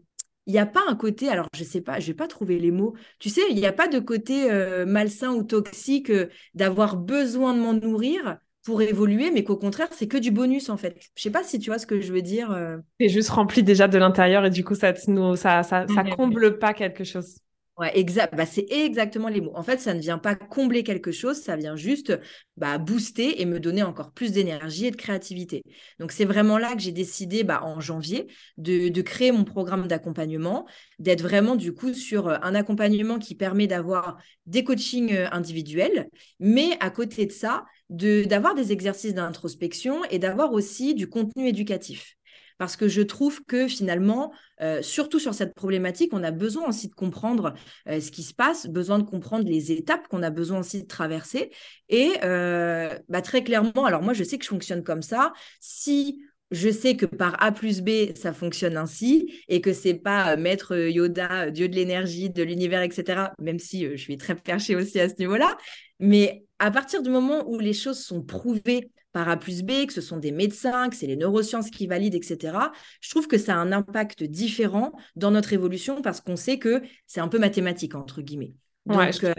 il 0.48 0.54
n'y 0.54 0.60
a 0.60 0.66
pas 0.66 0.84
un 0.88 0.96
côté, 0.96 1.30
alors 1.30 1.48
je 1.54 1.62
ne 1.62 1.68
sais 1.68 1.82
pas, 1.82 2.00
je 2.00 2.08
vais 2.08 2.14
pas 2.14 2.28
trouver 2.28 2.58
les 2.58 2.72
mots. 2.72 2.96
Tu 3.20 3.30
sais, 3.30 3.42
il 3.50 3.56
n'y 3.56 3.66
a 3.66 3.74
pas 3.74 3.90
de 3.90 4.00
côté 4.00 4.50
euh, 4.50 4.86
malsain 4.86 5.34
ou 5.34 5.44
toxique 5.44 6.10
euh, 6.10 6.30
d'avoir 6.56 6.96
besoin 6.96 7.54
de 7.54 7.60
m'en 7.60 7.74
nourrir 7.74 8.38
pour 8.64 8.82
évoluer, 8.82 9.30
mais 9.30 9.44
qu'au 9.44 9.58
contraire, 9.58 9.90
c'est 9.92 10.08
que 10.08 10.18
du 10.18 10.32
bonus 10.32 10.70
en 10.70 10.78
fait. 10.78 10.98
Je 11.16 11.22
sais 11.22 11.32
pas 11.32 11.44
si 11.44 11.60
tu 11.60 11.70
vois 11.70 11.80
ce 11.80 11.86
que 11.86 12.00
je 12.00 12.14
veux 12.14 12.22
dire. 12.22 12.52
Euh. 12.52 12.78
C'est 13.00 13.10
juste 13.10 13.30
rempli 13.30 13.62
déjà 13.62 13.90
de 13.90 13.98
l'intérieur 13.98 14.46
et 14.46 14.50
du 14.50 14.64
coup, 14.64 14.76
ça 14.76 14.94
ne 15.08 15.36
ça, 15.36 15.64
ça, 15.64 15.86
comble 16.16 16.60
pas 16.60 16.74
quelque 16.74 17.04
chose. 17.04 17.40
Ouais, 17.78 17.96
exact. 17.96 18.36
Bah, 18.36 18.48
c'est 18.48 18.66
exactement 18.72 19.28
les 19.30 19.40
mots. 19.40 19.52
En 19.54 19.62
fait, 19.62 19.80
ça 19.80 19.94
ne 19.94 20.00
vient 20.00 20.18
pas 20.18 20.34
combler 20.34 20.84
quelque 20.84 21.12
chose, 21.12 21.40
ça 21.40 21.56
vient 21.56 21.76
juste 21.76 22.20
bah, 22.56 22.80
booster 22.80 23.40
et 23.40 23.46
me 23.46 23.60
donner 23.60 23.84
encore 23.84 24.12
plus 24.14 24.32
d'énergie 24.32 24.88
et 24.88 24.92
de 24.92 24.96
créativité. 24.96 25.62
Donc, 26.00 26.12
c'est 26.12 26.26
vraiment 26.26 26.58
là 26.58 26.74
que 26.74 26.80
j'ai 26.82 26.92
décidé 26.92 27.44
bah, 27.44 27.62
en 27.64 27.80
janvier 27.80 28.26
de, 28.58 29.02
créer 29.02 29.32
mon 29.32 29.44
programme 29.44 29.88
d'accompagnement, 29.88 30.66
d'être 30.98 31.22
vraiment 31.22 31.56
du 31.56 31.72
coup 31.72 31.94
sur 31.94 32.30
euh, 32.30 32.38
un 32.42 32.56
accompagnement 32.56 33.20
qui 33.20 33.36
permet 33.36 33.68
d'avoir 33.68 34.18
des 34.48 34.64
coachings 34.64 35.14
euh, 35.14 35.28
individuels, 35.32 36.08
mais 36.40 36.78
à 36.80 36.90
côté 36.90 37.28
de 37.28 37.32
ça, 37.32 37.64
d'avoir 37.90 38.56
des 38.56 38.72
exercices 38.72 39.14
d'introspection 39.14 40.04
et 40.10 40.18
d'avoir 40.18 40.52
aussi 40.52 40.96
du 40.96 41.08
contenu 41.08 41.48
éducatif 41.48 42.17
parce 42.58 42.76
que 42.76 42.88
je 42.88 43.02
trouve 43.02 43.44
que 43.46 43.68
finalement, 43.68 44.32
euh, 44.62 44.82
surtout 44.82 45.20
sur 45.20 45.34
cette 45.34 45.54
problématique, 45.54 46.14
on 46.14 46.24
a 46.24 46.32
besoin 46.32 46.68
aussi 46.68 46.90
de 46.90 46.96
comprendre 46.96 47.54
euh, 47.88 48.00
ce 48.00 48.12
qui 48.12 48.24
se 48.24 48.34
passe, 48.34 48.68
besoin 48.68 49.00
de 49.00 49.04
comprendre 49.04 49.48
les 49.48 49.72
étapes 49.72 50.08
qu'on 50.08 50.24
a 50.24 50.30
besoin 50.30 50.60
aussi 50.60 50.82
de 50.82 50.88
traverser. 50.88 51.52
Et 51.90 52.14
euh, 52.24 52.98
bah, 53.10 53.22
très 53.22 53.44
clairement, 53.44 53.86
alors 53.86 54.02
moi, 54.02 54.14
je 54.14 54.24
sais 54.24 54.38
que 54.38 54.44
je 54.44 54.50
fonctionne 54.50 54.84
comme 54.84 55.02
ça. 55.02 55.34
Si 55.60 56.22
je 56.50 56.70
sais 56.70 56.96
que 56.96 57.06
par 57.06 57.42
A 57.44 57.52
plus 57.52 57.82
B, 57.82 58.16
ça 58.16 58.32
fonctionne 58.32 58.78
ainsi 58.78 59.34
et 59.50 59.60
que 59.60 59.74
c'est 59.74 59.96
pas 59.96 60.38
maître 60.38 60.76
Yoda, 60.78 61.52
dieu 61.52 61.68
de 61.68 61.76
l'énergie, 61.76 62.30
de 62.30 62.42
l'univers, 62.42 62.82
etc. 62.82 63.34
Même 63.40 63.60
si 63.60 63.86
je 63.86 64.02
suis 64.02 64.18
très 64.18 64.36
perchée 64.36 64.76
aussi 64.76 65.00
à 65.00 65.10
ce 65.10 65.16
niveau-là. 65.20 65.58
Mais 66.00 66.46
à 66.60 66.72
partir 66.72 67.04
du 67.04 67.10
moment 67.10 67.48
où 67.48 67.60
les 67.60 67.74
choses 67.74 68.00
sont 68.00 68.24
prouvées 68.24 68.90
par 69.18 69.30
A 69.30 69.38
plus 69.38 69.64
B, 69.64 69.88
que 69.88 69.94
ce 69.94 70.02
sont 70.02 70.18
des 70.18 70.32
médecins, 70.32 70.90
que 70.90 70.96
c'est 70.96 71.08
les 71.08 71.16
neurosciences 71.16 71.72
qui 71.72 71.88
valident, 71.88 72.14
etc., 72.14 72.56
je 73.02 73.10
trouve 73.10 73.28
que 73.28 73.40
ça 73.40 73.56
a 73.56 73.58
un 73.58 73.72
impact 73.72 74.24
différent 74.24 74.92
dans 75.16 75.32
notre 75.32 75.54
évolution 75.54 76.04
parce 76.04 76.22
qu'on 76.22 76.36
sait 76.36 76.60
que 76.60 76.84
c'est 77.08 77.20
un 77.20 77.28
peu 77.28 77.40
mathématique, 77.40 77.96
entre 77.96 78.22
guillemets. 78.22 78.54
Donc, 78.86 79.24
euh, 79.24 79.34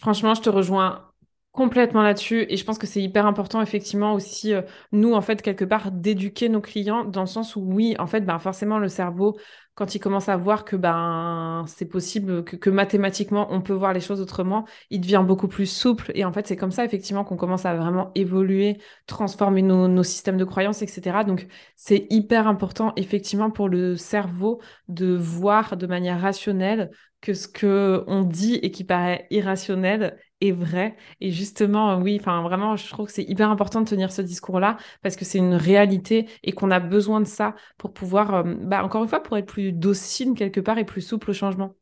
franchement, 0.00 0.34
je 0.34 0.42
te 0.42 0.50
rejoins 0.50 1.12
complètement 1.56 2.02
là-dessus 2.02 2.46
et 2.48 2.56
je 2.56 2.64
pense 2.64 2.78
que 2.78 2.86
c'est 2.86 3.02
hyper 3.02 3.26
important 3.26 3.60
effectivement 3.62 4.14
aussi 4.14 4.54
euh, 4.54 4.62
nous 4.92 5.14
en 5.14 5.22
fait 5.22 5.42
quelque 5.42 5.64
part 5.64 5.90
d'éduquer 5.90 6.48
nos 6.48 6.60
clients 6.60 7.04
dans 7.04 7.22
le 7.22 7.26
sens 7.26 7.56
où 7.56 7.62
oui 7.62 7.96
en 7.98 8.06
fait 8.06 8.20
ben 8.20 8.38
forcément 8.38 8.78
le 8.78 8.88
cerveau 8.88 9.36
quand 9.76 9.94
il 9.94 10.00
commence 10.00 10.28
à 10.30 10.36
voir 10.36 10.64
que 10.64 10.74
ben 10.74 11.64
c'est 11.68 11.86
possible 11.86 12.44
que, 12.44 12.70
mathématiquement 12.70 13.46
on 13.50 13.60
peut 13.60 13.74
voir 13.74 13.92
les 13.92 14.00
choses 14.00 14.22
autrement, 14.22 14.64
il 14.90 15.00
devient 15.02 15.22
beaucoup 15.24 15.48
plus 15.48 15.66
souple 15.66 16.10
et 16.14 16.24
en 16.24 16.32
fait 16.32 16.46
c'est 16.46 16.56
comme 16.56 16.70
ça 16.72 16.84
effectivement 16.84 17.24
qu'on 17.24 17.36
commence 17.36 17.66
à 17.66 17.76
vraiment 17.76 18.10
évoluer, 18.14 18.78
transformer 19.06 19.62
nos, 19.62 20.02
systèmes 20.02 20.38
de 20.38 20.44
croyances, 20.44 20.80
etc. 20.82 21.24
Donc 21.24 21.46
c'est 21.76 22.06
hyper 22.10 22.48
important 22.48 22.94
effectivement 22.96 23.50
pour 23.50 23.68
le 23.68 23.96
cerveau 23.96 24.60
de 24.88 25.14
voir 25.14 25.76
de 25.76 25.86
manière 25.86 26.20
rationnelle 26.22 26.90
que 27.20 27.34
ce 27.34 27.46
que 27.46 28.02
on 28.06 28.22
dit 28.22 28.54
et 28.56 28.70
qui 28.70 28.84
paraît 28.84 29.26
irrationnel 29.30 30.16
est 30.40 30.52
vrai. 30.52 30.96
Et 31.20 31.30
justement, 31.32 31.98
oui, 31.98 32.16
enfin 32.20 32.42
vraiment, 32.42 32.76
je 32.76 32.88
trouve 32.88 33.06
que 33.06 33.12
c'est 33.12 33.22
hyper 33.24 33.50
important 33.50 33.80
de 33.80 33.88
tenir 33.88 34.12
ce 34.12 34.22
discours-là 34.22 34.76
parce 35.02 35.16
que 35.16 35.24
c'est 35.24 35.38
une 35.38 35.54
réalité 35.54 36.28
et 36.42 36.52
qu'on 36.52 36.70
a 36.70 36.80
besoin 36.80 37.20
de 37.20 37.26
ça 37.26 37.54
pour 37.78 37.92
pouvoir, 37.92 38.34
euh, 38.34 38.54
bah, 38.60 38.84
encore 38.84 39.02
une 39.02 39.08
fois, 39.08 39.22
pour 39.22 39.36
être 39.38 39.46
plus 39.46 39.72
docile 39.72 40.34
quelque 40.34 40.60
part 40.60 40.78
et 40.78 40.84
plus 40.84 41.00
souple 41.02 41.30
au 41.30 41.34
changement. 41.34 41.74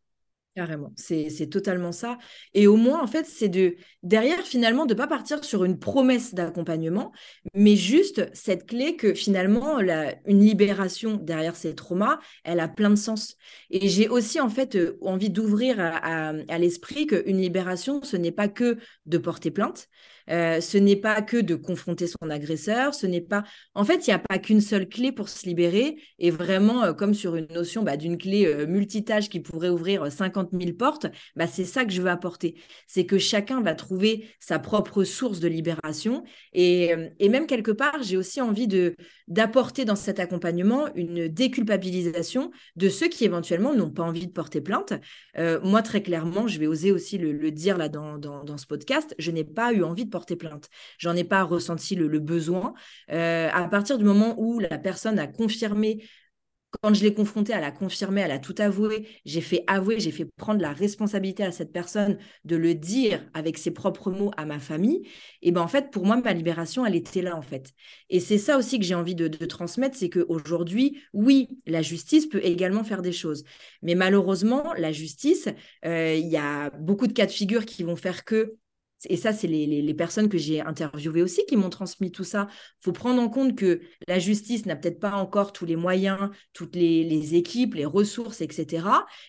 Carrément, 0.56 0.92
c'est 0.96 1.50
totalement 1.50 1.90
ça. 1.90 2.16
Et 2.54 2.68
au 2.68 2.76
moins, 2.76 3.02
en 3.02 3.08
fait, 3.08 3.26
c'est 3.26 3.48
de 3.48 3.74
derrière 4.04 4.38
finalement 4.42 4.86
de 4.86 4.94
pas 4.94 5.08
partir 5.08 5.42
sur 5.42 5.64
une 5.64 5.80
promesse 5.80 6.32
d'accompagnement, 6.32 7.10
mais 7.54 7.74
juste 7.74 8.30
cette 8.34 8.66
clé 8.66 8.94
que 8.94 9.14
finalement 9.14 9.80
une 9.80 10.38
libération 10.40 11.16
derrière 11.16 11.56
ces 11.56 11.74
traumas, 11.74 12.20
elle 12.44 12.60
a 12.60 12.68
plein 12.68 12.90
de 12.90 12.94
sens. 12.94 13.36
Et 13.70 13.88
j'ai 13.88 14.08
aussi 14.08 14.40
en 14.40 14.48
fait 14.48 14.76
euh, 14.76 14.96
envie 15.02 15.28
d'ouvrir 15.28 15.80
à, 15.80 16.28
à 16.28 16.58
l'esprit 16.58 17.08
qu'une 17.08 17.38
libération, 17.38 18.00
ce 18.04 18.16
n'est 18.16 18.30
pas 18.30 18.46
que 18.46 18.78
de 19.06 19.18
porter 19.18 19.50
plainte, 19.50 19.88
euh, 20.30 20.60
ce 20.60 20.78
n'est 20.78 20.96
pas 20.96 21.22
que 21.22 21.36
de 21.36 21.54
confronter 21.54 22.06
son 22.06 22.30
agresseur, 22.30 22.94
ce 22.94 23.06
n'est 23.06 23.20
pas... 23.20 23.44
En 23.74 23.84
fait, 23.84 24.06
il 24.06 24.10
n'y 24.10 24.14
a 24.14 24.18
pas 24.18 24.38
qu'une 24.38 24.60
seule 24.60 24.88
clé 24.88 25.12
pour 25.12 25.28
se 25.28 25.46
libérer, 25.46 25.96
et 26.18 26.30
vraiment, 26.30 26.84
euh, 26.84 26.92
comme 26.92 27.14
sur 27.14 27.36
une 27.36 27.48
notion 27.52 27.82
bah, 27.82 27.96
d'une 27.96 28.18
clé 28.18 28.46
euh, 28.46 28.66
multitâche 28.66 29.28
qui 29.28 29.40
pourrait 29.40 29.68
ouvrir 29.68 30.10
50 30.10 30.50
000 30.52 30.72
portes, 30.76 31.06
bah, 31.36 31.46
c'est 31.46 31.64
ça 31.64 31.84
que 31.84 31.92
je 31.92 32.00
veux 32.00 32.10
apporter. 32.10 32.54
C'est 32.86 33.06
que 33.06 33.18
chacun 33.18 33.60
va 33.60 33.74
trouver 33.74 34.26
sa 34.40 34.58
propre 34.58 35.04
source 35.04 35.40
de 35.40 35.48
libération, 35.48 36.24
et, 36.52 36.94
même 37.34 37.46
quelque 37.46 37.72
part, 37.72 38.02
j'ai 38.02 38.16
aussi 38.16 38.40
envie 38.40 38.68
d'apporter 39.26 39.84
dans 39.84 39.96
cet 39.96 40.20
accompagnement 40.20 40.86
une 40.94 41.26
déculpabilisation 41.26 42.52
de 42.76 42.88
ceux 42.88 43.08
qui 43.08 43.24
éventuellement 43.24 43.74
n'ont 43.74 43.90
pas 43.90 44.04
envie 44.04 44.26
de 44.26 44.32
porter 44.32 44.60
plainte. 44.60 44.92
moi, 45.64 45.82
très 45.82 46.02
clairement, 46.02 46.46
je 46.46 46.60
vais 46.60 46.68
oser 46.68 46.92
aussi 46.92 47.18
le, 47.18 47.50
dire 47.50 47.76
là 47.76 47.88
dans, 47.88 48.18
dans, 48.18 48.44
dans 48.44 48.56
ce 48.56 48.66
podcast, 48.66 49.14
je 49.18 49.30
n'ai 49.30 49.44
pas 49.44 49.72
eu 49.72 49.82
envie 49.82 50.04
de 50.04 50.10
porter 50.14 50.36
plainte. 50.36 50.70
J'en 50.98 51.16
ai 51.16 51.24
pas 51.24 51.42
ressenti 51.42 51.96
le, 51.96 52.20
besoin. 52.20 52.72
Euh, 53.10 53.48
à 53.52 53.66
partir 53.68 53.98
du 53.98 54.04
moment 54.04 54.36
où 54.38 54.60
la 54.60 54.78
personne 54.78 55.18
a 55.18 55.26
confirmé 55.26 56.04
quand 56.82 56.94
je 56.94 57.02
l'ai 57.02 57.14
confrontée, 57.14 57.52
elle 57.52 57.64
a 57.64 57.70
confirmé, 57.70 58.22
elle 58.22 58.30
a 58.30 58.38
tout 58.38 58.54
avoué. 58.58 59.08
J'ai 59.24 59.40
fait 59.40 59.64
avouer, 59.66 60.00
j'ai 60.00 60.10
fait 60.10 60.24
prendre 60.36 60.60
la 60.60 60.72
responsabilité 60.72 61.44
à 61.44 61.52
cette 61.52 61.72
personne 61.72 62.18
de 62.44 62.56
le 62.56 62.74
dire 62.74 63.24
avec 63.34 63.58
ses 63.58 63.70
propres 63.70 64.10
mots 64.10 64.30
à 64.36 64.44
ma 64.44 64.58
famille. 64.58 65.08
Et 65.42 65.52
ben 65.52 65.60
en 65.60 65.68
fait, 65.68 65.90
pour 65.90 66.04
moi, 66.04 66.16
ma 66.16 66.32
libération, 66.32 66.84
elle 66.84 66.96
était 66.96 67.22
là 67.22 67.36
en 67.36 67.42
fait. 67.42 67.72
Et 68.10 68.20
c'est 68.20 68.38
ça 68.38 68.58
aussi 68.58 68.78
que 68.78 68.84
j'ai 68.84 68.94
envie 68.94 69.14
de, 69.14 69.28
transmettre, 69.46 69.96
c'est 69.96 70.10
qu'aujourd'hui, 70.10 71.00
oui, 71.12 71.60
la 71.66 71.82
justice 71.82 72.26
peut 72.26 72.44
également 72.44 72.84
faire 72.84 73.02
des 73.02 73.12
choses. 73.12 73.44
Mais 73.82 73.94
malheureusement, 73.94 74.72
la 74.76 74.92
justice, 74.92 75.48
euh, 75.84 76.14
il 76.14 76.28
y 76.28 76.36
a 76.36 76.70
beaucoup 76.70 77.06
de 77.06 77.12
cas 77.12 77.26
de 77.26 77.30
figure 77.30 77.66
qui 77.66 77.82
vont 77.82 77.96
faire 77.96 78.24
que 78.24 78.56
et 79.08 79.16
ça, 79.16 79.32
c'est 79.32 79.46
les, 79.46 79.94
personnes 79.94 80.28
que 80.28 80.38
j'ai 80.38 80.60
interviewées 80.60 81.22
aussi 81.22 81.44
qui 81.46 81.56
m'ont 81.56 81.70
transmis 81.70 82.10
tout 82.10 82.24
ça. 82.24 82.48
Il 82.50 82.84
faut 82.84 82.92
prendre 82.92 83.20
en 83.22 83.28
compte 83.28 83.56
que 83.56 83.80
la 84.08 84.18
justice 84.18 84.66
n'a 84.66 84.76
peut-être 84.76 84.98
pas 84.98 85.12
encore 85.12 85.52
tous 85.52 85.66
les 85.66 85.76
moyens, 85.76 86.30
toutes 86.52 86.74
les, 86.74 87.34
équipes, 87.34 87.74
les 87.74 87.84
ressources, 87.84 88.40
etc. 88.40 88.86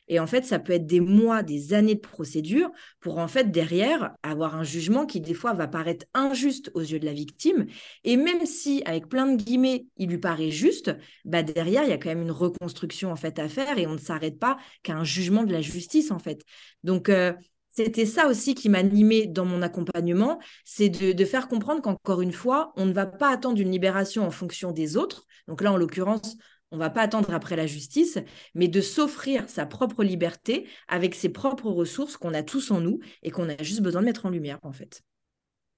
Et 0.07 0.19
en 0.19 0.27
fait, 0.27 0.43
ça 0.43 0.59
peut 0.59 0.73
être 0.73 0.87
des 0.87 0.99
mois, 0.99 1.43
des 1.43 1.73
années 1.73 1.95
de 1.95 1.99
procédure 1.99 2.71
pour 2.99 3.19
en 3.19 3.27
fait 3.27 3.51
derrière 3.51 4.15
avoir 4.23 4.55
un 4.55 4.63
jugement 4.63 5.05
qui 5.05 5.21
des 5.21 5.33
fois 5.33 5.53
va 5.53 5.67
paraître 5.67 6.05
injuste 6.13 6.71
aux 6.73 6.81
yeux 6.81 6.99
de 6.99 7.05
la 7.05 7.13
victime. 7.13 7.67
Et 8.03 8.17
même 8.17 8.45
si, 8.45 8.81
avec 8.85 9.07
plein 9.07 9.27
de 9.27 9.41
guillemets, 9.41 9.85
il 9.97 10.09
lui 10.09 10.17
paraît 10.17 10.51
juste, 10.51 10.91
bah 11.25 11.43
derrière, 11.43 11.83
il 11.83 11.89
y 11.89 11.93
a 11.93 11.97
quand 11.97 12.09
même 12.09 12.21
une 12.21 12.31
reconstruction 12.31 13.11
en 13.11 13.15
fait 13.15 13.39
à 13.39 13.47
faire 13.47 13.77
et 13.77 13.87
on 13.87 13.93
ne 13.93 13.99
s'arrête 13.99 14.39
pas 14.39 14.57
qu'à 14.83 14.95
un 14.95 15.03
jugement 15.03 15.43
de 15.43 15.53
la 15.53 15.61
justice 15.61 16.11
en 16.11 16.19
fait. 16.19 16.43
Donc, 16.83 17.09
euh, 17.09 17.33
c'était 17.75 18.05
ça 18.05 18.27
aussi 18.27 18.55
qui 18.55 18.69
m'animait 18.69 19.27
dans 19.27 19.43
mon 19.43 19.61
accompagnement, 19.61 20.39
c'est 20.63 20.89
de, 20.89 21.25
faire 21.25 21.49
comprendre 21.49 21.81
qu'encore 21.81 22.21
une 22.21 22.31
fois, 22.31 22.71
on 22.77 22.85
ne 22.85 22.93
va 22.93 23.05
pas 23.05 23.29
attendre 23.29 23.59
une 23.59 23.71
libération 23.71 24.25
en 24.25 24.31
fonction 24.31 24.71
des 24.71 24.95
autres. 24.95 25.25
Donc 25.47 25.61
là, 25.61 25.73
en 25.73 25.77
l'occurrence, 25.77 26.37
on 26.71 26.77
ne 26.77 26.81
va 26.81 26.89
pas 26.89 27.01
attendre 27.01 27.33
après 27.33 27.57
la 27.57 27.67
justice, 27.67 28.17
mais 28.53 28.69
de 28.69 28.79
s'offrir 28.79 29.49
sa 29.49 29.65
propre 29.65 30.03
liberté 30.03 30.67
avec 30.87 31.15
ses 31.15 31.29
propres 31.29 31.69
ressources 31.69 32.15
qu'on 32.15 32.33
a 32.33 32.43
tous 32.43 32.71
en 32.71 32.79
nous 32.79 32.99
et 33.23 33.31
qu'on 33.31 33.49
a 33.49 33.61
juste 33.61 33.81
besoin 33.81 34.01
de 34.01 34.05
mettre 34.05 34.25
en 34.25 34.29
lumière, 34.29 34.59
en 34.61 34.71
fait. 34.71 35.03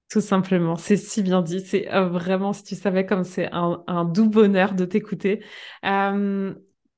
Tout 0.08 0.20
simplement, 0.20 0.76
c'est 0.76 0.96
si 0.96 1.22
bien 1.22 1.42
dit. 1.42 1.60
C'est 1.60 1.92
euh, 1.92 2.08
vraiment, 2.08 2.52
si 2.52 2.62
tu 2.62 2.76
savais 2.76 3.04
comme 3.04 3.24
c'est 3.24 3.50
un, 3.52 4.04
doux 4.04 4.28
bonheur 4.28 4.74
de 4.74 4.84
t'écouter. 4.84 5.44
Euh, 5.84 6.54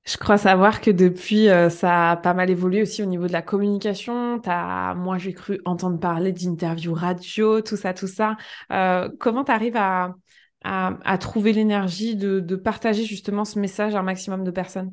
je 0.07 0.17
crois 0.17 0.39
savoir 0.39 0.81
que 0.81 0.91
depuis, 0.91 1.49
euh, 1.49 1.69
ça 1.69 2.13
a 2.13 2.17
pas 2.17 2.35
mal 2.35 2.51
évolué 2.51 2.83
aussi 2.83 3.03
au 3.03 3.07
niveau 3.07 3.27
de 3.27 3.33
la 3.33 3.43
communication. 3.43 4.41
As, 4.47 4.95
moi, 4.95 5.19
j'ai 5.19 5.35
cru 5.35 5.61
entendre 5.65 6.01
parler 6.01 6.33
d'interviews 6.33 6.95
radio, 6.95 7.61
tout 7.61 7.77
ça, 7.77 7.93
tout 7.93 8.09
ça. 8.09 8.37
Euh, 8.73 9.11
comment 9.19 9.45
tu 9.45 9.53
arrives 9.53 9.77
à, 9.77 10.15
à, 10.63 11.19
trouver 11.19 11.53
l'énergie 11.53 12.17
de, 12.17 12.41
de, 12.41 12.57
partager 12.57 13.05
justement 13.05 13.45
ce 13.45 13.59
message 13.59 13.95
à 13.95 14.01
un 14.01 14.03
maximum 14.03 14.43
de 14.43 14.51
personnes? 14.51 14.93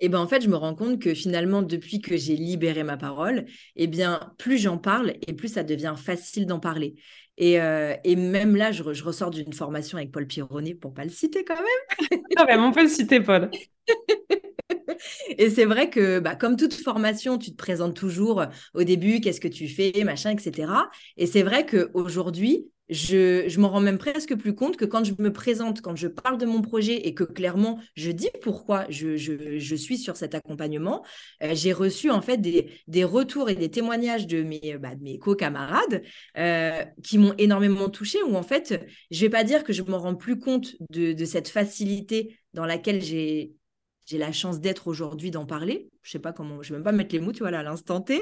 Et 0.00 0.08
ben 0.08 0.18
en 0.18 0.26
fait, 0.26 0.40
je 0.40 0.48
me 0.48 0.56
rends 0.56 0.74
compte 0.74 1.00
que 1.00 1.14
finalement, 1.14 1.62
depuis 1.62 2.00
que 2.00 2.16
j'ai 2.16 2.34
libéré 2.36 2.82
ma 2.82 2.96
parole, 2.96 3.46
eh 3.76 3.86
bien, 3.86 4.32
plus 4.38 4.58
j'en 4.58 4.76
parle 4.76 5.14
et 5.26 5.32
plus 5.32 5.48
ça 5.48 5.62
devient 5.62 5.94
facile 5.96 6.46
d'en 6.46 6.58
parler. 6.58 6.96
Et, 7.36 7.60
euh, 7.60 7.94
et, 8.04 8.16
même 8.16 8.56
là, 8.56 8.70
je, 8.72 8.92
je 8.92 9.04
ressors 9.04 9.30
d'une 9.30 9.52
formation 9.52 9.98
avec 9.98 10.12
Paul 10.12 10.26
Pironnet, 10.26 10.74
pour 10.74 10.94
pas 10.94 11.04
le 11.04 11.10
citer 11.10 11.44
quand 11.44 11.56
même. 11.56 12.20
ah 12.36 12.44
ben, 12.44 12.60
on 12.60 12.72
peut 12.72 12.82
le 12.82 12.88
citer, 12.88 13.20
Paul. 13.20 13.50
et 15.38 15.50
c'est 15.50 15.64
vrai 15.64 15.90
que, 15.90 16.20
bah, 16.20 16.36
comme 16.36 16.56
toute 16.56 16.74
formation, 16.74 17.38
tu 17.38 17.50
te 17.50 17.56
présentes 17.56 17.96
toujours 17.96 18.44
au 18.74 18.84
début, 18.84 19.20
qu'est-ce 19.20 19.40
que 19.40 19.48
tu 19.48 19.68
fais, 19.68 19.92
machin, 20.04 20.30
etc. 20.30 20.72
Et 21.16 21.26
c'est 21.26 21.42
vrai 21.42 21.66
qu'aujourd'hui, 21.66 22.68
je, 22.88 23.58
m'en 23.58 23.70
rends 23.70 23.80
même 23.80 23.98
presque 23.98 24.34
plus 24.36 24.54
compte 24.54 24.76
que 24.76 24.84
quand 24.84 25.04
je 25.04 25.12
me 25.18 25.32
présente, 25.32 25.80
quand 25.80 25.96
je 25.96 26.08
parle 26.08 26.38
de 26.38 26.46
mon 26.46 26.60
projet 26.60 27.06
et 27.06 27.14
que 27.14 27.24
clairement 27.24 27.78
je 27.94 28.10
dis 28.10 28.28
pourquoi 28.42 28.86
je, 28.88 29.76
suis 29.76 29.98
sur 29.98 30.16
cet 30.16 30.34
accompagnement, 30.34 31.04
euh, 31.42 31.50
j'ai 31.54 31.72
reçu 31.72 32.10
en 32.10 32.20
fait 32.20 32.38
des, 32.38 33.04
retours 33.04 33.50
et 33.50 33.54
des 33.54 33.70
témoignages 33.70 34.26
de 34.26 34.42
mes, 34.42 34.76
bah, 34.78 34.92
mes 35.00 35.18
co-camarades 35.18 36.02
euh, 36.38 36.84
qui 37.02 37.18
m'ont 37.18 37.34
énormément 37.38 37.88
touchée, 37.88 38.22
où 38.22 38.36
en 38.36 38.42
fait, 38.42 38.84
je 39.10 39.20
vais 39.20 39.30
pas 39.30 39.44
dire 39.44 39.64
que 39.64 39.72
je 39.72 39.82
m'en 39.82 39.98
rends 39.98 40.14
plus 40.14 40.38
compte 40.38 40.76
de 40.90 41.24
cette 41.24 41.48
facilité 41.48 42.38
dans 42.54 42.64
laquelle 42.64 43.02
j'ai 43.02 43.52
j'ai 44.06 44.18
la 44.18 44.32
chance 44.32 44.60
d'être 44.60 44.88
aujourd'hui, 44.88 45.30
d'en 45.30 45.46
parler. 45.46 45.88
Je 46.02 46.10
sais 46.10 46.18
pas 46.18 46.32
comment, 46.32 46.62
je 46.62 46.70
vais 46.70 46.76
même 46.76 46.84
pas 46.84 46.92
mettre 46.92 47.14
les 47.14 47.20
mots, 47.20 47.32
tu 47.32 47.40
vois, 47.40 47.48
à 47.48 47.62
l'instant 47.62 48.00
T. 48.00 48.20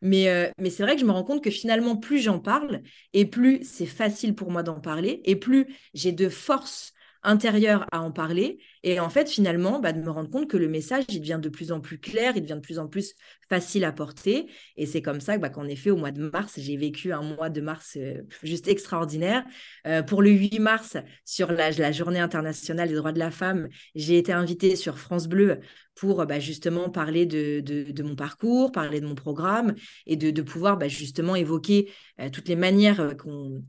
Mais, 0.00 0.28
euh, 0.28 0.50
mais 0.58 0.70
c'est 0.70 0.82
vrai 0.82 0.94
que 0.94 1.00
je 1.00 1.06
me 1.06 1.12
rends 1.12 1.24
compte 1.24 1.42
que 1.42 1.50
finalement, 1.50 1.96
plus 1.96 2.20
j'en 2.20 2.38
parle, 2.38 2.82
et 3.12 3.24
plus 3.24 3.60
c'est 3.64 3.86
facile 3.86 4.34
pour 4.34 4.50
moi 4.50 4.62
d'en 4.62 4.80
parler, 4.80 5.20
et 5.24 5.36
plus 5.36 5.66
j'ai 5.94 6.12
de 6.12 6.28
force 6.28 6.92
intérieur 7.22 7.86
à 7.92 8.00
en 8.00 8.10
parler. 8.10 8.58
Et 8.82 9.00
en 9.00 9.08
fait, 9.08 9.28
finalement, 9.28 9.80
bah, 9.80 9.92
de 9.92 10.00
me 10.00 10.10
rendre 10.10 10.30
compte 10.30 10.48
que 10.48 10.56
le 10.56 10.68
message, 10.68 11.04
il 11.08 11.20
devient 11.20 11.38
de 11.40 11.48
plus 11.48 11.72
en 11.72 11.80
plus 11.80 11.98
clair, 11.98 12.32
il 12.36 12.42
devient 12.42 12.54
de 12.54 12.60
plus 12.60 12.78
en 12.78 12.88
plus 12.88 13.14
facile 13.48 13.84
à 13.84 13.92
porter. 13.92 14.48
Et 14.76 14.86
c'est 14.86 15.02
comme 15.02 15.20
ça 15.20 15.38
bah, 15.38 15.48
qu'en 15.48 15.66
effet, 15.66 15.90
au 15.90 15.96
mois 15.96 16.10
de 16.10 16.28
mars, 16.28 16.54
j'ai 16.58 16.76
vécu 16.76 17.12
un 17.12 17.22
mois 17.22 17.48
de 17.48 17.60
mars 17.60 17.96
euh, 17.96 18.22
juste 18.42 18.68
extraordinaire. 18.68 19.44
Euh, 19.86 20.02
pour 20.02 20.22
le 20.22 20.30
8 20.30 20.58
mars, 20.58 20.96
sur 21.24 21.52
la, 21.52 21.70
Journée 21.92 22.20
internationale 22.20 22.88
des 22.88 22.94
droits 22.94 23.12
de 23.12 23.18
la 23.18 23.30
femme, 23.30 23.68
j'ai 23.94 24.18
été 24.18 24.32
invitée 24.32 24.76
sur 24.76 24.98
France 24.98 25.28
Bleu 25.28 25.60
pour 25.94 26.24
bah, 26.26 26.40
justement 26.40 26.88
parler 26.88 27.26
de, 27.26 28.02
mon 28.02 28.16
parcours, 28.16 28.72
parler 28.72 29.00
de 29.00 29.06
mon 29.06 29.14
programme 29.14 29.74
et 30.06 30.16
de, 30.16 30.30
de 30.30 30.42
pouvoir 30.42 30.78
bah, 30.78 30.88
justement 30.88 31.36
évoquer 31.36 31.92
euh, 32.20 32.30
toutes 32.30 32.48
les 32.48 32.56
manières 32.56 33.16
qu'on 33.16 33.62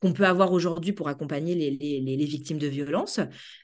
qu'on 0.00 0.12
peut 0.12 0.26
avoir 0.26 0.52
aujourd'hui 0.52 0.92
pour 0.92 1.08
accompagner 1.08 1.54
les, 1.54 2.24
victimes 2.24 2.58
de 2.58 2.66
violences. 2.66 3.20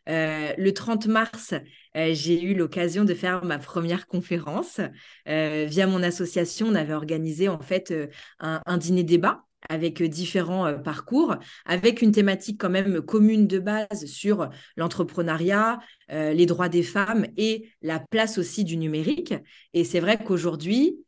Euh, 0.09 0.53
le 0.57 0.73
30 0.73 1.07
mars, 1.07 1.55
euh, 1.97 2.11
j'ai 2.13 2.43
eu 2.43 2.55
l'occasion 2.55 3.05
de 3.05 3.15
faire 3.15 3.45
ma 3.45 3.59
première 3.59 4.07
conférence. 4.07 4.81
Euh, 5.29 5.67
via 5.69 5.87
mon 5.87 6.03
association, 6.03 6.69
on 6.69 6.75
avait 6.75 6.95
organisé 6.95 7.49
en 7.49 7.61
fait 7.61 7.93
un, 8.39 8.77
dîner-débat 8.77 9.43
avec 9.69 10.03
différents 10.03 10.81
parcours, 10.81 11.37
avec 11.65 12.03
une 12.03 12.13
thématique 12.13 12.61
quand 12.61 12.71
même 12.71 13.01
commune 13.01 13.49
de 13.49 13.59
base 13.59 14.07
sur 14.07 14.49
l'entrepreneuriat, 14.77 15.81
les 16.11 16.47
droits 16.47 16.69
des 16.69 16.85
femmes 16.85 17.27
et 17.37 17.71
la 17.83 17.99
place 17.99 18.39
aussi 18.39 18.63
du 18.63 18.77
numérique. 18.77 19.35
Et 19.73 19.83
c'est 19.83 19.99
vrai 19.99 20.19
qu'aujourd'hui, 20.23 20.99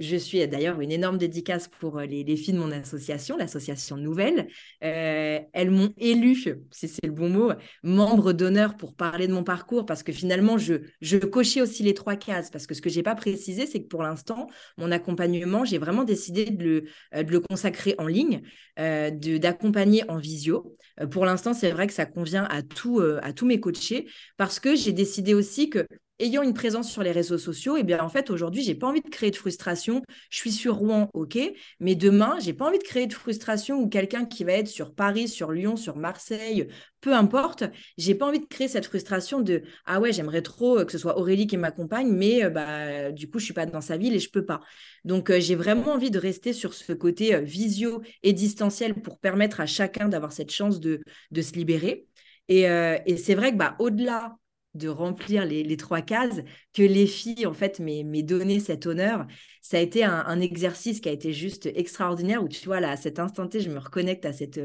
je 0.00 0.16
suis 0.16 0.46
d'ailleurs 0.48 0.80
une 0.80 0.90
énorme 0.90 1.18
dédicace 1.18 1.68
pour 1.68 1.98
euh, 1.98 2.06
les, 2.06 2.36
filles 2.36 2.54
de 2.54 2.58
mon 2.58 2.72
association, 2.72 3.36
l'association 3.36 3.98
Nouvelle. 3.98 4.48
Euh, 4.82 5.38
elles 5.52 5.70
m'ont 5.70 5.92
élu, 5.98 6.34
si 6.70 6.88
c'est 6.88 7.06
le 7.06 7.12
bon 7.12 7.28
mot, 7.28 7.52
membre 7.82 8.32
d'honneur 8.32 8.76
pour 8.76 8.94
parler 8.94 9.28
de 9.28 9.34
mon 9.34 9.44
parcours 9.44 9.84
parce 9.84 10.02
que 10.02 10.10
finalement, 10.10 10.56
je, 10.56 11.16
cochais 11.18 11.60
aussi 11.60 11.82
les 11.82 11.92
trois 11.94 12.16
cases. 12.16 12.50
Parce 12.50 12.66
que 12.66 12.74
ce 12.74 12.80
que 12.80 12.88
je 12.88 12.96
n'ai 12.96 13.02
pas 13.02 13.14
précisé, 13.14 13.66
c'est 13.66 13.82
que 13.82 13.88
pour 13.88 14.02
l'instant, 14.02 14.48
mon 14.78 14.90
accompagnement, 14.90 15.64
j'ai 15.66 15.78
vraiment 15.78 16.04
décidé 16.04 16.46
de 16.46 16.64
le, 16.64 16.84
euh, 17.14 17.40
consacrer 17.48 17.94
en 17.98 18.06
ligne, 18.06 18.40
d'accompagner 18.76 20.08
en 20.08 20.16
visio. 20.16 20.76
pour 21.10 21.26
l'instant, 21.26 21.52
c'est 21.52 21.70
vrai 21.70 21.86
que 21.86 21.92
ça 21.92 22.06
convient 22.06 22.44
à, 22.44 22.58
à 22.58 23.32
tous 23.32 23.46
mes 23.46 23.60
coachés 23.60 24.06
parce 24.36 24.60
que 24.60 24.74
j'ai 24.74 24.92
décidé 24.92 25.34
aussi 25.34 25.68
que 25.68 25.86
ayant 26.20 26.42
une 26.42 26.54
présence 26.54 26.90
sur 26.90 27.02
les 27.02 27.12
réseaux 27.12 27.38
sociaux, 27.38 27.76
et 27.76 27.80
eh 27.80 27.82
bien 27.82 28.02
en 28.02 28.08
fait 28.08 28.30
aujourd'hui, 28.30 28.62
j'ai 28.62 28.74
pas 28.74 28.86
envie 28.86 29.00
de 29.00 29.08
créer 29.08 29.30
de 29.30 29.36
frustration. 29.36 30.02
Je 30.30 30.36
suis 30.36 30.52
sur 30.52 30.76
Rouen, 30.76 31.10
ok, 31.14 31.38
mais 31.80 31.94
demain, 31.94 32.36
j'ai 32.40 32.52
pas 32.52 32.66
envie 32.66 32.78
de 32.78 32.84
créer 32.84 33.06
de 33.06 33.14
frustration 33.14 33.80
ou 33.80 33.88
quelqu'un 33.88 34.24
qui 34.26 34.44
va 34.44 34.52
être 34.52 34.68
sur 34.68 34.94
Paris, 34.94 35.28
sur 35.28 35.52
Lyon, 35.52 35.76
sur 35.76 35.96
Marseille, 35.96 36.68
peu 37.00 37.14
importe. 37.14 37.64
J'ai 37.96 38.14
pas 38.14 38.26
envie 38.26 38.40
de 38.40 38.46
créer 38.46 38.68
cette 38.68 38.86
frustration 38.86 39.40
de 39.40 39.62
ah 39.86 40.00
ouais, 40.00 40.12
j'aimerais 40.12 40.42
trop 40.42 40.78
euh, 40.78 40.84
que 40.84 40.92
ce 40.92 40.98
soit 40.98 41.18
Aurélie 41.18 41.46
qui 41.46 41.56
m'accompagne, 41.56 42.10
mais 42.10 42.44
euh, 42.44 42.50
bah 42.50 43.12
du 43.12 43.30
coup, 43.30 43.38
je 43.38 43.46
suis 43.46 43.54
pas 43.54 43.66
dans 43.66 43.80
sa 43.80 43.96
ville 43.96 44.14
et 44.14 44.18
je 44.18 44.30
peux 44.30 44.44
pas. 44.44 44.60
Donc 45.04 45.30
euh, 45.30 45.40
j'ai 45.40 45.54
vraiment 45.54 45.92
envie 45.92 46.10
de 46.10 46.18
rester 46.18 46.52
sur 46.52 46.74
ce 46.74 46.92
côté 46.92 47.40
visio 47.40 48.02
et 48.22 48.32
distanciel 48.32 48.94
pour 48.94 49.18
permettre 49.18 49.60
à 49.60 49.66
chacun 49.66 50.08
d'avoir 50.08 50.32
cette 50.32 50.50
chance 50.50 50.80
de, 50.80 51.00
de 51.30 51.42
se 51.42 51.52
libérer. 51.54 52.06
Et, 52.48 52.62
et 52.62 53.16
c'est 53.16 53.36
vrai 53.36 53.52
que 53.52 53.56
bah, 53.56 53.76
au-delà 53.78 54.39
de 54.74 54.88
remplir 54.88 55.44
les, 55.44 55.76
trois 55.76 56.00
cases, 56.00 56.40
que 56.72 56.82
les 56.82 57.06
filles, 57.06 57.46
en 57.46 57.52
fait, 57.52 57.80
m'aient 57.80 58.22
donné 58.22 58.60
cet 58.60 58.86
honneur. 58.86 59.26
Ça 59.62 59.78
a 59.78 59.80
été 59.80 60.04
un, 60.04 60.40
exercice 60.40 61.00
qui 61.00 61.08
a 61.08 61.12
été 61.12 61.32
juste 61.32 61.66
extraordinaire, 61.66 62.42
où 62.42 62.48
tu 62.48 62.64
vois, 62.66 62.80
là, 62.80 62.90
à 62.90 62.96
cet 62.96 63.18
instant 63.18 63.48
T, 63.48 63.60
je 63.60 63.70
me 63.70 63.78
reconnecte 63.78 64.24
à, 64.24 64.32
cette, 64.32 64.60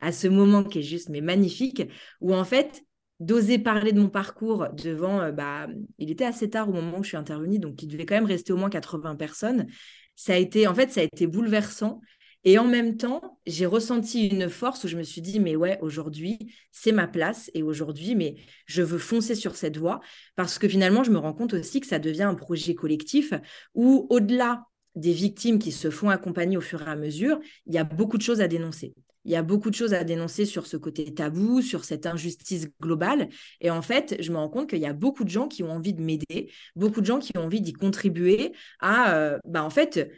à 0.00 0.12
ce 0.12 0.28
moment 0.28 0.64
qui 0.64 0.80
est 0.80 0.82
juste, 0.82 1.08
mais 1.08 1.20
magnifique, 1.20 1.82
où 2.20 2.34
en 2.34 2.44
fait, 2.44 2.84
d'oser 3.20 3.58
parler 3.58 3.92
de 3.92 4.00
mon 4.00 4.08
parcours 4.08 4.68
devant, 4.72 5.20
euh, 5.20 5.32
bah, 5.32 5.68
il 5.98 6.10
était 6.10 6.24
assez 6.24 6.48
tard 6.48 6.68
au 6.68 6.72
moment 6.72 6.98
où 6.98 7.02
je 7.02 7.08
suis 7.08 7.16
intervenue, 7.16 7.58
donc 7.58 7.82
il 7.82 7.88
devait 7.88 8.06
quand 8.06 8.14
même 8.14 8.24
rester 8.24 8.52
au 8.52 8.56
moins 8.56 8.70
80 8.70 9.16
personnes. 9.16 9.66
Ça 10.16 10.34
a 10.34 10.36
été, 10.36 10.66
en 10.66 10.74
fait, 10.74 10.90
ça 10.90 11.02
a 11.02 11.04
été 11.04 11.26
bouleversant. 11.26 12.00
Et 12.44 12.58
en 12.58 12.64
même 12.64 12.96
temps, 12.96 13.38
j'ai 13.46 13.66
ressenti 13.66 14.26
une 14.28 14.48
force 14.48 14.84
où 14.84 14.88
je 14.88 14.96
me 14.96 15.02
suis 15.02 15.20
dit, 15.20 15.40
mais 15.40 15.56
ouais, 15.56 15.78
aujourd'hui, 15.82 16.38
c'est 16.72 16.92
ma 16.92 17.06
place. 17.06 17.50
Et 17.52 17.62
aujourd'hui, 17.62 18.14
mais 18.14 18.36
je 18.66 18.82
veux 18.82 18.98
foncer 18.98 19.34
sur 19.34 19.56
cette 19.56 19.76
voie 19.76 20.00
parce 20.36 20.58
que 20.58 20.68
finalement, 20.68 21.04
je 21.04 21.10
me 21.10 21.18
rends 21.18 21.34
compte 21.34 21.52
aussi 21.52 21.80
que 21.80 21.86
ça 21.86 21.98
devient 21.98 22.22
un 22.22 22.34
projet 22.34 22.74
collectif 22.74 23.34
où, 23.74 24.06
au-delà 24.08 24.64
des 24.94 25.12
victimes 25.12 25.58
qui 25.58 25.70
se 25.70 25.90
font 25.90 26.08
accompagner 26.08 26.56
au 26.56 26.62
fur 26.62 26.82
et 26.82 26.90
à 26.90 26.96
mesure, 26.96 27.38
il 27.66 27.74
y 27.74 27.78
a 27.78 27.84
beaucoup 27.84 28.16
de 28.16 28.22
choses 28.22 28.40
à 28.40 28.48
dénoncer. 28.48 28.94
Il 29.26 29.30
y 29.32 29.36
a 29.36 29.42
beaucoup 29.42 29.68
de 29.68 29.74
choses 29.74 29.92
à 29.92 30.02
dénoncer 30.02 30.46
sur 30.46 30.66
ce 30.66 30.78
côté 30.78 31.12
tabou, 31.12 31.60
sur 31.60 31.84
cette 31.84 32.06
injustice 32.06 32.68
globale. 32.80 33.28
Et 33.60 33.70
en 33.70 33.82
fait, 33.82 34.16
je 34.20 34.32
me 34.32 34.38
rends 34.38 34.48
compte 34.48 34.70
qu'il 34.70 34.78
y 34.78 34.86
a 34.86 34.94
beaucoup 34.94 35.24
de 35.24 35.28
gens 35.28 35.46
qui 35.46 35.62
ont 35.62 35.70
envie 35.70 35.92
de 35.92 36.00
m'aider, 36.00 36.50
beaucoup 36.74 37.02
de 37.02 37.06
gens 37.06 37.18
qui 37.18 37.36
ont 37.36 37.44
envie 37.44 37.60
d'y 37.60 37.74
contribuer 37.74 38.52
à, 38.80 39.14
euh, 39.14 39.38
bah, 39.44 39.62
en 39.62 39.68
fait, 39.68 40.10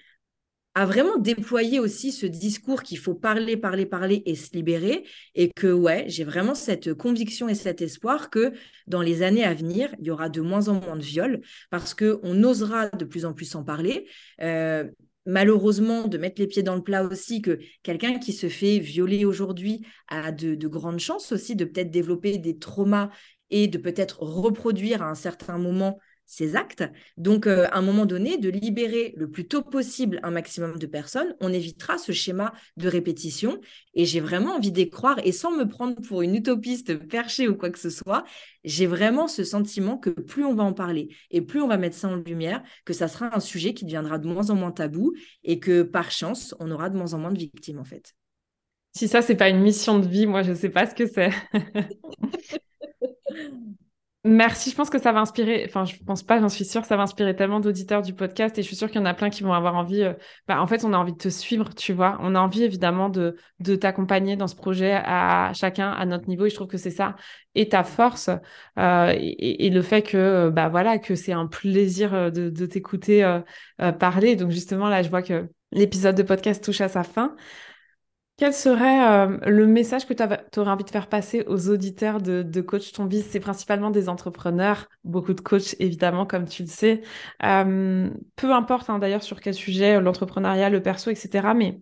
à 0.75 0.87
vraiment 0.87 1.19
déployer 1.19 1.81
aussi 1.81 2.13
ce 2.13 2.25
discours 2.25 2.83
qu'il 2.83 2.99
faut 2.99 3.15
parler, 3.15 3.57
parler, 3.57 3.85
parler 3.85 4.23
et 4.25 4.35
se 4.35 4.53
libérer. 4.55 5.05
Et 5.35 5.51
que, 5.51 5.71
ouais, 5.71 6.05
j'ai 6.09 6.25
vraiment 6.25 6.55
cette 6.55 6.95
conviction 6.95 7.49
et 7.49 7.55
cet 7.55 7.83
espoir 7.83 8.31
que 8.31 8.53
dans 8.87 9.03
les 9.03 9.23
années 9.23 9.45
à 9.45 9.55
venir, 9.55 9.95
il 9.99 10.07
y 10.07 10.11
aura 10.11 10.29
de 10.29 10.41
moins 10.41 10.69
en 10.69 10.81
moins 10.81 10.97
de 10.97 11.03
viols 11.03 11.43
parce 11.71 11.95
qu'on 11.95 12.43
osera 12.43 12.89
de 12.89 13.05
plus 13.05 13.27
en 13.27 13.35
plus 13.35 13.55
en 13.55 13.65
parler. 13.65 14.07
Euh, 14.41 14.85
malheureusement, 15.27 16.09
de 16.09 16.19
mettre 16.19 16.41
les 16.41 16.47
pieds 16.47 16.63
dans 16.63 16.75
le 16.75 16.83
plat 16.83 17.05
aussi, 17.05 17.43
que 17.43 17.59
quelqu'un 17.83 18.19
qui 18.19 18.33
se 18.33 18.49
fait 18.49 18.79
violer 18.79 19.25
aujourd'hui 19.25 19.85
a 20.09 20.33
de, 20.33 20.55
de 20.55 20.69
grandes 20.69 21.01
chances 21.01 21.33
aussi 21.33 21.55
de 21.55 21.65
peut-être 21.65 21.91
développer 21.91 22.39
des 22.39 22.59
traumas 22.59 23.11
et 23.51 23.69
de 23.69 23.77
peut-être 23.77 24.23
reproduire 24.23 25.03
à 25.03 25.11
un 25.11 25.15
certain 25.15 25.59
moment 25.59 25.99
ces 26.33 26.57
actes. 26.57 26.83
Donc, 27.19 27.47
euh, 27.47 27.67
à 27.73 27.79
un 27.79 27.83
moment 27.83 28.07
donné, 28.07 28.39
de 28.39 28.49
libérer 28.49 29.13
le 29.19 29.31
plus 29.31 29.47
tôt 29.47 29.61
possible 29.61 30.19
un 30.23 30.31
maximum 30.31 30.79
de 30.79 30.87
personnes, 30.87 31.37
on 31.41 31.53
évitera 31.53 31.99
ce 31.99 32.13
schéma 32.13 32.55
de 32.79 32.89
répétition. 32.89 33.61
Et 33.93 34.07
j'ai 34.07 34.21
vraiment 34.21 34.55
envie 34.55 34.73
d'y 34.73 34.89
croire. 34.89 35.19
Et 35.25 35.33
sans 35.33 35.51
me 35.51 35.69
prendre 35.69 36.01
pour 36.01 36.23
une 36.23 36.35
utopiste 36.35 36.97
perchée 37.07 37.49
ou 37.49 37.55
quoi 37.55 37.69
que 37.69 37.79
ce 37.79 37.91
soit, 37.91 38.25
j'ai 38.65 38.87
vraiment 38.87 39.29
ce 39.29 39.45
sentiment 39.45 39.99
que 39.99 40.09
plus 40.09 40.43
on 40.43 40.55
va 40.55 40.63
en 40.63 40.73
parler 40.73 41.15
et 41.31 41.43
plus 41.43 41.61
on 41.61 41.69
va 41.69 41.77
mettre 41.77 41.97
ça 41.97 42.09
en 42.09 42.17
lumière, 42.17 42.63
que 42.87 42.95
ça 42.95 43.09
sera 43.09 43.37
un 43.37 43.41
sujet 43.41 43.75
qui 43.75 43.85
deviendra 43.85 44.19
de 44.19 44.27
moins 44.27 44.49
en 44.49 44.55
moins 44.55 44.73
tabou 44.73 45.13
et 45.45 45.61
que 45.61 45.83
par 45.83 46.11
chance, 46.11 46.55
on 46.61 46.71
aura 46.71 46.89
de 46.89 46.97
moins 46.97 47.13
en 47.13 47.19
moins 47.19 47.33
de 47.33 47.39
victimes 47.39 47.79
en 47.79 47.85
fait. 47.85 48.15
Si 48.97 49.07
ça, 49.07 49.21
c'est 49.21 49.37
pas 49.37 49.51
une 49.51 49.61
mission 49.61 49.99
de 49.99 50.09
vie, 50.09 50.27
moi, 50.27 50.43
je 50.43 50.55
sais 50.55 50.71
pas 50.71 50.87
ce 50.87 50.95
que 50.95 51.07
c'est. 51.07 51.31
Merci, 54.25 54.71
je 54.71 54.77
pense 54.77 54.89
que 54.89 55.01
ça 55.01 55.11
va 55.11 55.19
inspirer, 55.19 55.65
enfin 55.67 55.85
je 55.85 55.97
pense 56.07 56.23
pas, 56.23 56.39
j'en 56.39 56.49
suis 56.49 56.65
sûre, 56.65 56.85
ça 56.85 56.97
va 56.97 57.03
inspirer 57.03 57.35
tellement 57.35 57.59
d'auditeurs 57.59 58.03
du 58.03 58.15
podcast 58.15 58.57
et 58.57 58.63
je 58.63 58.69
suis 58.69 58.77
sûre 58.77 58.89
qu'il 58.89 59.01
y 59.01 59.03
en 59.03 59.07
a 59.07 59.15
plein 59.15 59.31
qui 59.31 59.43
vont 59.43 59.53
avoir 59.53 59.75
envie, 59.75 60.03
euh, 60.03 60.13
bah, 60.47 60.63
en 60.63 60.69
fait 60.69 60.85
on 60.85 60.93
a 60.93 60.97
envie 60.97 61.13
de 61.13 61.19
te 61.19 61.29
suivre, 61.29 61.75
tu 61.75 61.93
vois, 61.93 62.19
on 62.21 62.37
a 62.37 62.39
envie 62.41 62.63
évidemment 62.63 63.09
de, 63.09 63.35
de 63.59 63.75
t'accompagner 63.75 64.37
dans 64.37 64.47
ce 64.47 64.55
projet 64.55 64.93
à 64.93 65.51
chacun 65.55 65.91
à 65.91 66.07
notre 66.07 66.29
niveau 66.29 66.47
et 66.47 66.51
je 66.51 66.55
trouve 66.55 66.69
que 66.69 66.79
c'est 66.79 66.93
ça 66.93 67.17
et 67.57 67.69
ta 67.69 67.83
force 67.83 68.31
euh, 68.79 69.13
et, 69.19 69.71
le 69.71 69.83
fait 69.83 70.03
que, 70.03 70.51
bah 70.51 70.69
voilà, 70.69 70.99
que 70.99 71.17
c'est 71.17 71.33
un 71.33 71.49
plaisir 71.49 72.15
euh, 72.15 72.31
de, 72.31 72.49
de 72.49 72.67
t'écouter 72.67 73.41
parler, 73.99 74.37
donc 74.37 74.53
justement 74.53 74.89
là 74.89 75.03
je 75.03 75.09
vois 75.11 75.23
que 75.23 75.49
l'épisode 75.73 76.15
de 76.15 76.23
podcast 76.23 76.63
touche 76.63 76.81
à 76.81 76.89
sa 76.89 77.03
fin. 77.03 77.35
Quel 78.43 78.55
serait 78.55 79.09
euh, 79.09 79.39
le 79.47 79.69
message 79.69 80.05
que 80.05 80.13
tu 80.13 80.59
aurais 80.59 80.71
envie 80.73 80.83
de 80.83 80.91
faire 80.91 81.09
passer 81.09 81.45
aux 81.47 81.69
auditeurs 81.69 82.21
de, 82.21 82.61
Coach 82.61 82.91
Ton 82.91 83.05
Biz 83.05 83.25
C'est 83.31 83.39
principalement 83.39 83.93
des 83.93 84.09
entrepreneurs, 84.09 84.89
beaucoup 85.05 85.33
de 85.33 85.41
coachs 85.41 85.77
évidemment, 85.79 86.27
comme 86.27 86.49
tu 86.49 86.63
le 86.63 86.69
sais. 86.69 87.03
Euh, 87.45 88.11
peu 88.35 88.53
importe 88.53 88.91
hein, 88.91 88.99
d'ailleurs 88.99 89.23
sur 89.23 89.41
quel 89.41 89.55
sujet, 89.55 90.01
l'entrepreneuriat, 90.01 90.71
le 90.71 90.83
perso, 90.83 91.11
etc. 91.11 91.55
Mais 91.55 91.81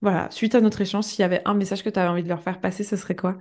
voilà, 0.00 0.30
suite 0.30 0.54
à 0.54 0.62
notre 0.62 0.80
échange, 0.80 1.04
s'il 1.04 1.20
y 1.20 1.24
avait 1.24 1.42
un 1.44 1.52
message 1.52 1.84
que 1.84 1.90
tu 1.90 1.98
avais 1.98 2.08
envie 2.08 2.22
de 2.22 2.30
leur 2.30 2.40
faire 2.42 2.62
passer, 2.62 2.82
ce 2.82 2.96
serait 2.96 3.14
quoi? 3.14 3.36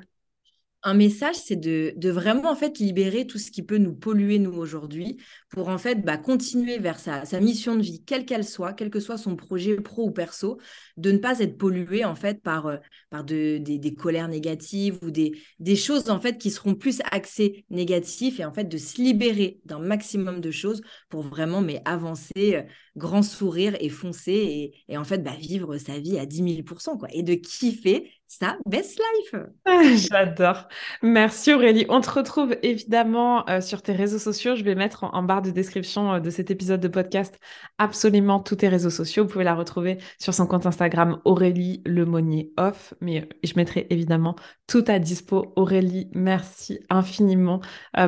Un 0.83 0.93
message, 0.93 1.35
c'est 1.35 1.57
de, 1.57 2.09
vraiment 2.09 2.49
en 2.49 2.55
fait 2.55 2.79
libérer 2.79 3.27
tout 3.27 3.37
ce 3.37 3.51
qui 3.51 3.63
peut 3.63 3.77
nous 3.77 3.93
polluer 3.93 4.39
nous 4.39 4.53
aujourd'hui 4.53 5.17
pour 5.49 5.67
en 5.67 5.77
fait 5.77 6.05
bah, 6.05 6.17
continuer 6.17 6.77
vers 6.77 6.99
sa, 6.99 7.23
mission 7.41 7.75
de 7.75 7.81
vie, 7.81 8.03
quelle 8.05 8.25
qu'elle 8.25 8.45
soit, 8.45 8.73
quel 8.73 8.89
que 8.89 8.99
soit 8.99 9.17
son 9.17 9.35
projet 9.35 9.75
pro 9.75 10.07
ou 10.07 10.11
perso, 10.11 10.57
de 10.95 11.11
ne 11.11 11.17
pas 11.17 11.39
être 11.39 11.57
pollué 11.57 12.05
en 12.05 12.15
fait 12.15 12.41
par, 12.41 12.67
euh, 12.67 12.77
des, 13.23 13.93
colères 13.97 14.29
négatives 14.29 14.99
ou 15.01 15.11
des, 15.11 15.33
choses 15.75 16.09
en 16.09 16.21
fait 16.21 16.37
qui 16.37 16.49
seront 16.49 16.75
plus 16.75 17.01
axées 17.11 17.65
négatives 17.69 18.39
et 18.39 18.45
en 18.45 18.53
fait 18.53 18.65
de 18.65 18.77
se 18.77 19.01
libérer 19.01 19.59
d'un 19.65 19.79
maximum 19.79 20.39
de 20.39 20.51
choses 20.51 20.81
pour 21.09 21.23
vraiment 21.23 21.61
mais 21.61 21.81
avancer, 21.83 22.55
euh, 22.55 22.63
grand 22.95 23.21
sourire 23.21 23.75
et 23.81 23.89
foncer 23.89 24.71
et, 24.87 24.97
en 24.97 25.03
fait 25.03 25.23
bah, 25.23 25.35
vivre 25.37 25.77
sa 25.77 25.99
vie 25.99 26.17
à 26.19 26.25
10 26.25 26.63
000 26.63 26.97
quoi, 26.97 27.07
et 27.11 27.23
de 27.23 27.33
kiffer 27.33 28.11
sa 28.29 28.57
best 28.67 28.99
life. 28.99 29.41
J'adore. 30.07 30.67
Merci 31.01 31.51
Aurélie. 31.51 31.87
On 31.89 31.99
te 31.99 32.11
retrouve 32.11 32.55
évidemment 32.61 33.49
euh, 33.49 33.59
sur 33.59 33.81
tes 33.81 33.91
réseaux 33.91 34.19
sociaux. 34.19 34.55
Je 34.55 34.63
vais 34.63 34.75
mettre 34.75 35.03
en, 35.03 35.23
barre 35.23 35.41
de 35.41 35.49
description 35.49 36.13
euh, 36.13 36.19
de 36.19 36.29
cet 36.29 36.51
épisode 36.51 36.79
de 36.79 36.87
podcast 36.87 37.39
absolument 37.79 38.39
tous 38.39 38.57
tes 38.57 38.67
réseaux 38.69 38.91
sociaux. 38.91 39.23
Vous 39.23 39.31
pouvez 39.31 39.43
la 39.43 39.55
retrouver 39.55 39.97
sur 40.19 40.35
son 40.35 40.45
compte 40.45 40.67
Instagram 40.67 41.19
Aurélie 41.25 41.81
Lemonnier 41.87 42.53
Off. 42.57 42.93
Mais 43.01 43.21
euh, 43.21 43.25
je 43.43 43.53
mettrai 43.55 43.87
évidemment 43.89 44.35
tout 44.67 44.85
à 44.87 44.99
dispo. 44.99 45.51
Aurélie, 45.55 46.07
merci 46.13 46.79
infiniment 46.91 47.61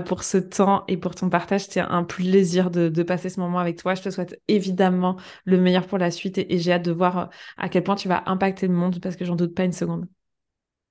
pour 0.05 0.23
ce 0.23 0.37
temps 0.37 0.83
et 0.87 0.97
pour 0.97 1.15
ton 1.15 1.29
partage. 1.29 1.61
C'était 1.61 1.79
un 1.79 2.03
plaisir 2.03 2.69
de, 2.69 3.01
passer 3.01 3.29
ce 3.29 3.39
moment 3.39 3.57
avec 3.57 3.77
toi. 3.77 3.95
Je 3.95 4.03
te 4.03 4.11
souhaite 4.11 4.39
évidemment 4.47 5.17
le 5.45 5.57
meilleur 5.57 5.87
pour 5.87 5.97
la 5.97 6.11
suite 6.11 6.37
et 6.37 6.59
j'ai 6.59 6.73
hâte 6.73 6.85
de 6.85 6.91
voir 6.91 7.31
à 7.57 7.69
quel 7.69 7.83
point 7.83 7.95
tu 7.95 8.07
vas 8.07 8.21
impacter 8.27 8.67
le 8.67 8.73
monde 8.73 8.99
parce 9.01 9.15
que 9.15 9.25
j'en 9.25 9.35
doute 9.35 9.55
pas 9.55 9.63
une 9.63 9.73
seconde. 9.73 10.10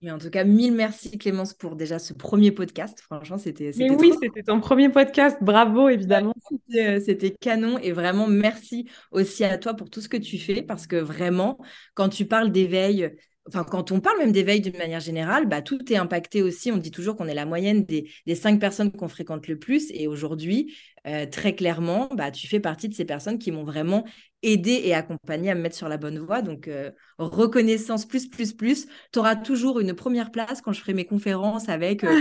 Mais 0.02 0.10
en 0.10 0.18
tout 0.18 0.30
cas, 0.30 0.44
mille 0.44 0.72
merci 0.72 1.18
Clémence 1.18 1.52
pour 1.52 1.76
déjà 1.76 1.98
ce 1.98 2.14
premier 2.14 2.52
podcast. 2.52 3.00
Franchement, 3.00 3.36
c'était. 3.36 3.70
Mais 3.76 3.90
oui, 3.90 4.12
c'était 4.20 4.42
ton 4.42 4.58
premier 4.58 4.88
podcast. 4.88 5.36
Bravo, 5.42 5.90
évidemment. 5.90 6.34
Euh, 6.74 7.00
c'était 7.04 7.30
canon 7.30 7.76
et 7.78 7.92
vraiment 7.92 8.26
merci 8.26 8.88
aussi 9.10 9.44
à 9.44 9.58
toi 9.58 9.74
pour 9.74 9.90
tout 9.90 10.00
ce 10.00 10.08
que 10.08 10.16
tu 10.16 10.38
fais 10.38 10.62
parce 10.62 10.86
que 10.86 10.96
vraiment, 10.96 11.58
quand 11.92 12.08
tu 12.08 12.24
parles 12.24 12.50
d'éveil, 12.50 13.14
enfin, 13.46 13.62
quand 13.62 13.92
on 13.92 14.00
parle 14.00 14.18
même 14.18 14.32
d'éveil 14.32 14.62
d'une 14.62 14.78
manière 14.78 15.00
générale, 15.00 15.46
bah, 15.46 15.60
tout 15.60 15.92
est 15.92 15.96
impacté 15.96 16.42
aussi. 16.42 16.72
On 16.72 16.78
dit 16.78 16.90
toujours 16.90 17.16
qu'on 17.16 17.28
est 17.28 17.34
la 17.34 17.44
moyenne 17.44 17.84
des, 17.84 18.10
des 18.26 18.34
cinq 18.34 18.58
personnes 18.58 18.92
qu'on 18.92 19.08
fréquente 19.08 19.48
le 19.48 19.58
plus. 19.58 19.90
Et 19.92 20.06
aujourd'hui, 20.06 20.74
euh, 21.06 21.26
très 21.26 21.54
clairement, 21.54 22.08
bah, 22.14 22.30
tu 22.30 22.46
fais 22.46 22.60
partie 22.60 22.88
de 22.88 22.94
ces 22.94 23.04
personnes 23.04 23.38
qui 23.38 23.52
m'ont 23.52 23.64
vraiment 23.64 24.04
aidé 24.42 24.80
et 24.84 24.94
accompagné 24.94 25.50
à 25.50 25.54
me 25.54 25.60
mettre 25.60 25.76
sur 25.76 25.88
la 25.88 25.96
bonne 25.96 26.18
voie. 26.18 26.42
Donc, 26.42 26.68
euh, 26.68 26.90
reconnaissance 27.18 28.06
plus, 28.06 28.28
plus, 28.28 28.52
plus. 28.52 28.86
Tu 29.12 29.18
auras 29.18 29.36
toujours 29.36 29.80
une 29.80 29.94
première 29.94 30.30
place 30.30 30.60
quand 30.62 30.72
je 30.72 30.80
ferai 30.80 30.94
mes 30.94 31.04
conférences 31.04 31.68
avec 31.68 32.04
euh, 32.04 32.20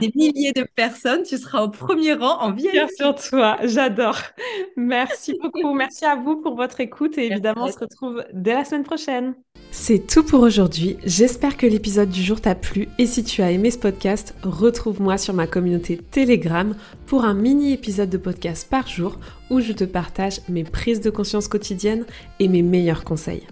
des 0.00 0.10
milliers 0.14 0.52
de 0.52 0.66
personnes. 0.74 1.22
Tu 1.22 1.38
seras 1.38 1.62
au 1.62 1.68
premier 1.68 2.14
rang 2.14 2.40
en 2.40 2.52
VIP. 2.52 2.72
Bien 2.72 2.88
sur 2.96 3.14
toi, 3.14 3.58
j'adore. 3.62 4.18
Merci 4.76 5.34
beaucoup. 5.40 5.74
Merci 5.74 6.04
à 6.04 6.16
vous 6.16 6.40
pour 6.40 6.56
votre 6.56 6.80
écoute 6.80 7.18
et 7.18 7.26
évidemment, 7.26 7.66
on 7.66 7.72
se 7.72 7.78
retrouve 7.78 8.24
dès 8.32 8.54
la 8.54 8.64
semaine 8.64 8.84
prochaine. 8.84 9.34
C'est 9.70 10.06
tout 10.06 10.22
pour 10.22 10.40
aujourd'hui. 10.40 10.96
J'espère 11.04 11.56
que 11.56 11.66
l'épisode 11.66 12.08
du 12.08 12.22
jour 12.22 12.40
t'a 12.40 12.54
plu 12.54 12.88
et 12.98 13.06
si 13.06 13.24
tu 13.24 13.42
as 13.42 13.50
aimé 13.50 13.72
ce 13.72 13.78
podcast, 13.78 14.34
retrouve-moi 14.42 15.18
sur 15.18 15.34
ma 15.34 15.48
communauté 15.48 15.98
Telegram 15.98 16.76
pour 17.14 17.26
un 17.26 17.34
mini 17.34 17.72
épisode 17.72 18.10
de 18.10 18.18
podcast 18.18 18.66
par 18.68 18.88
jour 18.88 19.20
où 19.48 19.60
je 19.60 19.72
te 19.72 19.84
partage 19.84 20.40
mes 20.48 20.64
prises 20.64 21.00
de 21.00 21.10
conscience 21.10 21.46
quotidiennes 21.46 22.06
et 22.40 22.48
mes 22.48 22.62
meilleurs 22.62 23.04
conseils. 23.04 23.46